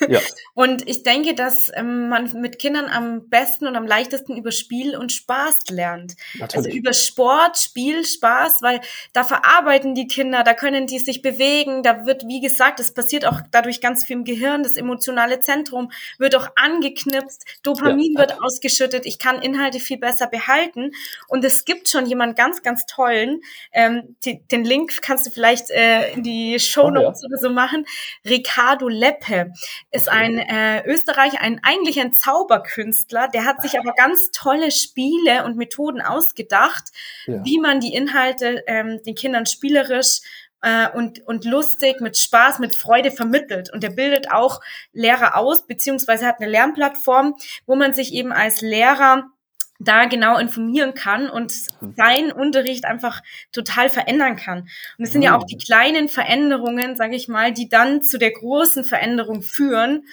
Ja. 0.07 0.19
Und 0.55 0.89
ich 0.89 1.03
denke, 1.03 1.35
dass 1.35 1.71
ähm, 1.75 2.09
man 2.09 2.31
mit 2.41 2.57
Kindern 2.57 2.85
am 2.85 3.29
besten 3.29 3.67
und 3.67 3.75
am 3.75 3.85
leichtesten 3.85 4.35
über 4.35 4.51
Spiel 4.51 4.97
und 4.97 5.11
Spaß 5.11 5.69
lernt. 5.69 6.15
Natürlich. 6.33 6.55
Also 6.55 6.69
über 6.75 6.93
Sport, 6.93 7.59
Spiel, 7.59 8.03
Spaß, 8.03 8.63
weil 8.63 8.81
da 9.13 9.23
verarbeiten 9.23 9.93
die 9.93 10.07
Kinder, 10.07 10.43
da 10.43 10.55
können 10.55 10.87
die 10.87 10.97
sich 10.97 11.21
bewegen, 11.21 11.83
da 11.83 12.07
wird, 12.07 12.27
wie 12.27 12.41
gesagt, 12.41 12.79
es 12.79 12.91
passiert 12.91 13.27
auch 13.27 13.41
dadurch 13.51 13.81
ganz 13.81 14.03
viel 14.03 14.15
im 14.15 14.23
Gehirn, 14.23 14.63
das 14.63 14.77
emotionale 14.77 15.41
Zentrum 15.41 15.91
wird 16.17 16.35
auch 16.35 16.47
angeknipst, 16.55 17.45
Dopamin 17.61 18.13
ja. 18.13 18.21
wird 18.21 18.41
ausgeschüttet, 18.41 19.05
ich 19.05 19.19
kann 19.19 19.43
Inhalte 19.43 19.79
viel 19.79 19.99
besser 19.99 20.25
behalten. 20.25 20.89
Und 21.27 21.45
es 21.45 21.65
gibt 21.65 21.87
schon 21.87 22.07
jemand 22.07 22.35
ganz, 22.35 22.63
ganz 22.63 22.87
tollen, 22.87 23.41
ähm, 23.73 24.15
die, 24.25 24.41
den 24.47 24.65
Link 24.65 25.03
kannst 25.03 25.27
du 25.27 25.29
vielleicht 25.29 25.69
äh, 25.69 26.13
in 26.13 26.23
die 26.23 26.59
Show 26.59 26.89
Notes 26.89 27.21
oh, 27.23 27.26
ja. 27.26 27.26
Oder 27.27 27.37
so 27.37 27.49
machen, 27.49 27.85
Ricardo 28.25 28.87
Leppe 28.87 29.51
ist 29.91 30.09
ein 30.09 30.39
äh, 30.39 30.83
Österreicher, 30.85 31.41
ein 31.41 31.59
eigentlich 31.63 31.99
ein 31.99 32.13
Zauberkünstler, 32.13 33.27
der 33.27 33.45
hat 33.45 33.61
sich 33.61 33.77
aber 33.77 33.93
ganz 33.93 34.31
tolle 34.31 34.71
Spiele 34.71 35.43
und 35.45 35.57
Methoden 35.57 36.01
ausgedacht, 36.01 36.85
ja. 37.25 37.43
wie 37.43 37.59
man 37.59 37.79
die 37.79 37.93
Inhalte 37.93 38.63
ähm, 38.67 39.01
den 39.03 39.15
Kindern 39.15 39.45
spielerisch 39.45 40.21
äh, 40.61 40.89
und, 40.89 41.25
und 41.27 41.45
lustig, 41.45 42.01
mit 42.01 42.17
Spaß, 42.17 42.59
mit 42.59 42.75
Freude 42.75 43.11
vermittelt. 43.11 43.71
Und 43.71 43.83
er 43.83 43.91
bildet 43.91 44.31
auch 44.31 44.61
Lehrer 44.93 45.35
aus, 45.35 45.67
beziehungsweise 45.67 46.25
hat 46.25 46.39
eine 46.39 46.49
Lernplattform, 46.49 47.35
wo 47.65 47.75
man 47.75 47.93
sich 47.93 48.13
eben 48.13 48.31
als 48.31 48.61
Lehrer 48.61 49.29
da 49.79 50.05
genau 50.05 50.37
informieren 50.37 50.93
kann 50.93 51.29
und 51.29 51.53
seinen 51.95 52.31
Unterricht 52.31 52.85
einfach 52.85 53.21
total 53.51 53.89
verändern 53.89 54.35
kann. 54.35 54.67
Und 54.97 55.05
es 55.05 55.11
sind 55.11 55.21
ja 55.21 55.37
auch 55.37 55.45
die 55.45 55.57
kleinen 55.57 56.09
Veränderungen, 56.09 56.95
sage 56.95 57.15
ich 57.15 57.27
mal, 57.27 57.51
die 57.51 57.69
dann 57.69 58.01
zu 58.01 58.17
der 58.17 58.31
großen 58.31 58.83
Veränderung 58.83 59.41
führen. 59.41 60.05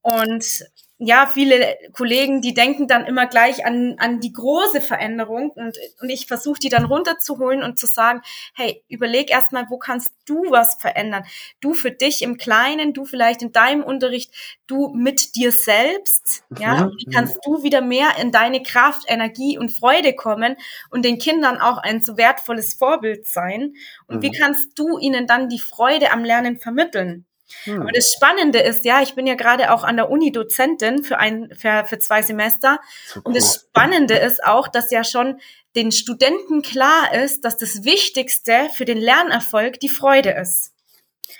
Und 0.00 0.64
ja, 1.04 1.26
viele 1.26 1.76
Kollegen, 1.92 2.42
die 2.42 2.54
denken 2.54 2.86
dann 2.86 3.06
immer 3.06 3.26
gleich 3.26 3.66
an, 3.66 3.96
an 3.98 4.20
die 4.20 4.32
große 4.32 4.80
Veränderung 4.80 5.50
und, 5.50 5.76
und 6.00 6.10
ich 6.10 6.26
versuche 6.26 6.60
die 6.60 6.68
dann 6.68 6.84
runterzuholen 6.84 7.64
und 7.64 7.76
zu 7.76 7.88
sagen, 7.88 8.22
hey, 8.54 8.84
überleg 8.88 9.28
erstmal, 9.28 9.66
wo 9.68 9.78
kannst 9.78 10.14
du 10.26 10.50
was 10.50 10.76
verändern? 10.80 11.24
Du 11.60 11.74
für 11.74 11.90
dich 11.90 12.22
im 12.22 12.36
Kleinen, 12.36 12.92
du 12.92 13.04
vielleicht 13.04 13.42
in 13.42 13.50
deinem 13.50 13.82
Unterricht, 13.82 14.32
du 14.68 14.94
mit 14.94 15.34
dir 15.34 15.50
selbst, 15.50 16.44
ja, 16.56 16.86
mhm. 16.86 16.92
wie 16.96 17.10
kannst 17.12 17.38
du 17.44 17.64
wieder 17.64 17.80
mehr 17.80 18.10
in 18.20 18.30
deine 18.30 18.62
Kraft, 18.62 19.02
Energie 19.08 19.58
und 19.58 19.70
Freude 19.70 20.14
kommen 20.14 20.56
und 20.90 21.04
den 21.04 21.18
Kindern 21.18 21.58
auch 21.58 21.78
ein 21.78 22.00
so 22.00 22.16
wertvolles 22.16 22.74
Vorbild 22.74 23.26
sein? 23.26 23.74
Und 24.06 24.18
mhm. 24.18 24.22
wie 24.22 24.30
kannst 24.30 24.78
du 24.78 24.98
ihnen 24.98 25.26
dann 25.26 25.48
die 25.48 25.58
Freude 25.58 26.12
am 26.12 26.22
Lernen 26.22 26.58
vermitteln? 26.58 27.26
Hm. 27.64 27.82
Aber 27.82 27.92
das 27.92 28.12
Spannende 28.12 28.60
ist, 28.60 28.84
ja, 28.84 29.02
ich 29.02 29.14
bin 29.14 29.26
ja 29.26 29.34
gerade 29.34 29.72
auch 29.72 29.84
an 29.84 29.96
der 29.96 30.10
Uni 30.10 30.32
Dozentin 30.32 31.02
für 31.02 31.18
ein, 31.18 31.50
für, 31.56 31.84
für 31.86 31.98
zwei 31.98 32.22
Semester. 32.22 32.78
So 33.06 33.20
cool. 33.20 33.22
Und 33.26 33.36
das 33.36 33.54
Spannende 33.54 34.14
ist 34.14 34.44
auch, 34.44 34.68
dass 34.68 34.90
ja 34.90 35.04
schon 35.04 35.40
den 35.74 35.92
Studenten 35.92 36.62
klar 36.62 37.14
ist, 37.14 37.44
dass 37.44 37.56
das 37.56 37.84
Wichtigste 37.84 38.68
für 38.74 38.84
den 38.84 38.98
Lernerfolg 38.98 39.80
die 39.80 39.88
Freude 39.88 40.30
ist. 40.30 40.72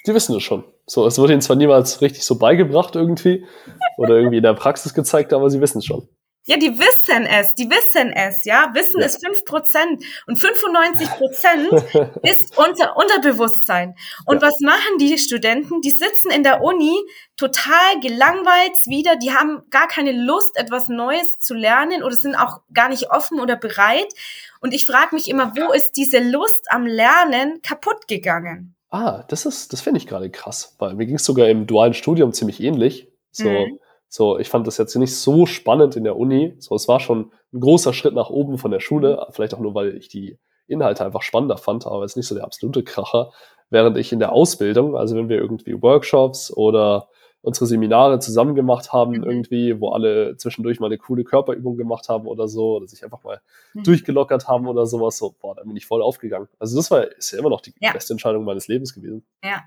Die 0.06 0.14
wissen 0.14 0.36
es 0.36 0.42
schon. 0.42 0.64
So, 0.86 1.06
es 1.06 1.18
wurde 1.18 1.32
ihnen 1.32 1.42
zwar 1.42 1.56
niemals 1.56 2.00
richtig 2.00 2.24
so 2.24 2.38
beigebracht 2.38 2.96
irgendwie 2.96 3.46
oder 3.96 4.16
irgendwie 4.16 4.38
in 4.38 4.42
der 4.42 4.54
Praxis 4.54 4.94
gezeigt, 4.94 5.32
aber 5.32 5.50
sie 5.50 5.60
wissen 5.60 5.78
es 5.78 5.84
schon. 5.84 6.08
Ja, 6.44 6.56
die 6.56 6.76
wissen 6.76 7.24
es, 7.24 7.54
die 7.54 7.70
wissen 7.70 8.12
es, 8.12 8.44
ja. 8.44 8.72
Wissen 8.74 8.98
ja. 9.00 9.06
ist 9.06 9.24
fünf 9.24 9.44
Prozent 9.44 10.02
und 10.26 10.36
95 10.36 11.08
Prozent 11.10 11.72
ist 12.22 12.58
unser 12.58 12.96
Unterbewusstsein. 12.96 13.94
Und 14.26 14.42
ja. 14.42 14.48
was 14.48 14.58
machen 14.58 14.98
die 14.98 15.18
Studenten? 15.18 15.80
Die 15.82 15.92
sitzen 15.92 16.32
in 16.32 16.42
der 16.42 16.62
Uni 16.62 16.96
total 17.36 18.00
gelangweilt 18.00 18.74
wieder, 18.86 19.14
die 19.14 19.32
haben 19.32 19.62
gar 19.70 19.86
keine 19.86 20.10
Lust, 20.10 20.56
etwas 20.56 20.88
Neues 20.88 21.38
zu 21.38 21.54
lernen 21.54 22.02
oder 22.02 22.16
sind 22.16 22.34
auch 22.34 22.60
gar 22.74 22.88
nicht 22.88 23.12
offen 23.12 23.38
oder 23.38 23.54
bereit. 23.54 24.12
Und 24.60 24.74
ich 24.74 24.84
frage 24.84 25.14
mich 25.14 25.30
immer, 25.30 25.52
wo 25.56 25.72
ist 25.72 25.92
diese 25.92 26.18
Lust 26.18 26.66
am 26.70 26.86
Lernen 26.86 27.62
kaputt 27.62 28.08
gegangen? 28.08 28.74
Ah, 28.90 29.22
das 29.28 29.46
ist, 29.46 29.72
das 29.72 29.80
finde 29.80 29.98
ich 29.98 30.08
gerade 30.08 30.28
krass, 30.28 30.74
weil 30.78 30.94
mir 30.94 31.06
ging 31.06 31.16
es 31.16 31.24
sogar 31.24 31.48
im 31.48 31.68
dualen 31.68 31.94
Studium 31.94 32.32
ziemlich 32.32 32.60
ähnlich. 32.60 33.06
So, 33.30 33.48
mhm 33.48 33.78
so, 34.14 34.38
ich 34.38 34.50
fand 34.50 34.66
das 34.66 34.76
jetzt 34.76 34.94
nicht 34.94 35.16
so 35.16 35.46
spannend 35.46 35.96
in 35.96 36.04
der 36.04 36.18
Uni. 36.18 36.54
So, 36.58 36.74
es 36.74 36.86
war 36.86 37.00
schon 37.00 37.32
ein 37.54 37.60
großer 37.60 37.94
Schritt 37.94 38.12
nach 38.14 38.28
oben 38.28 38.58
von 38.58 38.70
der 38.70 38.80
Schule, 38.80 39.26
vielleicht 39.30 39.54
auch 39.54 39.58
nur, 39.58 39.74
weil 39.74 39.96
ich 39.96 40.08
die 40.08 40.38
Inhalte 40.66 41.02
einfach 41.02 41.22
spannender 41.22 41.56
fand, 41.56 41.86
aber 41.86 42.02
jetzt 42.02 42.18
nicht 42.18 42.26
so 42.26 42.34
der 42.34 42.44
absolute 42.44 42.82
Kracher. 42.82 43.32
Während 43.70 43.96
ich 43.96 44.12
in 44.12 44.18
der 44.18 44.32
Ausbildung, 44.32 44.98
also 44.98 45.16
wenn 45.16 45.30
wir 45.30 45.38
irgendwie 45.38 45.80
Workshops 45.80 46.54
oder 46.54 47.08
unsere 47.40 47.64
Seminare 47.64 48.18
zusammen 48.18 48.54
gemacht 48.54 48.92
haben, 48.92 49.12
mhm. 49.12 49.24
irgendwie, 49.24 49.80
wo 49.80 49.92
alle 49.92 50.36
zwischendurch 50.36 50.78
mal 50.78 50.88
eine 50.88 50.98
coole 50.98 51.24
Körperübung 51.24 51.78
gemacht 51.78 52.10
haben 52.10 52.26
oder 52.26 52.48
so, 52.48 52.76
oder 52.76 52.86
sich 52.88 53.02
einfach 53.04 53.24
mal 53.24 53.40
mhm. 53.72 53.84
durchgelockert 53.84 54.46
haben 54.46 54.68
oder 54.68 54.84
sowas, 54.84 55.16
so, 55.16 55.34
boah, 55.40 55.54
da 55.54 55.62
bin 55.62 55.74
ich 55.74 55.86
voll 55.86 56.02
aufgegangen. 56.02 56.48
Also 56.58 56.76
das 56.76 56.90
war, 56.90 57.10
ist 57.12 57.30
ja 57.30 57.38
immer 57.38 57.48
noch 57.48 57.62
die 57.62 57.72
ja. 57.80 57.94
beste 57.94 58.12
Entscheidung 58.12 58.44
meines 58.44 58.68
Lebens 58.68 58.92
gewesen. 58.92 59.24
Ja, 59.42 59.62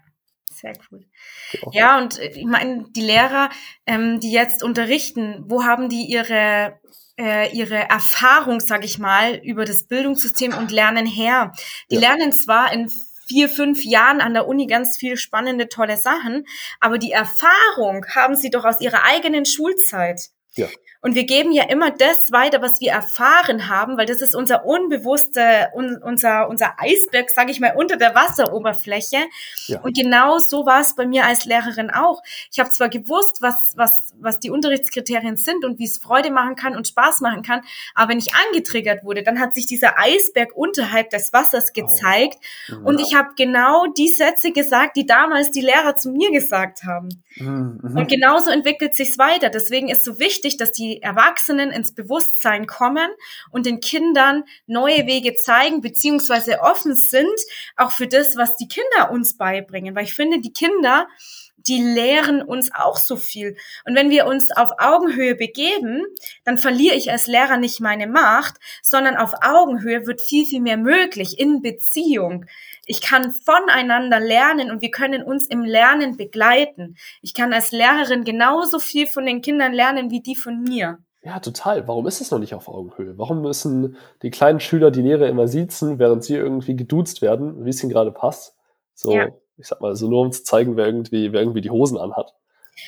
sehr 0.66 0.86
cool. 0.92 1.06
Genau. 1.52 1.72
Ja, 1.74 1.98
und 1.98 2.20
äh, 2.20 2.28
ich 2.28 2.46
meine, 2.46 2.86
die 2.90 3.02
Lehrer, 3.02 3.50
ähm, 3.86 4.20
die 4.20 4.32
jetzt 4.32 4.64
unterrichten, 4.64 5.44
wo 5.48 5.64
haben 5.64 5.90
die 5.90 6.06
ihre 6.06 6.80
äh, 7.18 7.56
ihre 7.56 7.78
Erfahrung, 7.90 8.60
sag 8.60 8.84
ich 8.84 9.00
mal, 9.00 9.36
über 9.36 9.64
das 9.64 9.88
Bildungssystem 9.88 10.54
und 10.54 10.72
Lernen 10.72 11.06
her? 11.06 11.54
Die 11.90 11.96
ja. 11.96 12.02
lernen 12.02 12.34
zwar 12.34 12.74
in 12.74 12.90
vier, 13.28 13.48
fünf 13.48 13.84
Jahren 13.84 14.22
an 14.22 14.34
der 14.34 14.48
Uni 14.48 14.68
ganz 14.68 14.98
viel 14.98 15.18
spannende, 15.18 15.70
tolle 15.70 15.98
Sachen, 15.98 16.46
aber 16.80 16.98
die 16.98 17.12
Erfahrung 17.12 18.06
haben 18.14 18.36
sie 18.36 18.50
doch 18.50 18.66
aus 18.66 18.82
ihrer 18.82 19.04
eigenen 19.04 19.46
Schulzeit. 19.46 20.30
Ja. 20.56 20.68
Und 21.06 21.14
wir 21.14 21.26
geben 21.26 21.52
ja 21.52 21.66
immer 21.70 21.92
das 21.92 22.32
weiter, 22.32 22.64
was 22.64 22.82
wir 22.82 22.92
erfahren 22.92 23.70
haben, 23.70 23.96
weil 23.96 24.08
das 24.08 24.24
ist 24.24 24.36
unser 24.36 24.66
unbewusste, 24.66 25.70
un, 25.76 26.02
unser, 26.02 26.50
unser 26.50 26.80
Eisberg, 26.80 27.30
sage 27.30 27.52
ich 27.52 27.60
mal, 27.60 27.74
unter 27.76 27.96
der 27.96 28.16
Wasseroberfläche. 28.16 29.20
Ja. 29.68 29.82
Und 29.82 29.96
genau 29.96 30.40
so 30.40 30.66
war 30.66 30.82
es 30.82 30.96
bei 30.96 31.06
mir 31.06 31.26
als 31.26 31.46
Lehrerin 31.46 31.92
auch. 31.92 32.24
Ich 32.52 32.60
habe 32.60 32.72
zwar 32.72 32.90
gewusst, 32.90 33.44
was, 33.44 33.74
was, 33.76 34.16
was 34.20 34.40
die 34.40 34.50
Unterrichtskriterien 34.50 35.38
sind 35.38 35.64
und 35.64 35.78
wie 35.78 35.86
es 35.86 36.00
Freude 36.00 36.32
machen 36.32 36.56
kann 36.56 36.76
und 36.76 36.88
Spaß 36.88 37.22
machen 37.22 37.44
kann, 37.44 37.62
aber 37.94 38.10
wenn 38.10 38.18
ich 38.18 38.34
angetriggert 38.48 39.04
wurde, 39.04 39.22
dann 39.22 39.40
hat 39.40 39.54
sich 39.54 39.68
dieser 39.68 40.00
Eisberg 40.00 40.56
unterhalb 40.56 41.12
des 41.12 41.32
Wassers 41.34 41.74
gezeigt. 41.74 42.40
Oh. 42.72 42.78
Mhm. 42.78 42.86
Und 42.88 43.00
ich 43.00 43.14
habe 43.14 43.30
genau 43.38 43.86
die 43.86 44.08
Sätze 44.08 44.52
gesagt, 44.52 44.98
die 44.98 45.06
damals 45.06 45.52
die 45.52 45.62
Lehrer 45.62 45.96
zu 45.96 46.10
mir 46.10 46.32
gesagt 46.32 46.84
haben. 46.84 47.10
Mhm. 47.36 47.80
Mhm. 47.84 47.96
Und 47.96 48.08
genauso 48.10 48.50
entwickelt 48.50 48.96
sich's 48.96 49.20
weiter. 49.20 49.52
Deswegen 49.52 49.90
ist 49.90 50.04
so 50.04 50.18
wichtig, 50.18 50.58
dass 50.58 50.72
die 50.72 50.95
Erwachsenen 51.02 51.72
ins 51.72 51.94
Bewusstsein 51.94 52.68
kommen 52.68 53.10
und 53.52 53.66
den 53.66 53.80
Kindern 53.80 54.44
neue 54.68 55.06
Wege 55.06 55.36
zeigen, 55.36 55.82
beziehungsweise 55.82 56.62
offen 56.62 56.96
sind, 56.96 57.40
auch 57.76 57.92
für 57.92 58.08
das, 58.08 58.38
was 58.38 58.58
die 58.58 58.68
Kinder 58.68 59.12
uns 59.12 59.38
beibringen. 59.38 59.96
Weil 59.96 60.06
ich 60.06 60.14
finde, 60.14 60.40
die 60.40 60.54
Kinder, 60.54 61.08
die 61.68 61.82
lehren 61.82 62.42
uns 62.42 62.72
auch 62.74 62.98
so 62.98 63.16
viel. 63.16 63.58
Und 63.86 63.96
wenn 63.96 64.10
wir 64.10 64.28
uns 64.28 64.52
auf 64.52 64.72
Augenhöhe 64.78 65.36
begeben, 65.36 66.04
dann 66.44 66.58
verliere 66.58 66.96
ich 66.96 67.12
als 67.12 67.28
Lehrer 67.28 67.58
nicht 67.58 67.80
meine 67.80 68.08
Macht, 68.08 68.56
sondern 68.82 69.18
auf 69.18 69.34
Augenhöhe 69.42 70.06
wird 70.06 70.22
viel, 70.22 70.46
viel 70.46 70.62
mehr 70.62 70.78
möglich 70.78 71.40
in 71.40 71.62
Beziehung. 71.62 72.46
Ich 72.86 73.02
kann 73.02 73.32
voneinander 73.32 74.20
lernen 74.20 74.72
und 74.72 74.82
wir 74.82 74.92
können 74.92 75.24
uns 75.24 75.48
im 75.48 75.64
Lernen 75.64 76.18
begleiten. 76.18 76.96
Ich 77.22 77.34
kann 77.34 77.54
als 77.54 77.72
Lehrerin 77.72 78.24
genauso 78.24 78.80
viel 78.80 79.08
von 79.08 79.26
den 79.26 79.42
Kindern 79.42 79.74
lernen 79.74 80.12
wie 80.12 80.22
die 80.22 80.36
von 80.36 80.62
mir. 80.62 81.00
Ja, 81.24 81.40
total. 81.40 81.88
Warum 81.88 82.06
ist 82.06 82.22
es 82.22 82.30
noch 82.30 82.38
nicht 82.38 82.54
auf 82.54 82.68
Augenhöhe? 82.68 83.18
Warum 83.18 83.42
müssen 83.42 83.98
die 84.22 84.30
kleinen 84.30 84.60
Schüler 84.60 84.92
die 84.92 85.02
Lehrer 85.02 85.28
immer 85.28 85.48
siezen, 85.48 85.98
während 85.98 86.24
sie 86.24 86.36
irgendwie 86.36 86.76
geduzt 86.76 87.24
werden, 87.24 87.66
wie 87.66 87.72
es 87.72 87.82
ihnen 87.82 87.92
gerade 87.92 88.12
passt? 88.12 88.56
So, 88.94 89.12
Ja. 89.12 89.30
Ich 89.58 89.68
sag 89.68 89.82
mal, 89.82 89.96
so 89.96 90.10
nur 90.10 90.22
um 90.22 90.32
zu 90.32 90.44
zeigen, 90.44 90.78
wer 90.78 90.86
irgendwie, 90.86 91.32
wer 91.32 91.42
irgendwie 91.42 91.62
die 91.62 91.72
Hosen 91.72 91.98
anhat. 91.98 92.34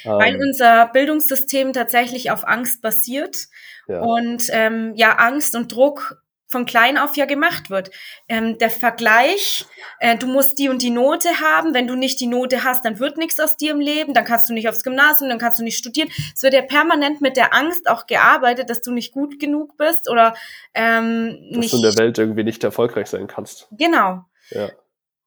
Weil 0.04 0.36
Ähm, 0.36 0.42
unser 0.42 0.88
Bildungssystem 0.88 1.74
tatsächlich 1.74 2.30
auf 2.32 2.46
Angst 2.46 2.82
basiert 2.82 3.48
ja. 3.88 4.02
und 4.02 4.48
ähm, 4.52 4.94
ja 4.96 5.16
Angst 5.16 5.56
und 5.56 5.74
Druck 5.74 6.22
von 6.50 6.66
klein 6.66 6.98
auf 6.98 7.18
ja 7.18 7.26
gemacht 7.26 7.70
wird. 7.70 7.92
Ähm, 8.30 8.58
der 8.58 8.70
Vergleich, 8.70 9.66
äh, 10.00 10.18
du 10.18 10.28
musst 10.28 10.58
die 10.60 10.70
und 10.70 10.82
die 10.82 10.90
Note 10.90 11.28
haben, 11.42 11.74
wenn 11.74 11.88
du 11.88 11.96
nicht 11.96 12.20
die 12.22 12.28
Note 12.28 12.64
hast, 12.64 12.86
dann 12.86 13.00
wird 13.00 13.18
nichts 13.18 13.40
aus 13.40 13.58
dir 13.58 13.72
im 13.72 13.82
Leben, 13.82 14.14
dann 14.14 14.24
kannst 14.24 14.50
du 14.50 14.54
nicht 14.54 14.70
aufs 14.70 14.84
Gymnasium, 14.84 15.30
dann 15.30 15.40
kannst 15.40 15.60
du 15.60 15.64
nicht 15.64 15.78
studieren. 15.78 16.10
Es 16.34 16.44
wird 16.44 16.54
ja 16.54 16.62
permanent 16.62 17.20
mit 17.20 17.36
der 17.36 17.54
Angst 17.54 17.90
auch 17.90 18.08
gearbeitet, 18.08 18.70
dass 18.70 18.82
du 18.82 18.92
nicht 18.92 19.12
gut 19.12 19.40
genug 19.40 19.76
bist 19.78 20.10
oder 20.10 20.36
ähm, 20.74 21.38
dass 21.50 21.60
nicht. 21.60 21.74
du 21.74 21.78
in 21.78 21.84
der 21.84 21.98
Welt 21.98 22.18
irgendwie 22.18 22.46
nicht 22.46 22.64
erfolgreich 22.64 23.08
sein 23.08 23.28
kannst. 23.28 23.68
Genau. 23.72 24.24
Ja. 24.50 24.70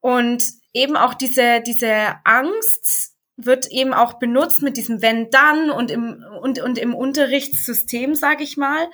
Und 0.00 0.42
eben 0.72 0.96
auch 0.96 1.14
diese, 1.14 1.60
diese 1.60 2.16
Angst 2.24 3.14
wird 3.36 3.70
eben 3.70 3.94
auch 3.94 4.14
benutzt 4.14 4.62
mit 4.62 4.76
diesem 4.76 5.02
wenn 5.02 5.30
dann 5.30 5.70
und 5.70 5.90
im 5.90 6.22
und 6.42 6.60
und 6.60 6.78
im 6.78 6.94
Unterrichtssystem 6.94 8.14
sage 8.14 8.42
ich 8.44 8.56
mal. 8.56 8.88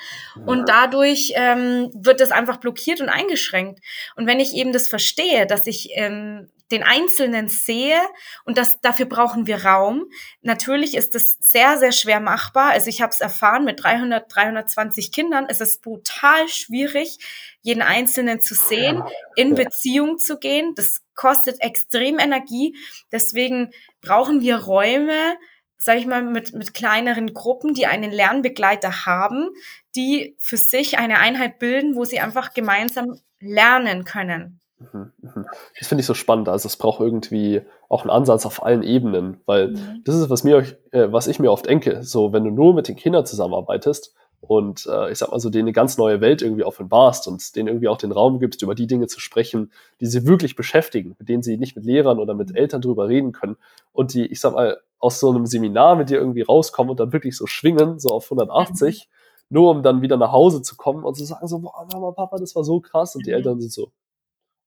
Und 0.47 0.69
dadurch 0.69 1.33
ähm, 1.35 1.91
wird 1.95 2.21
das 2.21 2.31
einfach 2.31 2.59
blockiert 2.59 3.01
und 3.01 3.09
eingeschränkt. 3.09 3.81
Und 4.15 4.27
wenn 4.27 4.41
ich 4.41 4.55
eben 4.55 4.73
das 4.73 4.89
verstehe 4.89 5.47
dass 5.47 5.67
ich 5.67 5.91
ähm, 5.95 6.49
den 6.71 6.83
Einzelnen 6.83 7.49
sehe 7.49 8.01
und 8.45 8.59
das 8.59 8.81
dafür 8.81 9.07
brauchen 9.07 9.47
wir 9.47 9.65
Raum. 9.65 10.07
Natürlich 10.43 10.97
ist 10.97 11.15
das 11.15 11.37
sehr 11.41 11.79
sehr 11.79 11.93
schwer 11.93 12.21
machbar. 12.21 12.71
Also 12.71 12.89
ich 12.89 13.03
habe 13.03 13.13
es 13.13 13.21
erfahren 13.21 13.65
mit 13.65 13.83
300 13.83 14.35
320 14.35 15.13
Kindern. 15.13 15.47
Es 15.49 15.61
ist 15.61 15.83
brutal 15.83 16.49
schwierig 16.49 17.19
jeden 17.63 17.83
Einzelnen 17.83 18.41
zu 18.41 18.55
sehen 18.55 19.03
in. 19.35 19.55
Beziehung 19.55 20.19
zu 20.19 20.39
gehen. 20.39 20.75
Das 20.77 21.03
kostet 21.17 21.61
extrem 21.61 22.19
Energie. 22.19 22.77
Deswegen 23.11 23.73
brauchen 24.01 24.41
wir 24.41 24.59
Räume, 24.59 25.37
sage 25.79 25.99
ich 25.99 26.07
mal, 26.07 26.23
mit, 26.23 26.53
mit 26.53 26.75
kleineren 26.75 27.35
Gruppen, 27.35 27.75
die 27.75 27.87
einen 27.87 28.13
Lernbegleiter 28.13 29.07
haben, 29.07 29.51
die 29.97 30.37
für 30.39 30.57
sich 30.57 30.99
eine 30.99 31.19
Einheit 31.19 31.59
bilden, 31.59 31.97
wo 31.97 32.05
sie 32.05 32.21
einfach 32.21 32.55
gemeinsam 32.55 33.21
lernen 33.41 34.05
können. 34.05 34.61
Mhm, 34.79 35.13
mhm. 35.23 35.47
Das 35.79 35.89
finde 35.89 36.01
ich 36.01 36.07
so 36.07 36.15
spannend. 36.15 36.49
Also 36.49 36.67
es 36.67 36.77
braucht 36.77 37.01
irgendwie 37.01 37.63
auch 37.89 38.03
einen 38.03 38.11
Ansatz 38.11 38.45
auf 38.45 38.63
allen 38.63 38.83
Ebenen, 38.83 39.41
weil 39.47 39.69
Mhm. 39.69 40.03
das 40.05 40.17
ist, 40.17 40.29
was 40.29 40.45
mir, 40.45 40.65
äh, 40.91 41.11
was 41.11 41.27
ich 41.29 41.39
mir 41.39 41.51
oft 41.51 41.67
denke. 41.67 42.03
So, 42.03 42.33
wenn 42.33 42.45
du 42.45 42.51
nur 42.51 42.75
mit 42.75 42.89
den 42.89 42.97
Kindern 42.97 43.25
zusammenarbeitest 43.25 44.15
und 44.41 44.87
äh, 44.87 45.11
ich 45.11 45.19
sag 45.19 45.31
mal 45.31 45.41
so, 45.41 45.49
denen 45.49 45.65
eine 45.65 45.73
ganz 45.73 45.97
neue 45.97 46.21
Welt 46.21 46.43
irgendwie 46.43 46.65
offenbarst 46.65 47.27
und 47.27 47.57
denen 47.57 47.69
irgendwie 47.69 47.89
auch 47.89 47.97
den 47.97 48.13
Raum 48.13 48.39
gibst, 48.39 48.61
über 48.63 48.75
die 48.75 48.87
Dinge 48.87 49.07
zu 49.07 49.19
sprechen, 49.19 49.73
die 50.01 50.07
sie 50.07 50.27
wirklich 50.27 50.57
beschäftigen, 50.57 51.17
mit 51.19 51.29
denen 51.31 51.43
sie 51.43 51.57
nicht 51.57 51.75
mit 51.75 51.87
Lehrern 51.87 52.19
oder 52.19 52.35
mit 52.35 52.55
Eltern 52.55 52.83
drüber 52.83 53.09
reden 53.09 53.33
können 53.33 53.57
und 53.93 54.13
die, 54.13 54.27
ich 54.27 54.41
sag 54.41 54.53
mal, 54.53 54.79
aus 54.99 55.21
so 55.21 55.31
einem 55.31 55.47
Seminar 55.47 55.97
mit 55.97 56.11
dir 56.11 56.19
irgendwie 56.19 56.43
rauskommen 56.43 56.91
und 56.91 57.01
dann 57.01 57.13
wirklich 57.15 57.37
so 57.37 57.47
schwingen, 57.47 57.99
so 57.99 58.11
auf 58.11 58.31
180, 58.31 59.09
nur 59.49 59.71
um 59.71 59.83
dann 59.83 60.03
wieder 60.03 60.17
nach 60.19 60.33
Hause 60.33 60.61
zu 60.63 60.77
kommen 60.77 61.03
und 61.05 61.15
zu 61.17 61.25
sagen 61.25 61.47
so, 61.47 61.59
boah, 61.61 61.87
Mama, 61.93 62.13
Papa, 62.13 62.37
das 62.39 62.55
war 62.55 62.65
so 62.65 62.81
krass 62.81 63.17
und 63.17 63.27
die 63.27 63.31
Mhm. 63.31 63.37
Eltern 63.37 63.61
sind 63.61 63.73
so, 63.73 63.91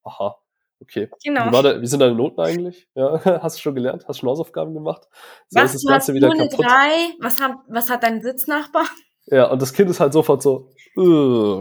aha, 0.09 0.37
okay. 0.81 1.09
Genau. 1.23 1.45
Wie, 1.51 1.63
der, 1.63 1.81
wie 1.81 1.87
sind 1.87 1.99
deine 1.99 2.15
Noten 2.15 2.41
eigentlich? 2.41 2.87
Ja, 2.95 3.21
hast 3.43 3.57
du 3.57 3.61
schon 3.61 3.75
gelernt? 3.75 4.05
Hast 4.07 4.17
du 4.17 4.21
schon 4.21 4.29
Hausaufgaben 4.29 4.73
gemacht? 4.73 5.07
So 5.49 5.59
Was, 5.59 5.73
ist 5.73 5.75
das 5.75 5.81
du 5.83 5.89
hast 5.89 5.93
Ganze 6.07 6.13
wieder 6.15 6.27
nur 6.27 6.37
kaputt. 6.49 6.65
drei? 6.65 7.15
Was 7.21 7.39
hat, 7.41 7.53
was 7.67 7.89
hat 7.89 8.03
dein 8.03 8.21
Sitznachbar? 8.21 8.85
Ja, 9.27 9.51
und 9.51 9.61
das 9.61 9.73
Kind 9.73 9.89
ist 9.89 9.99
halt 9.99 10.13
sofort 10.13 10.41
so, 10.41 10.69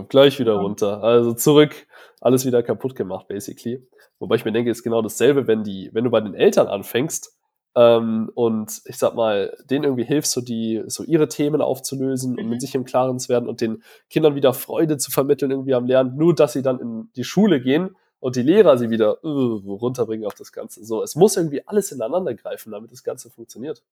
gleich 0.08 0.38
wieder 0.38 0.54
runter. 0.54 1.02
Also 1.02 1.34
zurück, 1.34 1.86
alles 2.20 2.46
wieder 2.46 2.62
kaputt 2.62 2.94
gemacht, 2.96 3.28
basically. 3.28 3.86
Wobei 4.18 4.36
ich 4.36 4.44
mir 4.44 4.52
denke, 4.52 4.70
ist 4.70 4.82
genau 4.82 5.02
dasselbe, 5.02 5.46
wenn 5.46 5.62
die, 5.64 5.90
wenn 5.92 6.04
du 6.04 6.10
bei 6.10 6.20
den 6.20 6.34
Eltern 6.34 6.66
anfängst 6.66 7.36
ähm, 7.76 8.30
und 8.34 8.80
ich 8.86 8.96
sag 8.96 9.14
mal, 9.14 9.54
denen 9.70 9.84
irgendwie 9.84 10.04
hilfst, 10.04 10.32
so 10.32 10.40
die, 10.40 10.82
so 10.86 11.04
ihre 11.04 11.28
Themen 11.28 11.60
aufzulösen 11.60 12.36
und 12.38 12.44
Mhm. 12.44 12.50
mit 12.50 12.60
sich 12.62 12.74
im 12.74 12.84
Klaren 12.84 13.18
zu 13.18 13.28
werden 13.28 13.48
und 13.48 13.60
den 13.60 13.82
Kindern 14.10 14.34
wieder 14.34 14.54
Freude 14.54 14.96
zu 14.96 15.10
vermitteln 15.10 15.50
irgendwie 15.50 15.74
am 15.74 15.86
Lernen, 15.86 16.16
nur 16.16 16.34
dass 16.34 16.54
sie 16.54 16.62
dann 16.62 16.80
in 16.80 17.10
die 17.16 17.24
Schule 17.24 17.60
gehen 17.60 17.94
und 18.20 18.36
die 18.36 18.42
Lehrer 18.42 18.78
sie 18.78 18.90
wieder 18.90 19.24
"Ugh", 19.24 19.62
runterbringen 19.80 20.26
auf 20.26 20.34
das 20.34 20.52
Ganze. 20.52 20.84
So, 20.84 21.02
es 21.02 21.14
muss 21.16 21.36
irgendwie 21.36 21.66
alles 21.66 21.92
ineinander 21.92 22.34
greifen, 22.34 22.72
damit 22.72 22.92
das 22.92 23.04
Ganze 23.04 23.30
funktioniert. 23.30 23.82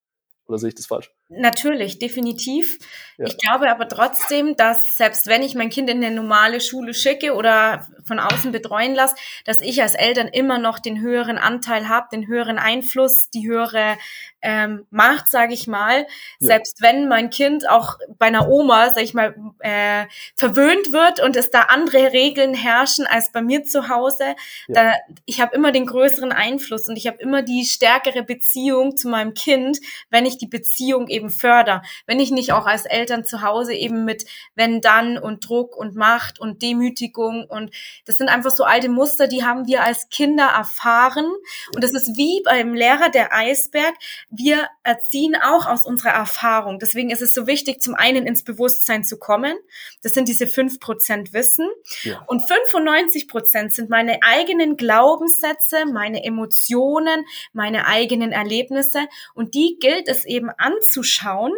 Oder 0.49 0.59
sehe 0.59 0.69
ich 0.69 0.75
das 0.77 0.87
falsch? 0.87 1.11
Natürlich, 1.29 1.99
definitiv. 1.99 2.79
Ja. 3.19 3.27
Ich 3.27 3.37
glaube 3.39 3.69
aber 3.69 3.89
trotzdem, 3.89 4.55
dass 4.57 4.97
selbst 4.97 5.27
wenn 5.27 5.43
ich 5.43 5.55
mein 5.57 5.71
Kind 5.71 5.91
in 5.91 6.05
eine 6.05 6.15
normale 6.15 6.61
Schule 6.61 6.95
schicke 6.95 7.35
oder 7.35 7.89
von 8.07 8.21
außen 8.21 8.53
betreuen 8.53 8.95
lasse, 8.95 9.17
dass 9.45 9.61
ich 9.61 9.83
als 9.83 9.95
Eltern 9.95 10.29
immer 10.29 10.59
noch 10.59 10.79
den 10.79 11.01
höheren 11.01 11.39
Anteil 11.39 11.89
habe, 11.89 12.07
den 12.13 12.29
höheren 12.29 12.59
Einfluss, 12.59 13.29
die 13.31 13.49
höhere 13.49 13.97
ähm, 14.43 14.87
Macht, 14.91 15.27
sage 15.27 15.55
ich 15.55 15.67
mal. 15.67 16.07
Ja. 16.39 16.47
Selbst 16.49 16.81
wenn 16.81 17.09
mein 17.09 17.31
Kind 17.31 17.69
auch 17.69 17.97
bei 18.19 18.27
einer 18.27 18.49
Oma, 18.49 18.91
sage 18.91 19.03
ich 19.03 19.15
mal, 19.15 19.35
äh, 19.59 20.05
verwöhnt 20.37 20.93
wird 20.93 21.21
und 21.21 21.35
es 21.35 21.51
da 21.51 21.63
andere 21.63 22.13
Regeln 22.13 22.55
herrschen 22.55 23.07
als 23.07 23.33
bei 23.33 23.43
mir 23.43 23.65
zu 23.65 23.89
Hause, 23.89 24.37
Ja. 24.69 24.75
da, 24.75 24.93
ich 25.25 25.41
habe 25.41 25.57
immer 25.57 25.73
den 25.73 25.87
größeren 25.87 26.31
Einfluss 26.31 26.89
und 26.89 26.97
ich 26.97 27.09
habe 27.09 27.17
immer 27.19 27.43
die 27.43 27.65
stärkere 27.65 28.23
Beziehung 28.23 28.97
zu 28.97 29.09
meinem 29.09 29.35
Kind, 29.35 29.79
wenn 30.11 30.27
ich 30.27 30.36
die 30.39 30.47
Beziehung 30.47 31.09
eben 31.09 31.31
förder. 31.31 31.83
Wenn 32.07 32.21
ich 32.21 32.31
nicht 32.31 32.53
auch 32.53 32.67
als 32.67 32.87
Eltern 32.87 33.25
zu 33.25 33.43
Hause 33.43 33.75
eben 33.75 34.05
mit 34.05 34.27
wenn 34.55 34.81
dann 34.81 35.19
und 35.19 35.49
Druck 35.49 35.77
und 35.77 35.95
Macht 35.97 36.41
und 36.41 36.63
Demütigung 36.63 37.45
und 37.49 37.71
das 38.07 38.17
sind 38.17 38.29
einfach 38.29 38.51
so 38.51 38.65
alte 38.65 38.89
Muster, 38.89 39.29
die 39.29 39.45
haben 39.45 39.67
wir 39.67 39.83
als 39.83 40.09
Kinder 40.09 40.47
erfahren 40.47 41.27
und 41.75 41.83
das 41.83 41.93
ist 41.93 42.17
wie 42.17 42.43
beim 42.45 42.75
Lehrer 42.75 43.11
der 43.11 43.35
Eisberg. 43.35 43.95
Wir 44.31 44.69
erziehen 44.83 45.37
auch 45.37 45.67
aus 45.67 45.87
unserer 45.87 46.11
Erfahrung. 46.11 46.79
Deswegen 46.79 47.11
ist 47.11 47.23
es 47.23 47.35
so 47.35 47.47
wichtig, 47.47 47.81
zum 47.81 47.95
einen 47.95 48.27
ins 48.27 48.43
Bewusstsein 48.43 49.05
zu 49.05 49.19
kommen. 49.19 49.57
Das 50.03 50.13
sind 50.13 50.29
diese 50.29 50.47
fünf 50.47 50.81
Prozent 50.81 51.33
Wissen. 51.33 51.69
Ja. 52.03 52.23
Und 52.27 52.47
95 52.47 53.29
Prozent 53.29 53.73
sind 53.73 53.91
meine 53.91 54.23
eigenen 54.23 54.77
Glaubenssätze, 54.77 55.87
meine 55.87 56.25
Emotionen, 56.25 57.25
meine 57.53 57.87
eigenen 57.87 58.33
Erlebnisse. 58.33 59.07
Und 59.35 59.55
die 59.55 59.77
gilt 59.81 60.09
es 60.09 60.25
eben 60.27 60.51
anzuschauen. 60.51 61.53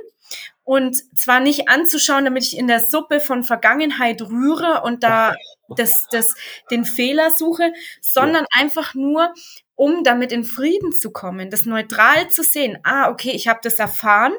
Und 0.65 0.97
zwar 1.19 1.41
nicht 1.41 1.71
anzuschauen, 1.71 2.27
damit 2.27 2.45
ich 2.45 2.57
in 2.59 2.67
der 2.69 2.81
Suppe 2.81 3.21
von 3.21 3.43
Vergangenheit 3.43 4.21
rühre 4.21 4.83
und 4.85 5.03
da 5.03 5.35
das, 5.75 6.07
das, 6.11 6.35
den 6.71 6.85
Fehler 6.85 7.31
suche, 7.31 7.73
sondern 8.03 8.45
einfach 8.59 8.95
nur, 8.95 9.33
um 9.75 10.05
damit 10.05 10.31
in 10.33 10.45
Frieden 10.45 10.93
zu 10.93 11.11
kommen, 11.11 11.49
das 11.49 11.65
neutral 11.65 12.29
zu 12.29 12.43
sehen. 12.43 12.79
Ah, 12.83 13.11
okay, 13.11 13.31
ich 13.31 13.49
habe 13.49 13.61
das 13.63 13.77
erfahren 13.77 14.35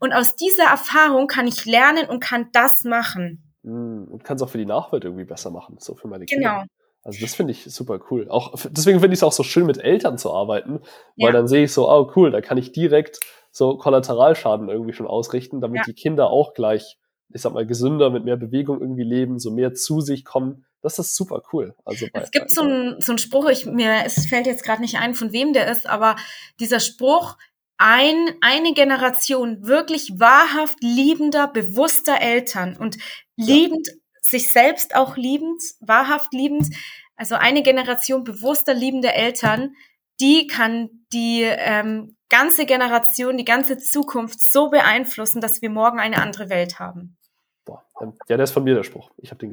und 0.00 0.12
aus 0.12 0.34
dieser 0.34 0.64
Erfahrung 0.64 1.28
kann 1.28 1.46
ich 1.46 1.64
lernen 1.64 2.08
und 2.08 2.18
kann 2.20 2.48
das 2.52 2.82
machen. 2.82 3.42
Mm, 3.62 4.04
Und 4.10 4.24
kann 4.24 4.36
es 4.36 4.42
auch 4.42 4.50
für 4.50 4.58
die 4.58 4.66
Nachwelt 4.66 5.04
irgendwie 5.04 5.24
besser 5.24 5.50
machen, 5.50 5.76
so 5.78 5.94
für 5.94 6.08
meine 6.08 6.24
Kinder. 6.26 6.50
Genau. 6.50 6.64
Also 7.04 7.20
das 7.20 7.34
finde 7.36 7.52
ich 7.52 7.64
super 7.72 8.00
cool. 8.10 8.28
Auch 8.28 8.54
deswegen 8.70 8.98
finde 8.98 9.14
ich 9.14 9.20
es 9.20 9.22
auch 9.22 9.32
so 9.32 9.44
schön, 9.44 9.66
mit 9.66 9.78
Eltern 9.78 10.18
zu 10.18 10.32
arbeiten, 10.32 10.80
weil 11.16 11.26
Ja. 11.28 11.32
dann 11.32 11.46
sehe 11.46 11.64
ich 11.64 11.72
so, 11.72 11.88
oh 11.88 12.10
cool, 12.16 12.32
da 12.32 12.40
kann 12.40 12.58
ich 12.58 12.72
direkt 12.72 13.20
so 13.58 13.76
Kollateralschaden 13.76 14.68
irgendwie 14.68 14.92
schon 14.92 15.08
ausrichten, 15.08 15.60
damit 15.60 15.78
Ja. 15.78 15.82
die 15.84 15.92
Kinder 15.94 16.30
auch 16.30 16.54
gleich, 16.54 16.96
ich 17.34 17.42
sag 17.42 17.52
mal, 17.52 17.66
gesünder, 17.66 18.08
mit 18.08 18.24
mehr 18.24 18.36
Bewegung 18.36 18.80
irgendwie 18.80 19.02
leben, 19.02 19.40
so 19.40 19.50
mehr 19.50 19.74
zu 19.74 20.00
sich 20.00 20.24
kommen. 20.24 20.64
Das 20.80 20.98
ist 21.00 21.16
super 21.16 21.42
cool. 21.52 21.74
Also 21.84 22.06
bei, 22.12 22.20
Es 22.20 22.30
gibt 22.30 22.50
so 22.50 22.62
einen 22.62 23.00
so 23.00 23.10
einen 23.12 23.18
Spruch, 23.18 23.48
ich, 23.50 23.66
mir 23.66 24.04
es 24.06 24.26
fällt 24.26 24.46
jetzt 24.46 24.62
gerade 24.62 24.80
nicht 24.80 24.98
ein, 24.98 25.14
von 25.14 25.32
wem 25.32 25.52
der 25.52 25.66
ist, 25.70 25.88
aber 25.88 26.14
dieser 26.60 26.78
Spruch, 26.78 27.36
ein, 27.78 28.16
eine 28.40 28.74
Generation 28.74 29.66
wirklich 29.66 30.18
wahrhaft 30.20 30.78
liebender, 30.80 31.48
bewusster 31.48 32.20
Eltern 32.20 32.76
und 32.76 32.96
liebend, 33.36 33.88
sich 34.20 34.52
selbst 34.52 34.94
auch 34.94 35.16
liebend, 35.16 35.60
wahrhaft 35.80 36.32
liebend, 36.32 36.68
also 37.16 37.34
eine 37.34 37.62
Generation 37.64 38.22
bewusster, 38.22 38.72
liebender 38.74 39.14
Eltern, 39.14 39.74
die 40.20 40.46
kann 40.46 40.90
die 41.12 41.42
ähm, 41.42 42.16
ganze 42.28 42.66
Generation, 42.66 43.36
die 43.36 43.44
ganze 43.44 43.78
Zukunft 43.78 44.40
so 44.40 44.70
beeinflussen, 44.70 45.40
dass 45.40 45.62
wir 45.62 45.70
morgen 45.70 45.98
eine 45.98 46.20
andere 46.20 46.50
Welt 46.50 46.78
haben. 46.78 47.16
Boah, 47.64 47.82
ähm, 48.00 48.14
ja, 48.28 48.36
der 48.36 48.44
ist 48.44 48.52
von 48.52 48.64
mir 48.64 48.74
der 48.74 48.82
Spruch. 48.82 49.10
Ich 49.18 49.30
habe 49.30 49.46
den 49.46 49.52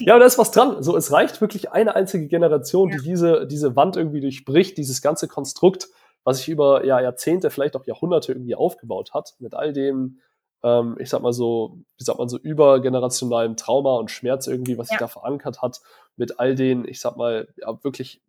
ja, 0.00 0.14
aber 0.14 0.20
da 0.20 0.26
ist 0.26 0.38
was 0.38 0.52
dran. 0.52 0.82
So, 0.82 0.96
es 0.96 1.12
reicht 1.12 1.40
wirklich 1.40 1.72
eine 1.72 1.96
einzige 1.96 2.26
Generation, 2.28 2.90
Ja. 2.90 2.96
die 2.96 3.02
diese, 3.02 3.46
diese 3.46 3.76
Wand 3.76 3.96
irgendwie 3.96 4.20
durchbricht, 4.20 4.78
dieses 4.78 5.02
ganze 5.02 5.26
Konstrukt, 5.28 5.88
was 6.22 6.38
sich 6.38 6.48
über 6.48 6.84
ja, 6.84 7.00
Jahrzehnte, 7.00 7.50
vielleicht 7.50 7.74
auch 7.76 7.84
Jahrhunderte 7.84 8.32
irgendwie 8.32 8.54
aufgebaut 8.54 9.12
hat, 9.12 9.34
mit 9.38 9.54
all 9.54 9.72
dem, 9.72 10.20
ähm, 10.62 10.96
ich 10.98 11.08
sag 11.08 11.22
mal 11.22 11.32
so, 11.32 11.78
wie 11.96 12.04
sagt 12.04 12.18
man 12.18 12.28
so, 12.28 12.38
übergenerationalen 12.38 13.56
Trauma 13.56 13.96
und 13.96 14.10
Schmerz 14.10 14.46
irgendwie, 14.46 14.78
was 14.78 14.88
sich 14.88 14.94
Ja. 14.94 15.06
da 15.06 15.08
verankert 15.08 15.62
hat, 15.62 15.80
mit 16.16 16.38
all 16.38 16.54
den, 16.54 16.86
ich 16.86 17.00
sag 17.00 17.16
mal, 17.16 17.48
ja, 17.56 17.82
wirklich 17.82 18.20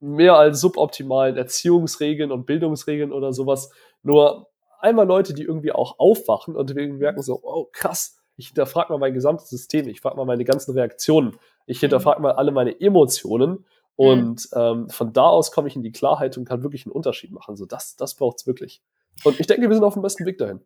mehr 0.00 0.36
als 0.36 0.60
suboptimalen 0.60 1.36
Erziehungsregeln 1.36 2.30
und 2.32 2.46
Bildungsregeln 2.46 3.12
oder 3.12 3.32
sowas. 3.32 3.70
Nur 4.02 4.48
einmal 4.80 5.06
Leute, 5.06 5.34
die 5.34 5.42
irgendwie 5.42 5.72
auch 5.72 5.98
aufwachen 5.98 6.56
und 6.56 6.70
irgendwie 6.70 6.98
merken 6.98 7.22
so, 7.22 7.40
oh 7.42 7.68
krass, 7.72 8.18
ich 8.36 8.48
hinterfrage 8.48 8.92
mal 8.92 8.98
mein 8.98 9.14
gesamtes 9.14 9.50
System, 9.50 9.88
ich 9.88 10.00
frage 10.00 10.16
mal 10.16 10.24
meine 10.24 10.44
ganzen 10.44 10.72
Reaktionen, 10.72 11.36
ich 11.66 11.80
hinterfrage 11.80 12.20
mal 12.22 12.32
alle 12.32 12.52
meine 12.52 12.80
Emotionen 12.80 13.64
und 13.96 14.48
ähm, 14.54 14.88
von 14.88 15.12
da 15.12 15.24
aus 15.28 15.52
komme 15.52 15.68
ich 15.68 15.76
in 15.76 15.82
die 15.82 15.92
Klarheit 15.92 16.36
und 16.38 16.46
kann 16.46 16.62
wirklich 16.62 16.86
einen 16.86 16.92
Unterschied 16.92 17.30
machen. 17.30 17.56
So, 17.56 17.66
das, 17.66 17.94
das 17.96 18.14
braucht's 18.14 18.46
wirklich. 18.46 18.82
Und 19.24 19.38
ich 19.38 19.46
denke, 19.46 19.68
wir 19.68 19.74
sind 19.74 19.84
auf 19.84 19.92
dem 19.92 20.02
besten 20.02 20.24
Weg 20.24 20.38
dahin. 20.38 20.60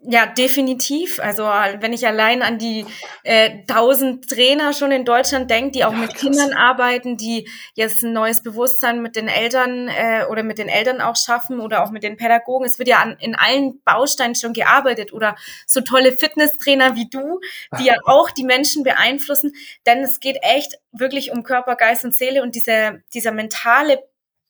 Ja, 0.00 0.26
definitiv. 0.26 1.18
Also 1.18 1.42
wenn 1.42 1.92
ich 1.92 2.06
allein 2.06 2.40
an 2.42 2.56
die 2.58 2.86
äh, 3.24 3.64
tausend 3.66 4.30
Trainer 4.30 4.72
schon 4.72 4.92
in 4.92 5.04
Deutschland 5.04 5.50
denke, 5.50 5.72
die 5.72 5.84
auch 5.84 5.92
Ja, 5.92 5.98
mit 5.98 6.10
krass. 6.10 6.20
Kindern 6.20 6.52
arbeiten, 6.52 7.16
die 7.16 7.48
jetzt 7.74 8.04
ein 8.04 8.12
neues 8.12 8.44
Bewusstsein 8.44 9.02
mit 9.02 9.16
den 9.16 9.26
Eltern 9.26 9.88
äh, 9.88 10.24
oder 10.30 10.44
mit 10.44 10.58
den 10.58 10.68
Eltern 10.68 11.00
auch 11.00 11.16
schaffen 11.16 11.58
oder 11.58 11.82
auch 11.82 11.90
mit 11.90 12.04
den 12.04 12.16
Pädagogen. 12.16 12.64
Es 12.64 12.78
wird 12.78 12.88
ja 12.88 12.98
an, 12.98 13.16
in 13.18 13.34
allen 13.34 13.82
Bausteinen 13.82 14.36
schon 14.36 14.52
gearbeitet 14.52 15.12
oder 15.12 15.34
so 15.66 15.80
tolle 15.80 16.12
Fitnesstrainer 16.16 16.94
wie 16.94 17.10
du, 17.10 17.40
die 17.80 17.86
ja 17.86 17.96
auch 18.04 18.30
die 18.30 18.44
Menschen 18.44 18.84
beeinflussen. 18.84 19.52
Denn 19.84 19.98
es 20.04 20.20
geht 20.20 20.38
echt 20.42 20.78
wirklich 20.92 21.32
um 21.32 21.42
Körper, 21.42 21.74
Geist 21.74 22.04
und 22.04 22.14
Seele 22.14 22.42
und 22.44 22.54
diese, 22.54 23.02
dieser 23.14 23.32
mentale, 23.32 24.04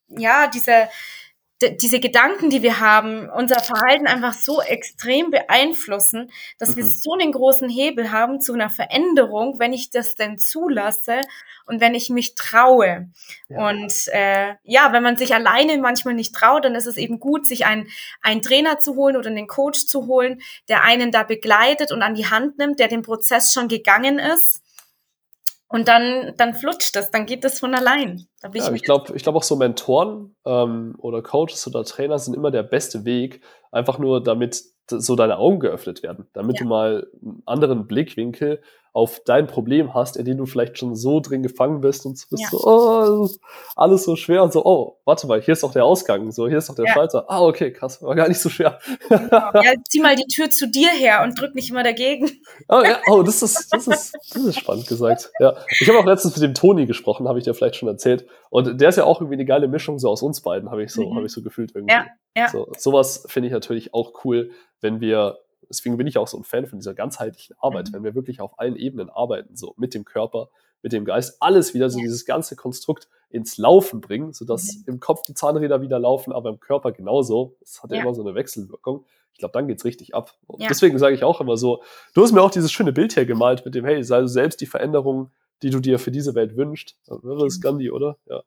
ja, 0.08 0.46
diese 0.48 0.72
d- 0.72 0.88
diese 1.60 1.98
Gedanken, 1.98 2.50
die 2.50 2.62
wir 2.62 2.78
haben, 2.80 3.28
unser 3.30 3.58
Verhalten 3.60 4.06
einfach 4.06 4.32
so 4.32 4.60
extrem 4.62 5.30
beeinflussen, 5.30 6.30
dass 6.58 6.76
wir 6.76 6.84
Mhm. 6.84 6.90
so 6.90 7.12
einen 7.14 7.32
großen 7.32 7.68
Hebel 7.68 8.12
haben 8.12 8.40
zu 8.40 8.54
einer 8.54 8.70
Veränderung, 8.70 9.58
wenn 9.58 9.72
ich 9.72 9.90
das 9.90 10.14
denn 10.14 10.38
zulasse 10.38 11.20
und 11.66 11.80
wenn 11.80 11.94
ich 11.94 12.10
mich 12.10 12.34
traue. 12.36 13.08
Ja. 13.48 13.68
Und 13.68 13.92
äh, 14.12 14.54
ja, 14.62 14.92
wenn 14.92 15.02
man 15.02 15.16
sich 15.16 15.34
alleine 15.34 15.76
manchmal 15.78 16.14
nicht 16.14 16.34
traut, 16.34 16.64
dann 16.64 16.74
ist 16.74 16.86
es 16.86 16.96
eben 16.96 17.18
gut, 17.18 17.46
sich 17.46 17.66
einen, 17.66 17.88
einen 18.22 18.40
Trainer 18.42 18.78
zu 18.78 18.94
holen 18.94 19.16
oder 19.16 19.28
einen 19.30 19.48
Coach 19.48 19.86
zu 19.86 20.06
holen, 20.06 20.40
der 20.68 20.84
einen 20.84 21.10
da 21.10 21.24
begleitet 21.24 21.90
und 21.92 22.02
an 22.02 22.14
die 22.14 22.30
Hand 22.30 22.58
nimmt, 22.58 22.78
der 22.78 22.88
den 22.88 23.02
Prozess 23.02 23.52
schon 23.52 23.68
gegangen 23.68 24.18
ist. 24.18 24.62
Und 25.68 25.86
dann, 25.88 26.32
dann 26.38 26.54
flutscht 26.54 26.96
das, 26.96 27.10
dann 27.10 27.26
geht 27.26 27.44
das 27.44 27.60
von 27.60 27.74
allein. 27.74 28.26
Da 28.40 28.50
Ja, 28.54 28.68
ich 28.68 28.76
ich 28.76 28.82
glaube 28.82 29.14
ich 29.14 29.22
glaub 29.22 29.36
auch 29.36 29.42
so 29.42 29.56
Mentoren 29.56 30.34
ähm, 30.46 30.94
oder 30.98 31.22
Coaches 31.22 31.66
oder 31.66 31.84
Trainer 31.84 32.18
sind 32.18 32.34
immer 32.34 32.50
der 32.50 32.62
beste 32.62 33.04
Weg, 33.04 33.42
einfach 33.70 33.98
nur 33.98 34.22
damit 34.22 34.62
so 34.90 35.14
deine 35.14 35.36
Augen 35.36 35.60
geöffnet 35.60 36.02
werden, 36.02 36.26
damit 36.32 36.56
Ja. 36.56 36.62
du 36.62 36.68
mal 36.68 37.06
einen 37.22 37.42
anderen 37.44 37.86
Blickwinkel 37.86 38.62
auf 38.92 39.20
dein 39.24 39.46
Problem 39.46 39.94
hast, 39.94 40.16
in 40.16 40.24
dem 40.24 40.36
du 40.38 40.46
vielleicht 40.46 40.78
schon 40.78 40.94
so 40.96 41.20
drin 41.20 41.42
gefangen 41.42 41.80
bist 41.80 42.04
und 42.06 42.12
bist 42.30 42.42
Ja. 42.42 42.48
so, 42.50 42.60
oh, 42.64 43.22
das 43.22 43.30
ist 43.32 43.40
alles 43.76 44.04
so 44.04 44.16
schwer 44.16 44.42
und 44.42 44.52
so, 44.52 44.64
oh, 44.64 44.98
warte 45.04 45.26
mal, 45.26 45.40
hier 45.40 45.52
ist 45.52 45.62
doch 45.62 45.72
der 45.72 45.84
Ausgang, 45.84 46.30
so, 46.32 46.48
hier 46.48 46.58
ist 46.58 46.68
doch 46.68 46.74
der 46.74 46.86
Ja. 46.86 46.92
Schalter. 46.94 47.24
Ah, 47.28 47.42
okay, 47.42 47.72
krass, 47.72 48.02
war 48.02 48.14
gar 48.14 48.28
nicht 48.28 48.40
so 48.40 48.48
schwer. 48.48 48.78
ja, 49.10 49.52
zieh 49.88 50.00
mal 50.00 50.16
die 50.16 50.26
Tür 50.26 50.50
zu 50.50 50.68
dir 50.68 50.88
her 50.90 51.22
und 51.22 51.40
drück 51.40 51.54
nicht 51.54 51.70
immer 51.70 51.82
dagegen. 51.82 52.30
Oh, 52.68 52.82
ja, 52.82 52.98
oh 53.10 53.22
das, 53.22 53.42
ist, 53.42 53.72
das, 53.72 53.86
ist, 53.86 54.14
das 54.34 54.42
ist 54.44 54.58
spannend 54.58 54.86
gesagt. 54.86 55.30
Ja. 55.38 55.54
Ich 55.80 55.88
habe 55.88 55.98
auch 55.98 56.04
letztens 56.06 56.34
mit 56.36 56.42
dem 56.42 56.54
Toni 56.54 56.86
gesprochen, 56.86 57.28
habe 57.28 57.38
ich 57.38 57.44
dir 57.44 57.54
vielleicht 57.54 57.76
schon 57.76 57.88
erzählt. 57.88 58.26
Und 58.50 58.80
der 58.80 58.88
ist 58.88 58.96
ja 58.96 59.04
auch 59.04 59.20
irgendwie 59.20 59.34
eine 59.36 59.44
geile 59.44 59.68
Mischung 59.68 59.98
so 59.98 60.08
aus 60.08 60.22
uns 60.22 60.40
beiden, 60.40 60.70
habe 60.70 60.82
ich 60.82 60.92
so, 60.92 61.02
Mhm. 61.08 61.16
habe 61.16 61.26
ich 61.26 61.32
so 61.32 61.42
gefühlt 61.42 61.72
irgendwie. 61.74 61.94
Ja, 61.94 62.06
ja. 62.36 62.48
So, 62.48 62.68
sowas 62.76 63.24
finde 63.28 63.46
ich 63.48 63.52
natürlich 63.52 63.94
auch 63.94 64.24
cool, 64.24 64.50
wenn 64.80 65.00
wir, 65.00 65.38
deswegen 65.68 65.96
bin 65.96 66.06
ich 66.06 66.18
auch 66.18 66.28
so 66.28 66.36
ein 66.38 66.44
Fan 66.44 66.66
von 66.66 66.78
dieser 66.78 66.94
ganzheitlichen 66.94 67.56
Arbeit, 67.58 67.88
Mhm. 67.88 67.94
wenn 67.94 68.04
wir 68.04 68.14
wirklich 68.14 68.40
auf 68.40 68.58
allen 68.58 68.76
Ebenen 68.76 69.10
arbeiten, 69.10 69.56
so 69.56 69.74
mit 69.76 69.94
dem 69.94 70.04
Körper, 70.04 70.48
mit 70.82 70.92
dem 70.92 71.04
Geist, 71.04 71.36
alles 71.40 71.74
wieder, 71.74 71.90
so 71.90 71.98
dieses 71.98 72.24
ganze 72.24 72.54
Konstrukt 72.56 73.08
ins 73.30 73.58
Laufen 73.58 74.00
bringen, 74.00 74.32
sodass 74.32 74.76
Mhm. 74.76 74.84
im 74.86 75.00
Kopf 75.00 75.22
die 75.22 75.34
Zahnräder 75.34 75.80
wieder 75.82 75.98
laufen, 75.98 76.32
aber 76.32 76.48
im 76.50 76.60
Körper 76.60 76.92
genauso. 76.92 77.56
Das 77.60 77.82
hat 77.82 77.90
ja, 77.90 77.96
Ja. 77.98 78.02
immer 78.04 78.14
so 78.14 78.22
eine 78.22 78.34
Wechselwirkung. 78.34 79.04
Ich 79.32 79.38
glaube, 79.38 79.52
dann 79.52 79.68
geht's 79.68 79.84
richtig 79.84 80.14
ab. 80.14 80.36
Ja. 80.58 80.68
Deswegen 80.68 80.98
sage 80.98 81.14
ich 81.14 81.22
auch 81.24 81.40
immer 81.40 81.56
so, 81.56 81.82
du 82.14 82.22
hast 82.22 82.32
mir 82.32 82.42
auch 82.42 82.50
dieses 82.50 82.72
schöne 82.72 82.92
Bild 82.92 83.12
hier 83.12 83.26
gemalt 83.26 83.64
mit 83.64 83.74
dem, 83.74 83.84
hey, 83.84 84.02
sei 84.02 84.20
du 84.20 84.28
selbst 84.28 84.60
die 84.60 84.66
Veränderung, 84.66 85.30
die 85.62 85.70
du 85.70 85.80
dir 85.80 85.98
für 85.98 86.10
diese 86.10 86.34
Welt 86.34 86.56
wünschst. 86.56 86.96
Das 87.06 87.18
ist 87.44 87.60
Gandhi, 87.60 87.90
oder? 87.90 88.16
Ja. 88.26 88.42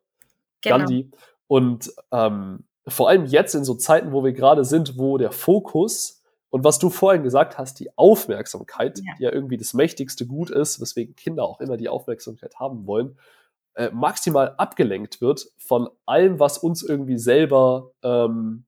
Genau. 0.61 0.77
Gandhi. 0.79 1.11
Und 1.47 1.91
ähm, 2.11 2.63
vor 2.87 3.09
allem 3.09 3.25
jetzt 3.25 3.53
in 3.55 3.63
so 3.65 3.75
Zeiten, 3.75 4.11
wo 4.13 4.23
wir 4.23 4.31
gerade 4.33 4.63
sind, 4.65 4.97
wo 4.97 5.17
der 5.17 5.31
Fokus 5.31 6.20
und 6.51 6.63
was 6.63 6.77
du 6.77 6.89
vorhin 6.91 7.23
gesagt 7.23 7.57
hast, 7.57 7.79
die 7.79 7.89
Aufmerksamkeit, 7.97 8.99
Ja. 8.99 9.13
die 9.17 9.23
ja 9.23 9.31
irgendwie 9.33 9.57
das 9.57 9.73
mächtigste 9.73 10.27
Gut 10.27 10.51
ist, 10.51 10.79
weswegen 10.79 11.15
Kinder 11.15 11.43
auch 11.45 11.59
immer 11.59 11.77
die 11.77 11.89
Aufmerksamkeit 11.89 12.59
haben 12.59 12.85
wollen, 12.85 13.17
äh, 13.73 13.89
maximal 13.91 14.53
abgelenkt 14.57 15.19
wird 15.21 15.47
von 15.57 15.89
allem, 16.05 16.39
was 16.39 16.57
uns 16.59 16.83
irgendwie 16.83 17.17
selber 17.17 17.91
ähm, 18.03 18.65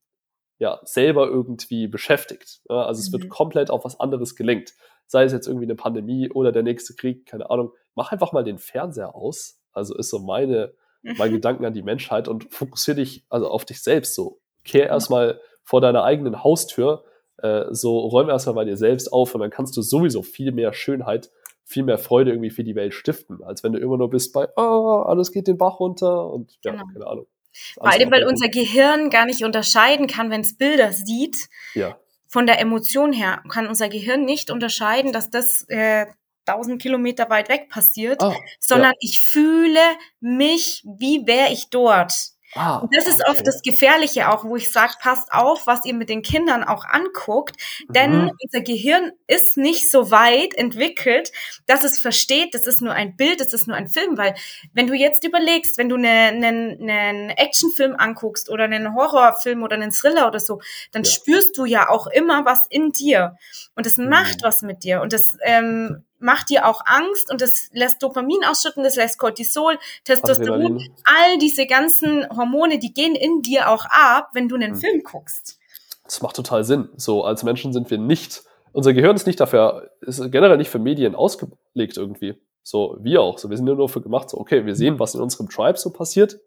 ja, 0.59 0.79
selber 0.85 1.27
irgendwie 1.27 1.87
beschäftigt. 1.87 2.61
Ja, 2.69 2.85
also 2.85 2.99
es 3.01 3.11
wird 3.11 3.25
Mhm. 3.25 3.29
komplett 3.29 3.69
auf 3.69 3.83
was 3.83 3.99
anderes 3.99 4.35
gelenkt. 4.35 4.73
Sei 5.07 5.25
es 5.25 5.33
jetzt 5.33 5.47
irgendwie 5.47 5.65
eine 5.65 5.75
Pandemie 5.75 6.31
oder 6.31 6.53
der 6.53 6.63
nächste 6.63 6.93
Krieg, 6.95 7.25
keine 7.25 7.49
Ahnung. 7.49 7.73
Mach 7.95 8.11
einfach 8.13 8.31
mal 8.31 8.43
den 8.45 8.59
Fernseher 8.59 9.13
aus. 9.13 9.59
Also 9.73 9.93
ist 9.97 10.09
so 10.09 10.19
meine, 10.19 10.73
mein 11.01 11.31
Mhm. 11.31 11.33
Gedanken 11.41 11.65
an 11.65 11.73
die 11.73 11.81
Menschheit 11.81 12.29
und 12.29 12.53
fokussiere 12.53 12.95
dich 12.97 13.25
also 13.29 13.49
auf 13.49 13.65
dich 13.65 13.81
selbst 13.83 14.15
so. 14.15 14.39
Kehr 14.63 14.87
erstmal 14.87 15.41
vor 15.63 15.81
deiner 15.81 16.03
eigenen 16.05 16.43
Haustür, 16.45 17.03
äh, 17.43 17.65
so 17.71 17.99
räume 17.99 18.31
erstmal 18.31 18.55
bei 18.55 18.65
dir 18.65 18.77
selbst 18.77 19.11
auf 19.13 19.35
und 19.35 19.41
dann 19.41 19.51
kannst 19.51 19.77
du 19.77 19.81
sowieso 19.81 20.23
viel 20.23 20.51
mehr 20.51 20.73
Schönheit, 20.73 21.29
viel 21.63 21.83
mehr 21.83 21.97
Freude 21.97 22.31
irgendwie 22.31 22.49
für 22.49 22.63
die 22.63 22.75
Welt 22.75 22.93
stiften, 22.93 23.43
als 23.43 23.63
wenn 23.63 23.73
du 23.73 23.79
immer 23.79 23.97
nur 23.97 24.09
bist 24.09 24.33
bei, 24.33 24.47
oh, 24.55 25.03
alles 25.05 25.31
geht 25.31 25.47
den 25.47 25.57
Bach 25.57 25.79
runter 25.79 26.29
und 26.31 26.57
ja, 26.63 26.71
Genau. 26.71 26.83
keine 26.91 27.07
Ahnung. 27.07 27.27
Vor 27.75 27.87
allem, 27.87 28.09
weil 28.09 28.25
unser 28.25 28.49
Gehirn 28.49 29.11
gar 29.11 29.25
nicht 29.27 29.43
unterscheiden 29.43 30.07
kann, 30.07 30.31
wenn 30.31 30.41
es 30.41 30.57
Bilder 30.57 30.91
sieht, 30.91 31.49
Ja, 31.75 31.97
von 32.33 32.47
der 32.47 32.59
Emotion 32.59 33.13
her, 33.13 33.43
kann 33.47 33.67
unser 33.67 33.89
Gehirn 33.89 34.25
nicht 34.25 34.49
unterscheiden, 34.49 35.13
dass 35.13 35.29
das 35.29 35.65
äh, 35.69 36.07
1000 36.47 36.81
Kilometer 36.81 37.29
weit 37.29 37.47
weg 37.47 37.69
passiert, 37.69 38.23
ah, 38.23 38.35
sondern 38.59 38.93
ich 38.99 39.21
fühle 39.21 39.79
mich, 40.19 40.83
wie 40.97 41.27
wäre 41.27 41.53
ich 41.53 41.69
dort. 41.69 42.32
Ah, 42.55 42.87
das 42.91 43.07
ist 43.07 43.21
okay. 43.27 43.29
oft 43.29 43.47
das 43.47 43.61
Gefährliche 43.61 44.29
auch, 44.29 44.43
wo 44.43 44.55
ich 44.57 44.71
sage, 44.71 44.93
passt 44.99 45.31
auf, 45.31 45.65
was 45.67 45.85
ihr 45.85 45.93
mit 45.93 46.09
den 46.09 46.21
Kindern 46.21 46.63
auch 46.63 46.85
anguckt, 46.85 47.55
denn 47.95 48.11
Mhm. 48.11 48.29
unser 48.43 48.61
Gehirn 48.61 49.13
ist 49.27 49.57
nicht 49.57 49.89
so 49.89 50.11
weit 50.11 50.53
entwickelt, 50.55 51.31
dass 51.65 51.83
es 51.83 51.97
versteht, 51.99 52.53
das 52.53 52.67
ist 52.67 52.81
nur 52.81 52.93
ein 52.93 53.15
Bild, 53.15 53.39
das 53.39 53.53
ist 53.53 53.67
nur 53.67 53.77
ein 53.77 53.87
Film, 53.87 54.17
weil 54.17 54.35
wenn 54.73 54.87
du 54.87 54.93
jetzt 54.93 55.23
überlegst, 55.23 55.77
wenn 55.77 55.89
du 55.89 55.95
einen 55.95 56.43
eine, 56.43 56.77
einen 56.79 57.29
Actionfilm 57.29 57.95
anguckst 57.97 58.49
oder 58.49 58.65
einen 58.65 58.93
Horrorfilm 58.95 59.63
oder 59.63 59.75
einen 59.75 59.91
Thriller 59.91 60.27
oder 60.27 60.39
so, 60.39 60.61
dann 60.91 61.03
Ja. 61.03 61.09
spürst 61.09 61.57
du 61.57 61.65
ja 61.65 61.89
auch 61.89 62.07
immer 62.07 62.45
was 62.45 62.67
in 62.69 62.91
dir 62.91 63.37
und 63.75 63.85
es 63.87 63.97
Mhm. 63.97 64.09
macht 64.09 64.43
was 64.43 64.61
mit 64.61 64.83
dir 64.83 65.01
und 65.01 65.13
das 65.13 65.37
ähm, 65.43 66.03
macht 66.23 66.49
dir 66.49 66.67
auch 66.67 66.81
Angst 66.85 67.29
und 67.29 67.41
das 67.41 67.69
lässt 67.73 68.01
Dopamin 68.01 68.43
ausschütten, 68.45 68.83
das 68.83 68.95
lässt 68.95 69.19
Cortisol, 69.19 69.77
Testosteron, 70.05 70.61
Adrenalin. 70.61 70.93
all 71.03 71.37
diese 71.37 71.67
ganzen 71.67 72.27
Hormone, 72.29 72.79
die 72.79 72.93
gehen 72.93 73.13
in 73.15 73.41
dir 73.41 73.69
auch 73.69 73.85
ab, 73.85 74.29
wenn 74.33 74.47
du 74.47 74.55
einen 74.55 74.71
Mhm. 74.71 74.77
Film 74.79 75.03
guckst. 75.03 75.59
Das 76.05 76.21
macht 76.21 76.35
total 76.35 76.63
Sinn. 76.63 76.89
So, 76.97 77.23
als 77.23 77.43
Menschen 77.43 77.73
sind 77.73 77.91
wir 77.91 77.97
nicht, 77.97 78.43
unser 78.71 78.93
Gehirn 78.93 79.15
ist 79.15 79.27
nicht 79.27 79.39
dafür, 79.39 79.91
ist 80.01 80.19
generell 80.31 80.57
nicht 80.57 80.69
für 80.69 80.79
Medien 80.79 81.13
ausgelegt 81.15 81.97
irgendwie. 81.97 82.35
So, 82.63 82.97
wir 83.01 83.21
auch. 83.21 83.37
So, 83.37 83.49
wir 83.49 83.57
sind 83.57 83.65
nur 83.65 83.77
dafür 83.77 84.01
gemacht, 84.01 84.29
so, 84.29 84.37
okay, 84.37 84.65
wir 84.65 84.75
sehen, 84.75 84.99
was 84.99 85.15
in 85.15 85.21
unserem 85.21 85.49
Tribe 85.49 85.77
so 85.77 85.91
passiert. 85.91 86.39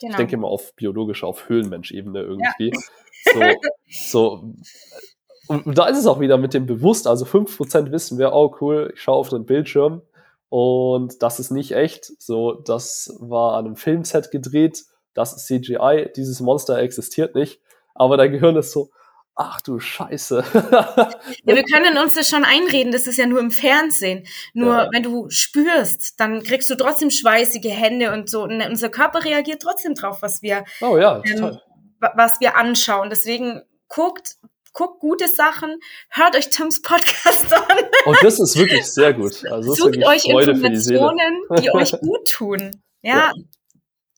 genau. 0.00 0.12
ich 0.12 0.16
denke 0.16 0.34
immer 0.34 0.48
auf 0.48 0.74
biologische, 0.74 1.26
auf 1.26 1.48
Höhlenmensch-Ebene 1.48 2.20
irgendwie. 2.22 2.72
Ja. 2.74 2.80
So, 3.34 3.42
so, 3.90 4.54
und 5.48 5.78
da 5.78 5.86
ist 5.86 5.98
es 5.98 6.06
auch 6.06 6.20
wieder 6.20 6.38
mit 6.38 6.54
dem 6.54 6.66
Bewusst, 6.66 7.06
also 7.06 7.24
5% 7.24 7.90
wissen 7.90 8.18
wir, 8.18 8.32
oh 8.32 8.54
cool, 8.60 8.92
ich 8.94 9.02
schaue 9.02 9.16
auf 9.16 9.28
den 9.28 9.46
Bildschirm 9.46 10.02
und 10.48 11.22
das 11.22 11.40
ist 11.40 11.50
nicht 11.50 11.72
echt. 11.72 12.06
So, 12.20 12.52
das 12.52 13.16
war 13.18 13.56
an 13.56 13.66
einem 13.66 13.76
Filmset 13.76 14.30
gedreht, 14.30 14.84
das 15.14 15.34
ist 15.34 15.46
CGI, 15.46 16.10
dieses 16.14 16.40
Monster 16.40 16.78
existiert 16.78 17.34
nicht. 17.34 17.60
Aber 17.94 18.16
dein 18.16 18.30
Gehirn 18.30 18.56
ist 18.56 18.70
so, 18.70 18.90
ach 19.34 19.60
du 19.60 19.80
Scheiße. 19.80 20.44
ja, 20.54 21.54
wir 21.54 21.64
können 21.64 21.98
uns 21.98 22.14
das 22.14 22.28
schon 22.28 22.44
einreden, 22.44 22.92
das 22.92 23.06
ist 23.06 23.16
ja 23.16 23.26
nur 23.26 23.40
im 23.40 23.50
Fernsehen. 23.50 24.26
Nur 24.52 24.74
ja. 24.74 24.88
wenn 24.92 25.02
du 25.02 25.30
spürst, 25.30 26.20
dann 26.20 26.42
kriegst 26.42 26.68
du 26.70 26.76
trotzdem 26.76 27.10
schweißige 27.10 27.70
Hände 27.70 28.12
und 28.12 28.28
so. 28.28 28.42
Und 28.42 28.60
unser 28.62 28.88
Körper 28.88 29.24
reagiert 29.24 29.62
trotzdem 29.62 29.94
drauf, 29.94 30.18
was 30.22 30.42
wir, 30.42 30.64
oh, 30.80 30.98
ja, 30.98 31.22
ähm, 31.24 31.58
was 32.14 32.40
wir 32.40 32.56
anschauen. 32.56 33.10
Deswegen 33.10 33.62
guckt, 33.88 34.36
guckt 34.72 35.00
gute 35.00 35.28
Sachen, 35.28 35.78
hört 36.10 36.36
euch 36.36 36.50
Tims 36.50 36.82
Podcast 36.82 37.52
an. 37.52 37.78
Und 38.06 38.16
oh, 38.16 38.16
das 38.22 38.40
ist 38.40 38.56
wirklich 38.56 38.84
sehr 38.84 39.14
gut. 39.14 39.44
Also 39.46 39.74
Sucht 39.74 40.04
euch 40.04 40.22
Freude 40.22 40.52
Informationen, 40.52 41.42
die, 41.56 41.62
die 41.62 41.70
euch 41.74 41.92
gut 41.92 42.28
tun. 42.30 42.82
Ja. 43.02 43.16
ja. 43.16 43.32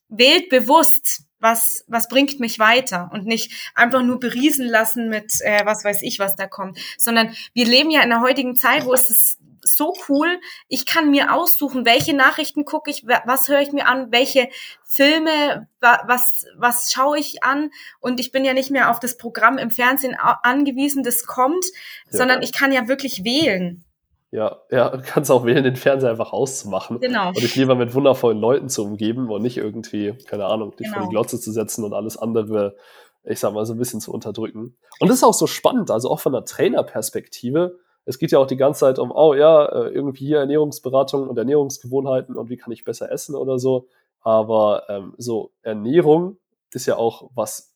Wählt 0.09 0.49
bewusst 0.49 1.23
was, 1.41 1.85
was 1.89 2.09
bringt 2.09 2.39
mich 2.39 2.59
weiter 2.59 3.11
und 3.13 3.25
nicht 3.25 3.71
einfach 3.75 4.03
nur 4.03 4.21
beriesen 4.21 4.69
lassen 4.69 5.09
mit, 5.09 5.33
äh, 5.41 5.65
was 5.65 5.85
weiß 5.85 6.03
ich, 6.03 6.19
was 6.19 6.37
da 6.37 6.47
kommt, 6.47 6.79
sondern 6.99 7.35
wir 7.55 7.65
leben 7.65 7.91
ja 7.91 8.03
in 8.03 8.11
der 8.11 8.21
heutigen 8.21 8.55
Zeit, 8.57 8.85
wo 8.85 8.93
es 8.93 9.09
ist 9.09 9.39
so 9.63 9.95
cool, 10.09 10.29
ich 10.69 10.87
kann 10.87 11.11
mir 11.11 11.35
aussuchen, 11.35 11.85
welche 11.85 12.15
Nachrichten 12.15 12.65
gucke 12.65 12.91
ich, 12.91 13.07
was 13.07 13.49
höre 13.49 13.61
ich 13.61 13.73
mir 13.73 13.87
an, 13.87 14.11
welche 14.11 14.49
Filme, 14.85 15.69
was, 15.81 16.47
was 16.57 16.93
schaue 16.93 17.19
ich 17.19 17.43
an 17.45 17.71
und 18.01 18.21
ich 18.21 18.33
bin 18.33 18.45
ja 18.45 18.55
nicht 18.55 18.71
mehr 18.71 18.91
auf 18.91 19.01
das 19.01 19.17
Programm 19.17 19.59
im 19.59 19.71
Fernsehen 19.71 20.17
angewiesen, 20.17 21.03
das 21.03 21.27
kommt, 21.27 21.65
ja. 22.11 22.19
sondern 22.19 22.43
ich 22.43 22.53
kann 22.53 22.73
ja 22.73 22.89
wirklich 22.89 23.25
wählen. 23.25 23.85
Ja, 24.33 24.59
ja, 24.71 24.91
du 24.91 25.03
kannst 25.03 25.31
auch 25.31 25.45
wählen, 25.45 25.65
den 25.65 25.77
Fernseher 25.77 26.11
einfach 26.11 26.33
auszumachen. 26.33 27.01
Genau. 27.01 27.29
Und 27.29 27.43
dich 27.43 27.57
lieber 27.57 27.75
mit 27.75 27.95
wundervollen 27.95 28.39
Leuten 28.39 28.69
zu 28.69 28.85
umgeben 28.85 29.29
und 29.29 29.43
nicht 29.43 29.57
irgendwie, 29.57 30.15
keine 30.27 30.47
Ahnung, 30.47 30.71
dich 30.77 30.87
genau. 30.87 30.93
vor 30.93 31.03
die 31.03 31.09
genau. 31.09 31.23
Glotze 31.23 31.41
zu 31.41 31.51
setzen 31.51 31.85
und 31.85 31.95
alles 31.95 32.17
andere, 32.17 32.77
ich 33.25 33.41
sag 33.41 33.53
mal, 33.53 33.67
so 33.67 33.75
ein 33.75 33.79
bisschen 33.79 34.01
zu 34.01 34.13
unterdrücken. 34.13 34.77
Und 35.01 35.09
das 35.09 35.19
ist 35.19 35.25
auch 35.25 35.35
so 35.35 35.49
spannend, 35.49 35.91
also 35.91 36.11
auch 36.11 36.21
von 36.21 36.33
der 36.33 36.45
Trainerperspektive. 36.45 37.81
Es 38.11 38.19
geht 38.19 38.33
ja 38.33 38.41
auch 38.41 38.47
die 38.47 38.57
ganze 38.57 38.81
Zeit 38.81 38.99
um, 38.99 39.13
oh 39.13 39.35
ja, 39.35 39.67
äh, 39.67 39.89
irgendwie 39.91 40.27
hier 40.27 40.39
Ernährungsberatung 40.39 41.29
und 41.29 41.39
Ernährungsgewohnheiten 41.39 42.35
und 42.35 42.51
wie 42.51 42.57
kann 42.57 42.73
ich 42.73 42.83
besser 42.83 43.11
essen 43.11 43.37
oder 43.37 43.61
so. 43.61 43.87
Aber 44.21 44.83
ähm, 44.89 45.15
so 45.17 45.53
Ernährung 45.63 46.37
ist 46.73 46.87
ja 46.87 46.97
auch 46.97 47.31
was, 47.35 47.73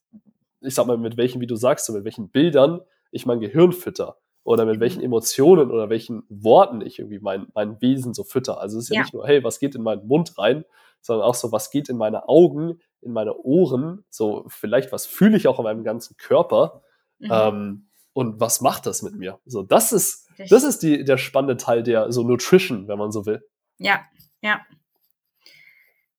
ich 0.61 0.75
sag 0.75 0.87
mal, 0.87 0.99
mit 0.99 1.17
welchen, 1.17 1.41
wie 1.41 1.47
du 1.47 1.55
sagst, 1.55 1.87
so 1.87 1.93
mit 1.93 2.05
welchen 2.05 2.31
Bildern 2.31 2.81
ich 3.13 3.27
mein 3.27 3.39
Gehirn 3.39 3.73
fütter 3.73 4.19
oder 4.43 4.67
mit 4.67 4.81
welchen 4.81 4.99
mhm. 4.99 5.07
Emotionen 5.07 5.71
oder 5.71 5.89
welchen 5.89 6.25
Worten 6.29 6.81
ich 6.81 6.99
irgendwie 6.99 7.21
mein, 7.21 7.47
mein 7.55 7.81
Wesen 7.81 8.13
so 8.13 8.25
fütter. 8.25 8.61
Also 8.61 8.79
es 8.79 8.85
ist 8.85 8.91
ja, 8.91 8.97
ja, 8.97 9.03
nicht 9.03 9.15
nur, 9.15 9.27
hey, 9.27 9.45
was 9.45 9.61
geht 9.61 9.77
in 9.77 9.83
meinen 9.83 10.07
Mund 10.07 10.37
rein, 10.37 10.65
sondern 11.01 11.27
auch 11.27 11.35
so, 11.35 11.53
was 11.53 11.71
geht 11.71 11.89
in 11.89 11.97
meine 11.97 12.29
Augen, 12.29 12.81
in 13.01 13.13
meine 13.13 13.37
Ohren, 13.37 14.05
so 14.11 14.45
vielleicht, 14.49 14.91
was 14.91 15.07
fühle 15.07 15.37
ich 15.37 15.47
auch 15.47 15.59
in 15.59 15.65
meinem 15.65 15.85
ganzen 15.85 16.17
Körper 16.17 16.83
mhm. 17.21 17.31
ähm, 17.31 17.89
und 18.13 18.41
was 18.41 18.61
macht 18.61 18.87
das 18.87 19.03
mit 19.03 19.15
mir? 19.15 19.39
So, 19.47 19.63
das 19.63 19.93
ist, 19.93 20.24
das 20.37 20.65
ist 20.65 20.83
die, 20.83 21.05
der 21.05 21.19
spannende 21.19 21.57
Teil 21.57 21.83
der 21.83 22.13
so 22.13 22.23
Nutrition, 22.23 22.89
wenn 22.89 22.99
man 22.99 23.13
so 23.13 23.27
will. 23.27 23.43
Ja, 23.79 24.05
ja. 24.41 24.61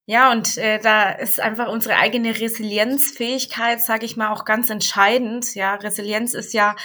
Ja, 0.08 0.32
und 0.32 0.58
äh, 0.58 0.80
da 0.80 1.12
ist 1.12 1.40
einfach 1.40 1.68
unsere 1.68 1.96
eigene 1.96 2.40
Resilienzfähigkeit, 2.40 3.82
sage 3.82 4.06
ich 4.06 4.16
mal, 4.18 4.32
auch 4.32 4.46
ganz 4.46 4.70
entscheidend. 4.70 5.56
Ja, 5.56 5.76
Resilienz 5.76 6.36
ist 6.36 6.54
ja 6.54 6.76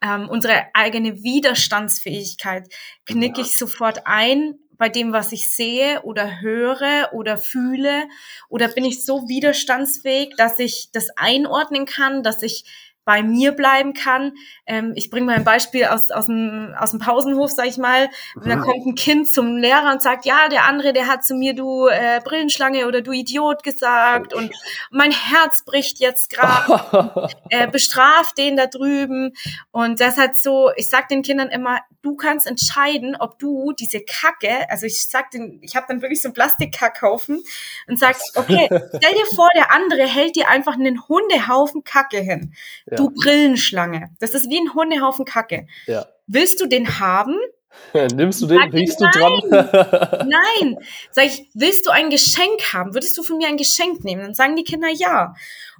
ähm, 0.00 0.28
unsere 0.28 0.66
eigene 0.74 1.22
Widerstandsfähigkeit. 1.22 2.68
Knicke 3.04 3.40
ich 3.40 3.56
sofort 3.56 4.06
ein 4.06 4.54
bei 4.78 4.88
dem, 4.88 5.12
was 5.12 5.32
ich 5.32 5.50
sehe 5.50 6.02
oder 6.02 6.40
höre 6.40 7.10
oder 7.12 7.36
fühle? 7.36 8.04
Oder 8.48 8.68
bin 8.68 8.84
ich 8.84 9.04
so 9.04 9.28
widerstandsfähig, 9.28 10.34
dass 10.36 10.60
ich 10.60 10.90
das 10.92 11.08
einordnen 11.16 11.84
kann, 11.84 12.22
dass 12.22 12.42
ich 12.42 12.64
bei 13.08 13.22
mir 13.22 13.52
bleiben 13.52 13.94
kann. 13.94 14.34
Ähm, 14.66 14.92
ich 14.94 15.08
bringe 15.08 15.24
mal 15.24 15.36
ein 15.36 15.44
Beispiel 15.44 15.86
aus, 15.86 16.10
aus, 16.10 16.26
dem, 16.26 16.74
aus 16.78 16.90
dem 16.90 17.00
Pausenhof, 17.00 17.50
sag 17.50 17.64
ich 17.64 17.78
mal. 17.78 18.10
Da 18.44 18.56
kommt 18.56 18.84
ein 18.84 18.96
Kind 18.96 19.28
zum 19.28 19.56
Lehrer 19.56 19.92
und 19.92 20.02
sagt, 20.02 20.26
ja, 20.26 20.50
der 20.50 20.66
andere, 20.66 20.92
der 20.92 21.06
hat 21.06 21.24
zu 21.24 21.34
mir, 21.34 21.54
du 21.54 21.86
äh, 21.86 22.20
Brillenschlange 22.22 22.86
oder 22.86 23.00
du 23.00 23.12
Idiot 23.12 23.62
gesagt 23.62 24.34
und 24.34 24.52
mein 24.90 25.10
Herz 25.10 25.64
bricht 25.64 26.00
jetzt 26.00 26.28
gerade. 26.28 27.30
äh, 27.48 27.66
bestraft 27.66 28.36
den 28.36 28.58
da 28.58 28.66
drüben. 28.66 29.32
Und 29.70 30.00
das 30.00 30.18
hat 30.18 30.36
so, 30.36 30.70
ich 30.76 30.90
sag 30.90 31.08
den 31.08 31.22
Kindern 31.22 31.48
immer, 31.48 31.78
du 32.02 32.14
kannst 32.14 32.46
entscheiden, 32.46 33.16
ob 33.18 33.38
du 33.38 33.72
diese 33.72 34.00
Kacke, 34.00 34.68
also 34.68 34.84
ich 34.84 35.08
sag 35.08 35.30
den, 35.30 35.60
ich 35.62 35.76
habe 35.76 35.86
dann 35.88 36.02
wirklich 36.02 36.20
so 36.20 36.28
einen 36.28 36.34
Plastikkackhaufen 36.34 37.42
und 37.86 37.98
sagst, 37.98 38.36
okay, 38.36 38.66
stell 38.68 39.14
dir 39.14 39.26
vor, 39.34 39.48
der 39.54 39.72
andere 39.72 40.06
hält 40.06 40.36
dir 40.36 40.50
einfach 40.50 40.74
einen 40.74 41.08
Hundehaufen 41.08 41.84
Kacke 41.84 42.18
hin. 42.18 42.52
Ja. 42.90 42.97
Du 42.98 43.10
Brillenschlange. 43.10 44.10
Das 44.20 44.34
ist 44.34 44.50
wie 44.50 44.58
ein 44.58 44.74
Hundehaufen 44.74 45.24
Kacke. 45.24 45.66
Ja. 45.86 46.06
Willst 46.26 46.60
du 46.60 46.66
den 46.66 47.00
haben? 47.00 47.36
Nimmst 48.14 48.42
du 48.42 48.46
den? 48.46 48.58
Riechst 48.70 49.00
du 49.00 49.06
dran? 49.06 49.40
nein. 50.28 50.76
Sag 51.10 51.26
ich, 51.26 51.48
willst 51.54 51.86
du 51.86 51.90
ein 51.90 52.10
Geschenk 52.10 52.72
haben? 52.72 52.94
Würdest 52.94 53.16
du 53.16 53.22
von 53.22 53.38
mir 53.38 53.48
ein 53.48 53.56
Geschenk 53.56 54.04
nehmen? 54.04 54.22
Dann 54.22 54.34
sagen 54.34 54.56
die 54.56 54.64
Kinder 54.64 54.88
ja. 54.88 55.34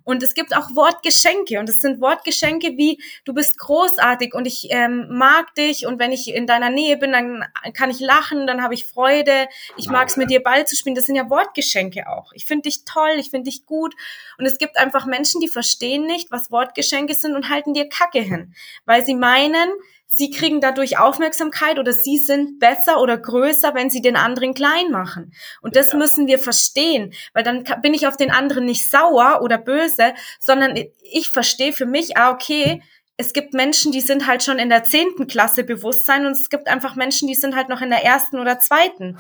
Und 0.09 0.23
es 0.23 0.33
gibt 0.33 0.57
auch 0.57 0.75
Wortgeschenke. 0.75 1.59
Und 1.59 1.69
es 1.69 1.83
sind 1.83 2.01
Wortgeschenke 2.01 2.79
wie, 2.79 2.99
du 3.27 3.35
bist 3.35 3.59
großartig 3.59 4.33
und 4.33 4.47
ich 4.47 4.69
ähm, 4.71 5.07
mag 5.11 5.55
dich. 5.55 5.85
Und 5.87 5.99
wenn 5.99 6.13
ich 6.13 6.33
in 6.35 6.47
deiner 6.47 6.71
Nähe 6.71 6.97
bin, 6.97 7.13
dann 7.13 7.45
kann 7.75 7.91
ich 7.91 8.01
lachen, 8.01 8.47
dann 8.47 8.63
habe 8.63 8.73
ich 8.73 8.87
Freude. 8.87 9.49
Ich 9.77 9.91
mag 9.91 10.09
es 10.09 10.17
mit 10.17 10.31
dir 10.31 10.43
Ball 10.43 10.67
zu 10.67 10.77
spielen. 10.77 10.95
Das 10.95 11.05
sind 11.05 11.17
ja 11.17 11.29
Wortgeschenke 11.29 12.09
auch. 12.09 12.33
Ich 12.33 12.47
finde 12.47 12.71
dich 12.71 12.87
toll, 12.87 13.17
ich 13.19 13.29
finde 13.29 13.51
dich 13.51 13.67
gut. 13.67 13.95
Und 14.39 14.47
es 14.47 14.57
gibt 14.57 14.79
einfach 14.79 15.05
Menschen, 15.05 15.43
die 15.43 15.49
verstehen 15.49 16.07
nicht, 16.07 16.31
was 16.31 16.51
Wortgeschenke 16.51 17.13
sind 17.13 17.37
und 17.37 17.51
halten 17.51 17.75
dir 17.75 17.87
Kacke 17.91 18.21
hin. 18.21 18.55
Weil 18.87 19.05
sie 19.05 19.15
meinen, 19.15 19.69
sie 20.09 20.31
kriegen 20.31 20.61
dadurch 20.61 20.99
Aufmerksamkeit 20.99 21.79
oder 21.79 21.93
sie 21.93 22.19
sind 22.19 22.59
besser 22.59 23.01
oder 23.01 23.17
größer, 23.17 23.75
wenn 23.75 23.91
sie 23.91 24.01
den 24.01 24.17
anderen 24.17 24.55
klein 24.55 24.91
machen. 24.91 25.33
Und 25.61 25.77
das 25.77 25.93
ja. 25.93 25.99
müssen 25.99 26.27
wir 26.27 26.39
verstehen, 26.39 27.13
weil 27.35 27.45
dann 27.45 27.65
bin 27.83 27.95
ich 27.95 28.07
auf 28.07 28.17
den 28.17 28.31
anderen 28.31 28.65
nicht 28.65 28.91
sauer 28.91 29.41
oder 29.43 29.59
böse, 29.59 30.15
sondern 30.41 30.75
ich 31.03 31.31
verstehe 31.31 31.73
für 31.73 31.87
mich, 31.87 32.17
ah, 32.17 32.31
okay, 32.31 32.83
es 33.21 33.33
gibt 33.33 33.53
Menschen, 33.53 33.91
die 33.91 34.01
sind 34.01 34.29
halt 34.29 34.45
schon 34.45 34.61
in 34.61 34.69
der 34.69 34.85
zehnten 34.85 35.27
Klasse 35.27 35.65
Bewusstsein 35.65 36.25
und 36.25 36.33
es 36.33 36.49
gibt 36.49 36.69
einfach 36.69 36.95
Menschen, 36.95 37.27
die 37.27 37.35
sind 37.35 37.57
halt 37.57 37.69
noch 37.69 37.83
in 37.83 37.91
der 37.91 38.05
ersten 38.05 38.39
oder 38.39 38.61
zweiten. 38.61 39.19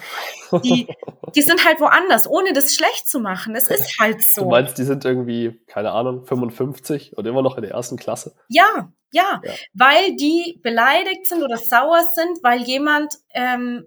Die, 0.62 0.86
die 1.34 1.42
sind 1.42 1.66
halt 1.66 1.80
woanders, 1.80 2.30
ohne 2.30 2.52
das 2.52 2.74
schlecht 2.74 3.08
zu 3.08 3.18
machen. 3.18 3.56
Es 3.56 3.68
ist 3.68 3.98
halt 3.98 4.22
so. 4.22 4.42
Du 4.42 4.50
meinst, 4.50 4.78
die 4.78 4.84
sind 4.84 5.04
irgendwie, 5.04 5.60
keine 5.66 5.90
Ahnung, 5.90 6.24
55 6.24 7.18
und 7.18 7.26
immer 7.26 7.42
noch 7.42 7.56
in 7.56 7.62
der 7.62 7.72
ersten 7.72 7.96
Klasse? 7.96 8.36
Ja, 8.48 8.92
ja, 9.10 9.40
ja. 9.42 9.52
weil 9.74 10.14
die 10.14 10.60
beleidigt 10.62 11.26
sind 11.26 11.42
oder 11.42 11.58
sauer 11.58 12.02
sind, 12.14 12.38
weil 12.42 12.62
jemand 12.62 13.14
ähm, 13.34 13.84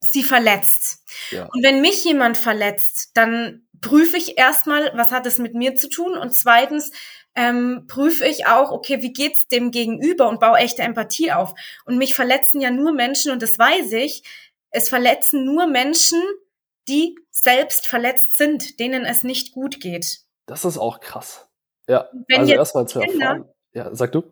sie 0.00 0.22
verletzt. 0.22 1.04
Ja. 1.30 1.48
Und 1.52 1.62
wenn 1.62 1.82
mich 1.82 2.02
jemand 2.02 2.38
verletzt, 2.38 3.10
dann 3.12 3.68
prüfe 3.82 4.16
ich 4.16 4.38
erstmal, 4.38 4.90
was 4.94 5.12
hat 5.12 5.26
es 5.26 5.38
mit 5.38 5.54
mir 5.54 5.74
zu 5.74 5.88
tun 5.88 6.16
und 6.16 6.34
zweitens, 6.34 6.92
ähm, 7.34 7.84
prüfe 7.86 8.26
ich 8.26 8.46
auch, 8.46 8.70
okay, 8.70 9.02
wie 9.02 9.12
geht's 9.12 9.48
dem 9.48 9.70
Gegenüber 9.70 10.28
und 10.28 10.40
baue 10.40 10.58
echte 10.58 10.82
Empathie 10.82 11.32
auf. 11.32 11.54
Und 11.84 11.98
mich 11.98 12.14
verletzen 12.14 12.60
ja 12.60 12.70
nur 12.70 12.92
Menschen, 12.92 13.32
und 13.32 13.42
das 13.42 13.58
weiß 13.58 13.92
ich, 13.92 14.22
es 14.70 14.88
verletzen 14.88 15.44
nur 15.44 15.66
Menschen, 15.66 16.22
die 16.88 17.16
selbst 17.30 17.86
verletzt 17.86 18.36
sind, 18.36 18.80
denen 18.80 19.04
es 19.04 19.22
nicht 19.22 19.52
gut 19.52 19.80
geht. 19.80 20.20
Das 20.46 20.64
ist 20.64 20.78
auch 20.78 21.00
krass. 21.00 21.48
Ja, 21.86 22.08
Wenn 22.28 22.40
also 22.40 22.52
erstmal 22.54 22.88
zu 22.88 23.00
erfahren. 23.00 23.48
Ja, 23.72 23.94
sag 23.94 24.12
du. 24.12 24.24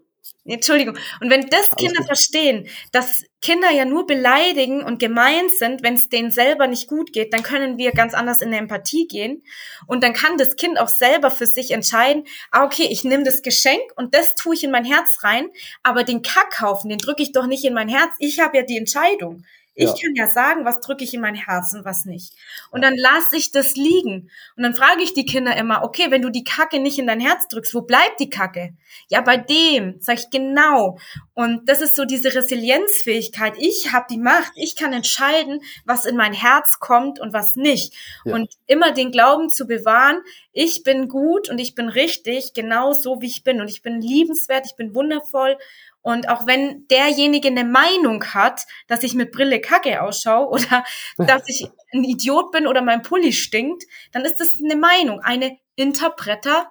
Entschuldigung. 0.44 0.96
Und 1.20 1.30
wenn 1.30 1.48
das 1.48 1.70
Alles 1.70 1.76
Kinder 1.76 1.98
gut. 1.98 2.06
verstehen, 2.06 2.68
dass 2.92 3.24
Kinder 3.42 3.70
ja 3.70 3.84
nur 3.84 4.06
beleidigen 4.06 4.82
und 4.82 4.98
gemein 4.98 5.48
sind, 5.48 5.82
wenn 5.82 5.94
es 5.94 6.08
denen 6.08 6.30
selber 6.30 6.66
nicht 6.66 6.88
gut 6.88 7.12
geht, 7.12 7.32
dann 7.32 7.42
können 7.42 7.78
wir 7.78 7.92
ganz 7.92 8.14
anders 8.14 8.42
in 8.42 8.50
der 8.50 8.60
Empathie 8.60 9.06
gehen. 9.08 9.42
Und 9.86 10.02
dann 10.02 10.12
kann 10.12 10.36
das 10.38 10.56
Kind 10.56 10.78
auch 10.78 10.88
selber 10.88 11.30
für 11.30 11.46
sich 11.46 11.70
entscheiden, 11.72 12.24
ah, 12.50 12.64
okay, 12.64 12.86
ich 12.90 13.04
nehme 13.04 13.24
das 13.24 13.42
Geschenk 13.42 13.82
und 13.96 14.14
das 14.14 14.34
tue 14.34 14.54
ich 14.54 14.64
in 14.64 14.70
mein 14.70 14.84
Herz 14.84 15.18
rein, 15.22 15.48
aber 15.82 16.04
den 16.04 16.22
Kackhaufen, 16.22 16.90
den 16.90 16.98
drücke 16.98 17.22
ich 17.22 17.32
doch 17.32 17.46
nicht 17.46 17.64
in 17.64 17.74
mein 17.74 17.88
Herz. 17.88 18.12
Ich 18.18 18.40
habe 18.40 18.56
ja 18.56 18.62
die 18.62 18.78
Entscheidung. 18.78 19.44
Ich 19.78 19.90
ja. 19.90 19.92
kann 19.92 20.14
ja 20.14 20.26
sagen, 20.26 20.64
was 20.64 20.80
drücke 20.80 21.04
ich 21.04 21.12
in 21.12 21.20
mein 21.20 21.34
Herz 21.34 21.74
und 21.74 21.84
was 21.84 22.06
nicht. 22.06 22.32
Und 22.70 22.82
dann 22.82 22.96
lasse 22.96 23.36
ich 23.36 23.52
das 23.52 23.76
liegen. 23.76 24.30
Und 24.56 24.62
dann 24.62 24.74
frage 24.74 25.02
ich 25.02 25.12
die 25.12 25.26
Kinder 25.26 25.54
immer, 25.54 25.84
okay, 25.84 26.06
wenn 26.08 26.22
du 26.22 26.30
die 26.30 26.44
Kacke 26.44 26.80
nicht 26.80 26.98
in 26.98 27.06
dein 27.06 27.20
Herz 27.20 27.46
drückst, 27.48 27.74
wo 27.74 27.82
bleibt 27.82 28.18
die 28.18 28.30
Kacke? 28.30 28.74
Ja, 29.08 29.20
bei 29.20 29.36
dem, 29.36 29.96
sag 30.00 30.18
ich 30.18 30.30
genau. 30.30 30.98
Und 31.34 31.68
das 31.68 31.82
ist 31.82 31.94
so 31.94 32.06
diese 32.06 32.34
Resilienzfähigkeit. 32.34 33.52
Ich 33.58 33.92
habe 33.92 34.06
die 34.08 34.16
Macht, 34.16 34.52
ich 34.54 34.76
kann 34.76 34.94
entscheiden, 34.94 35.60
was 35.84 36.06
in 36.06 36.16
mein 36.16 36.32
Herz 36.32 36.78
kommt 36.80 37.20
und 37.20 37.34
was 37.34 37.54
nicht. 37.54 37.92
Ja. 38.24 38.34
Und 38.34 38.48
immer 38.66 38.92
den 38.92 39.12
Glauben 39.12 39.50
zu 39.50 39.66
bewahren, 39.66 40.22
ich 40.52 40.84
bin 40.84 41.08
gut 41.08 41.50
und 41.50 41.58
ich 41.58 41.74
bin 41.74 41.90
richtig, 41.90 42.54
genau 42.54 42.94
so 42.94 43.20
wie 43.20 43.26
ich 43.26 43.44
bin 43.44 43.60
und 43.60 43.68
ich 43.68 43.82
bin 43.82 44.00
liebenswert, 44.00 44.64
ich 44.64 44.74
bin 44.74 44.94
wundervoll 44.94 45.58
und 46.06 46.28
auch 46.28 46.46
wenn 46.46 46.86
derjenige 46.86 47.48
eine 47.48 47.64
Meinung 47.64 48.22
hat, 48.26 48.66
dass 48.86 49.02
ich 49.02 49.14
mit 49.14 49.32
Brille 49.32 49.60
kacke 49.60 50.00
ausschaue 50.02 50.46
oder 50.50 50.84
dass 51.16 51.48
ich 51.48 51.66
ein 51.92 52.04
Idiot 52.04 52.52
bin 52.52 52.68
oder 52.68 52.80
mein 52.80 53.02
Pulli 53.02 53.32
stinkt, 53.32 53.82
dann 54.12 54.24
ist 54.24 54.38
das 54.38 54.50
eine 54.62 54.76
Meinung, 54.76 55.18
eine 55.18 55.58
Interpretation. 55.74 56.68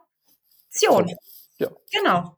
Ja. 1.58 1.70
Genau. 1.92 2.38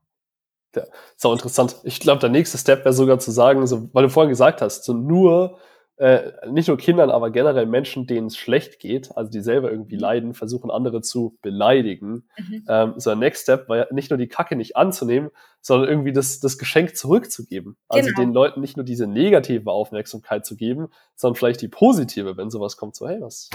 Ja, 0.75 0.85
ist 1.15 1.23
auch 1.23 1.33
interessant. 1.33 1.75
Ich 1.83 1.99
glaube, 1.99 2.19
der 2.19 2.29
nächste 2.29 2.57
Step 2.57 2.79
wäre 2.83 2.93
sogar 2.93 3.19
zu 3.19 3.29
sagen, 3.29 3.67
so, 3.67 3.93
weil 3.93 4.05
du 4.05 4.09
vorhin 4.09 4.31
gesagt 4.31 4.63
hast, 4.63 4.83
so 4.83 4.93
nur 4.93 5.59
äh, 5.97 6.31
nicht 6.49 6.67
nur 6.67 6.77
Kindern, 6.77 7.09
aber 7.09 7.31
generell 7.31 7.65
Menschen, 7.65 8.05
denen 8.05 8.27
es 8.27 8.37
schlecht 8.37 8.79
geht, 8.79 9.15
also 9.17 9.31
die 9.31 9.41
selber 9.41 9.71
irgendwie 9.71 9.95
mhm. 9.95 10.01
leiden, 10.01 10.33
versuchen 10.35 10.69
andere 10.69 11.01
zu 11.01 11.37
beleidigen. 11.41 12.27
Mhm. 12.37 12.65
Ähm, 12.67 12.93
so 12.97 13.09
ein 13.09 13.19
Next 13.19 13.43
Step 13.43 13.67
war 13.67 13.77
ja 13.77 13.87
nicht 13.91 14.11
nur 14.11 14.17
die 14.17 14.27
Kacke 14.27 14.55
nicht 14.55 14.75
anzunehmen, 14.75 15.31
sondern 15.59 15.89
irgendwie 15.89 16.13
das, 16.13 16.39
das 16.39 16.59
Geschenk 16.59 16.95
zurückzugeben. 16.95 17.77
Also 17.87 18.09
genau. 18.09 18.21
den 18.21 18.33
Leuten 18.33 18.61
nicht 18.61 18.77
nur 18.77 18.85
diese 18.85 19.07
negative 19.07 19.71
Aufmerksamkeit 19.71 20.45
zu 20.45 20.55
geben, 20.55 20.89
sondern 21.15 21.35
vielleicht 21.35 21.61
die 21.61 21.67
positive, 21.67 22.37
wenn 22.37 22.51
sowas 22.51 22.77
kommt, 22.77 22.95
so 22.95 23.07
hey, 23.07 23.19
was, 23.19 23.49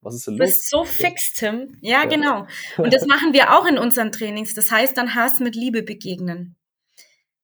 was 0.00 0.16
ist 0.16 0.26
denn 0.26 0.34
los? 0.34 0.38
Du 0.38 0.44
bist 0.46 0.70
so 0.70 0.84
fix, 0.84 1.32
Tim. 1.34 1.76
Ja, 1.80 2.02
ja, 2.02 2.04
genau. 2.06 2.46
Und 2.76 2.92
das 2.92 3.06
machen 3.06 3.32
wir 3.32 3.56
auch 3.56 3.66
in 3.66 3.78
unseren 3.78 4.10
Trainings. 4.10 4.54
Das 4.54 4.72
heißt 4.72 4.96
dann 4.96 5.14
Hass 5.14 5.38
mit 5.38 5.54
Liebe 5.54 5.84
begegnen. 5.84 6.56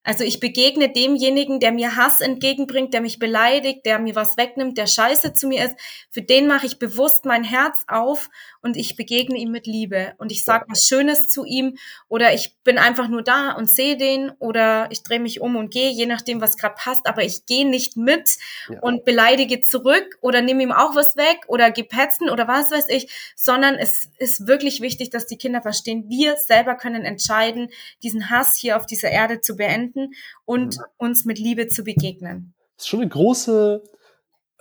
Also 0.05 0.23
ich 0.23 0.39
begegne 0.39 0.91
demjenigen, 0.91 1.61
der 1.61 1.73
mir 1.73 1.97
Hass 1.97 2.21
entgegenbringt, 2.21 2.93
der 2.93 3.01
mich 3.01 3.19
beleidigt, 3.19 3.87
der 3.87 3.99
mir 3.99 4.15
was 4.15 4.37
wegnimmt, 4.37 4.77
der 4.77 4.87
scheiße 4.87 5.33
zu 5.33 5.49
mir 5.49 5.65
ist. 5.65 5.77
Für 6.11 6.21
den 6.21 6.47
mache 6.47 6.67
ich 6.67 6.79
bewusst 6.79 7.25
mein 7.25 7.43
Herz 7.43 7.79
auf 7.89 8.29
und 8.61 8.77
ich 8.77 8.97
begegne 8.97 9.39
ihm 9.39 9.51
mit 9.51 9.67
Liebe. 9.67 10.13
Und 10.19 10.31
ich 10.31 10.45
sage 10.45 10.67
was 10.69 10.87
Schönes 10.87 11.29
zu 11.29 11.47
ihm 11.47 11.79
oder 12.07 12.35
ich 12.35 12.55
bin 12.65 12.77
einfach 12.77 13.09
nur 13.09 13.23
da 13.23 13.53
und 13.53 13.69
sehe 13.69 13.97
den 13.97 14.31
oder 14.39 14.89
ich 14.91 15.03
drehe 15.03 15.21
mich 15.21 15.41
um 15.41 15.57
und 15.57 15.73
gehe, 15.73 15.91
je 15.91 16.07
nachdem, 16.07 16.43
was 16.43 16.59
gerade 16.59 16.75
passt. 16.79 17.07
Aber 17.07 17.25
ich 17.25 17.47
gehe 17.47 17.67
nicht 17.67 17.97
mit 17.97 18.29
ja. 18.69 18.81
und 18.81 19.07
beleidige 19.07 19.63
zurück 19.63 20.19
oder 20.21 20.43
nehme 20.43 20.63
ihm 20.63 20.73
auch 20.73 20.95
was 20.95 21.17
weg 21.17 21.39
oder 21.49 21.71
gepetzen 21.71 22.29
oder 22.29 22.47
was 22.47 22.71
weiß 22.71 22.89
ich, 22.91 23.11
sondern 23.37 23.77
es 23.77 24.11
ist 24.19 24.47
wirklich 24.47 24.83
wichtig, 24.83 25.09
dass 25.09 25.27
die 25.27 25.39
Kinder 25.39 25.63
verstehen, 25.63 26.05
wir 26.09 26.37
selber 26.37 26.75
können 26.75 27.07
entscheiden, 27.07 27.71
diesen 28.03 28.29
Hass 28.29 28.57
hier 28.59 28.77
auf 28.77 28.85
dieser 28.85 29.11
Erde 29.11 29.41
zu 29.41 29.57
beenden 29.57 29.93
finden 29.95 30.14
und 30.45 30.76
mhm. 30.76 30.84
uns 30.99 31.24
mit 31.24 31.38
Liebe 31.38 31.68
zu 31.68 31.84
begegnen. 31.84 32.55
Das 32.76 32.84
ist 32.84 32.88
schon 32.88 33.01
eine 33.01 33.09
große 33.09 33.82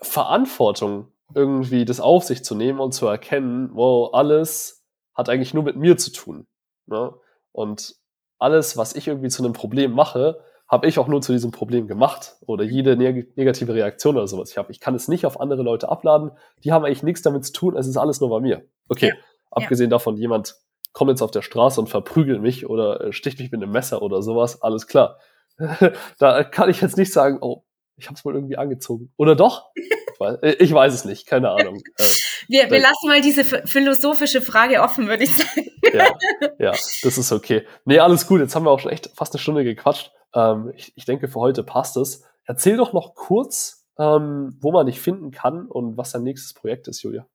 Verantwortung, 0.01 1.07
irgendwie 1.33 1.85
das 1.85 1.99
auf 1.99 2.23
sich 2.23 2.43
zu 2.43 2.55
nehmen 2.55 2.79
und 2.79 2.93
zu 2.93 3.07
erkennen, 3.07 3.69
wow, 3.73 4.13
alles 4.13 4.85
hat 5.13 5.29
eigentlich 5.29 5.53
nur 5.53 5.63
mit 5.63 5.75
mir 5.75 5.97
zu 5.97 6.11
tun. 6.11 6.47
Ne? 6.85 7.13
Und 7.51 7.95
alles, 8.39 8.77
was 8.77 8.95
ich 8.95 9.07
irgendwie 9.07 9.29
zu 9.29 9.43
einem 9.43 9.53
Problem 9.53 9.91
mache, 9.93 10.39
habe 10.67 10.87
ich 10.87 10.97
auch 10.97 11.07
nur 11.07 11.21
zu 11.21 11.33
diesem 11.33 11.51
Problem 11.51 11.87
gemacht 11.87 12.35
oder 12.45 12.63
jede 12.63 12.95
neg 12.97 13.37
negative 13.37 13.73
Reaktion 13.73 14.15
oder 14.15 14.27
sowas 14.27 14.49
ich 14.49 14.57
habe. 14.57 14.71
Ich 14.71 14.79
kann 14.79 14.95
es 14.95 15.07
nicht 15.07 15.25
auf 15.25 15.39
andere 15.39 15.61
Leute 15.61 15.89
abladen. 15.89 16.31
Die 16.63 16.71
haben 16.71 16.83
eigentlich 16.83 17.03
nichts 17.03 17.21
damit 17.21 17.45
zu 17.45 17.53
tun. 17.53 17.77
Es 17.77 17.87
ist 17.87 17.97
alles 17.97 18.21
nur 18.21 18.29
bei 18.29 18.39
mir. 18.39 18.65
Okay, 18.89 19.09
ja. 19.09 19.15
abgesehen 19.51 19.91
ja. 19.91 19.95
davon, 19.97 20.17
jemand 20.17 20.55
kommt 20.93 21.09
jetzt 21.09 21.21
auf 21.21 21.31
der 21.31 21.41
Straße 21.41 21.81
und 21.81 21.87
verprügelt 21.87 22.41
mich 22.41 22.69
oder 22.69 23.01
äh, 23.01 23.13
sticht 23.13 23.39
mich 23.39 23.51
mit 23.51 23.61
einem 23.61 23.71
Messer 23.71 24.01
oder 24.01 24.21
sowas, 24.21 24.61
alles 24.61 24.87
klar. 24.87 25.19
da 26.19 26.43
kann 26.43 26.69
ich 26.69 26.81
jetzt 26.81 26.97
nicht 26.97 27.11
sagen, 27.11 27.39
oh, 27.41 27.63
ich 27.95 28.07
habe 28.07 28.15
es 28.15 28.25
wohl 28.25 28.33
irgendwie 28.33 28.57
angezogen. 28.57 29.11
Oder 29.17 29.35
doch? 29.35 29.71
Ich 29.75 30.19
weiß, 30.19 30.37
äh, 30.41 30.55
ich 30.59 30.73
weiß 30.73 30.93
es 30.93 31.05
nicht, 31.05 31.27
keine 31.27 31.51
Ahnung. 31.51 31.81
Äh, 31.97 32.03
wir, 32.49 32.71
wir 32.71 32.81
lassen 32.81 33.07
mal 33.07 33.21
diese 33.21 33.45
philosophische 33.45 34.41
Frage 34.41 34.81
offen, 34.81 35.07
würde 35.07 35.23
ich 35.23 35.33
sagen. 35.33 35.69
ja, 35.93 36.11
ja, 36.59 36.71
das 36.71 37.17
ist 37.17 37.31
okay. 37.31 37.65
Nee, 37.85 37.99
alles 37.99 38.27
gut. 38.27 38.41
Jetzt 38.41 38.53
haben 38.53 38.65
wir 38.65 38.71
auch 38.71 38.81
schon 38.81 38.91
echt 38.91 39.11
fast 39.15 39.33
eine 39.33 39.39
Stunde 39.39 39.63
gequatscht. 39.63 40.11
Ähm, 40.35 40.73
ich, 40.75 40.91
ich 40.97 41.05
denke, 41.05 41.29
für 41.29 41.39
heute 41.39 41.63
passt 41.63 41.95
es. 41.95 42.25
Erzähl 42.45 42.75
doch 42.75 42.91
noch 42.91 43.15
kurz, 43.15 43.85
ähm, 43.97 44.57
wo 44.59 44.73
man 44.73 44.87
dich 44.87 44.99
finden 44.99 45.31
kann 45.31 45.67
und 45.67 45.95
was 45.95 46.11
dein 46.11 46.23
nächstes 46.23 46.53
Projekt 46.53 46.89
ist, 46.89 47.01
Julia. 47.01 47.25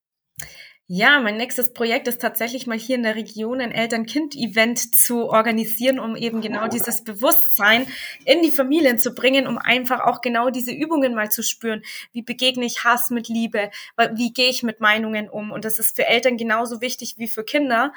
Ja, 0.91 1.21
mein 1.21 1.37
nächstes 1.37 1.75
Projekt 1.75 2.09
ist 2.09 2.23
tatsächlich 2.23 2.67
mal 2.67 2.79
hier 2.79 2.97
in 2.97 3.03
der 3.03 3.15
Region 3.15 3.61
ein 3.61 3.73
Eltern-Kind-Event 3.73 4.97
zu 4.97 5.29
organisieren, 5.29 5.99
um 5.99 6.17
eben 6.17 6.41
genau 6.41 6.67
dieses 6.67 7.05
Bewusstsein 7.05 7.87
in 8.25 8.41
die 8.41 8.51
Familien 8.51 8.99
zu 8.99 9.15
bringen, 9.15 9.47
um 9.47 9.59
einfach 9.59 10.01
auch 10.01 10.23
genau 10.23 10.49
diese 10.49 10.73
Übungen 10.73 11.15
mal 11.15 11.31
zu 11.31 11.43
spüren. 11.43 11.83
Wie 12.13 12.23
begegne 12.23 12.65
ich 12.65 12.85
Hass 12.85 13.11
mit 13.11 13.29
Liebe? 13.29 13.71
Wie 14.15 14.33
gehe 14.33 14.49
ich 14.49 14.63
mit 14.63 14.81
Meinungen 14.81 15.29
um? 15.29 15.53
Und 15.53 15.67
das 15.67 15.79
ist 15.79 15.95
für 15.95 16.07
Eltern 16.07 16.39
genauso 16.39 16.81
wichtig 16.81 17.17
wie 17.19 17.29
für 17.29 17.45
Kinder. 17.45 17.93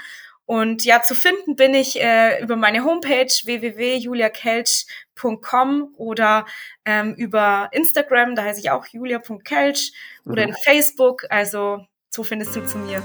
Und 0.46 0.84
ja, 0.84 1.02
zu 1.02 1.16
finden 1.16 1.56
bin 1.56 1.74
ich 1.74 2.02
äh, 2.02 2.44
über 2.44 2.58
meine 2.58 2.84
Homepage 2.84 3.32
www.juliakelch.com 3.46 5.94
oder 5.96 6.46
ähm, 6.84 7.16
über 7.16 7.70
Instagram, 7.72 8.36
da 8.36 8.44
heiße 8.44 8.60
ich 8.60 8.70
auch 8.70 8.86
julia.kelch 8.86 9.94
oder 10.26 10.44
mhm. 10.44 10.50
in 10.50 10.56
Facebook. 10.56 11.24
Also 11.30 11.86
so 12.14 12.24
findest 12.24 12.54
du 12.54 12.66
zu 12.66 12.78
mir. 12.78 13.02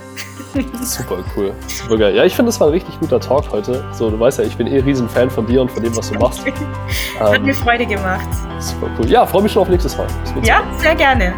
Super 0.83 1.25
cool. 1.37 1.55
Super 1.69 1.97
geil. 1.97 2.17
Ja, 2.17 2.25
ich 2.25 2.35
finde, 2.35 2.49
es 2.49 2.59
war 2.59 2.67
ein 2.67 2.73
richtig 2.73 2.99
guter 2.99 3.21
Talk 3.21 3.53
heute. 3.53 3.85
So, 3.93 4.11
du 4.11 4.19
weißt 4.19 4.41
ja, 4.41 4.45
ich 4.45 4.57
bin 4.57 4.67
eh 4.67 4.81
riesen 4.81 5.09
Fan 5.09 5.31
von 5.31 5.47
dir 5.47 5.63
und 5.63 5.71
von 5.71 5.81
dem, 5.81 5.97
was 5.97 6.11
du 6.11 6.19
machst. 6.19 6.45
Hat 7.21 7.37
ähm, 7.37 7.45
mir 7.45 7.55
Freude 7.55 7.87
gemacht. 7.87 8.27
Super 8.59 8.91
cool. 8.99 9.09
Ja, 9.09 9.25
freue 9.25 9.43
mich 9.43 9.53
schon 9.53 9.63
auf 9.63 9.69
nächstes 9.69 9.97
Mal. 9.97 10.09
Ja, 10.43 10.59
super. 10.65 10.79
sehr 10.81 10.95
gerne. 10.97 11.33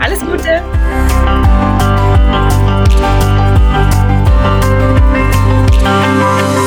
Alles 0.00 0.20
Gute. 0.20 0.60
Ja. 5.82 6.63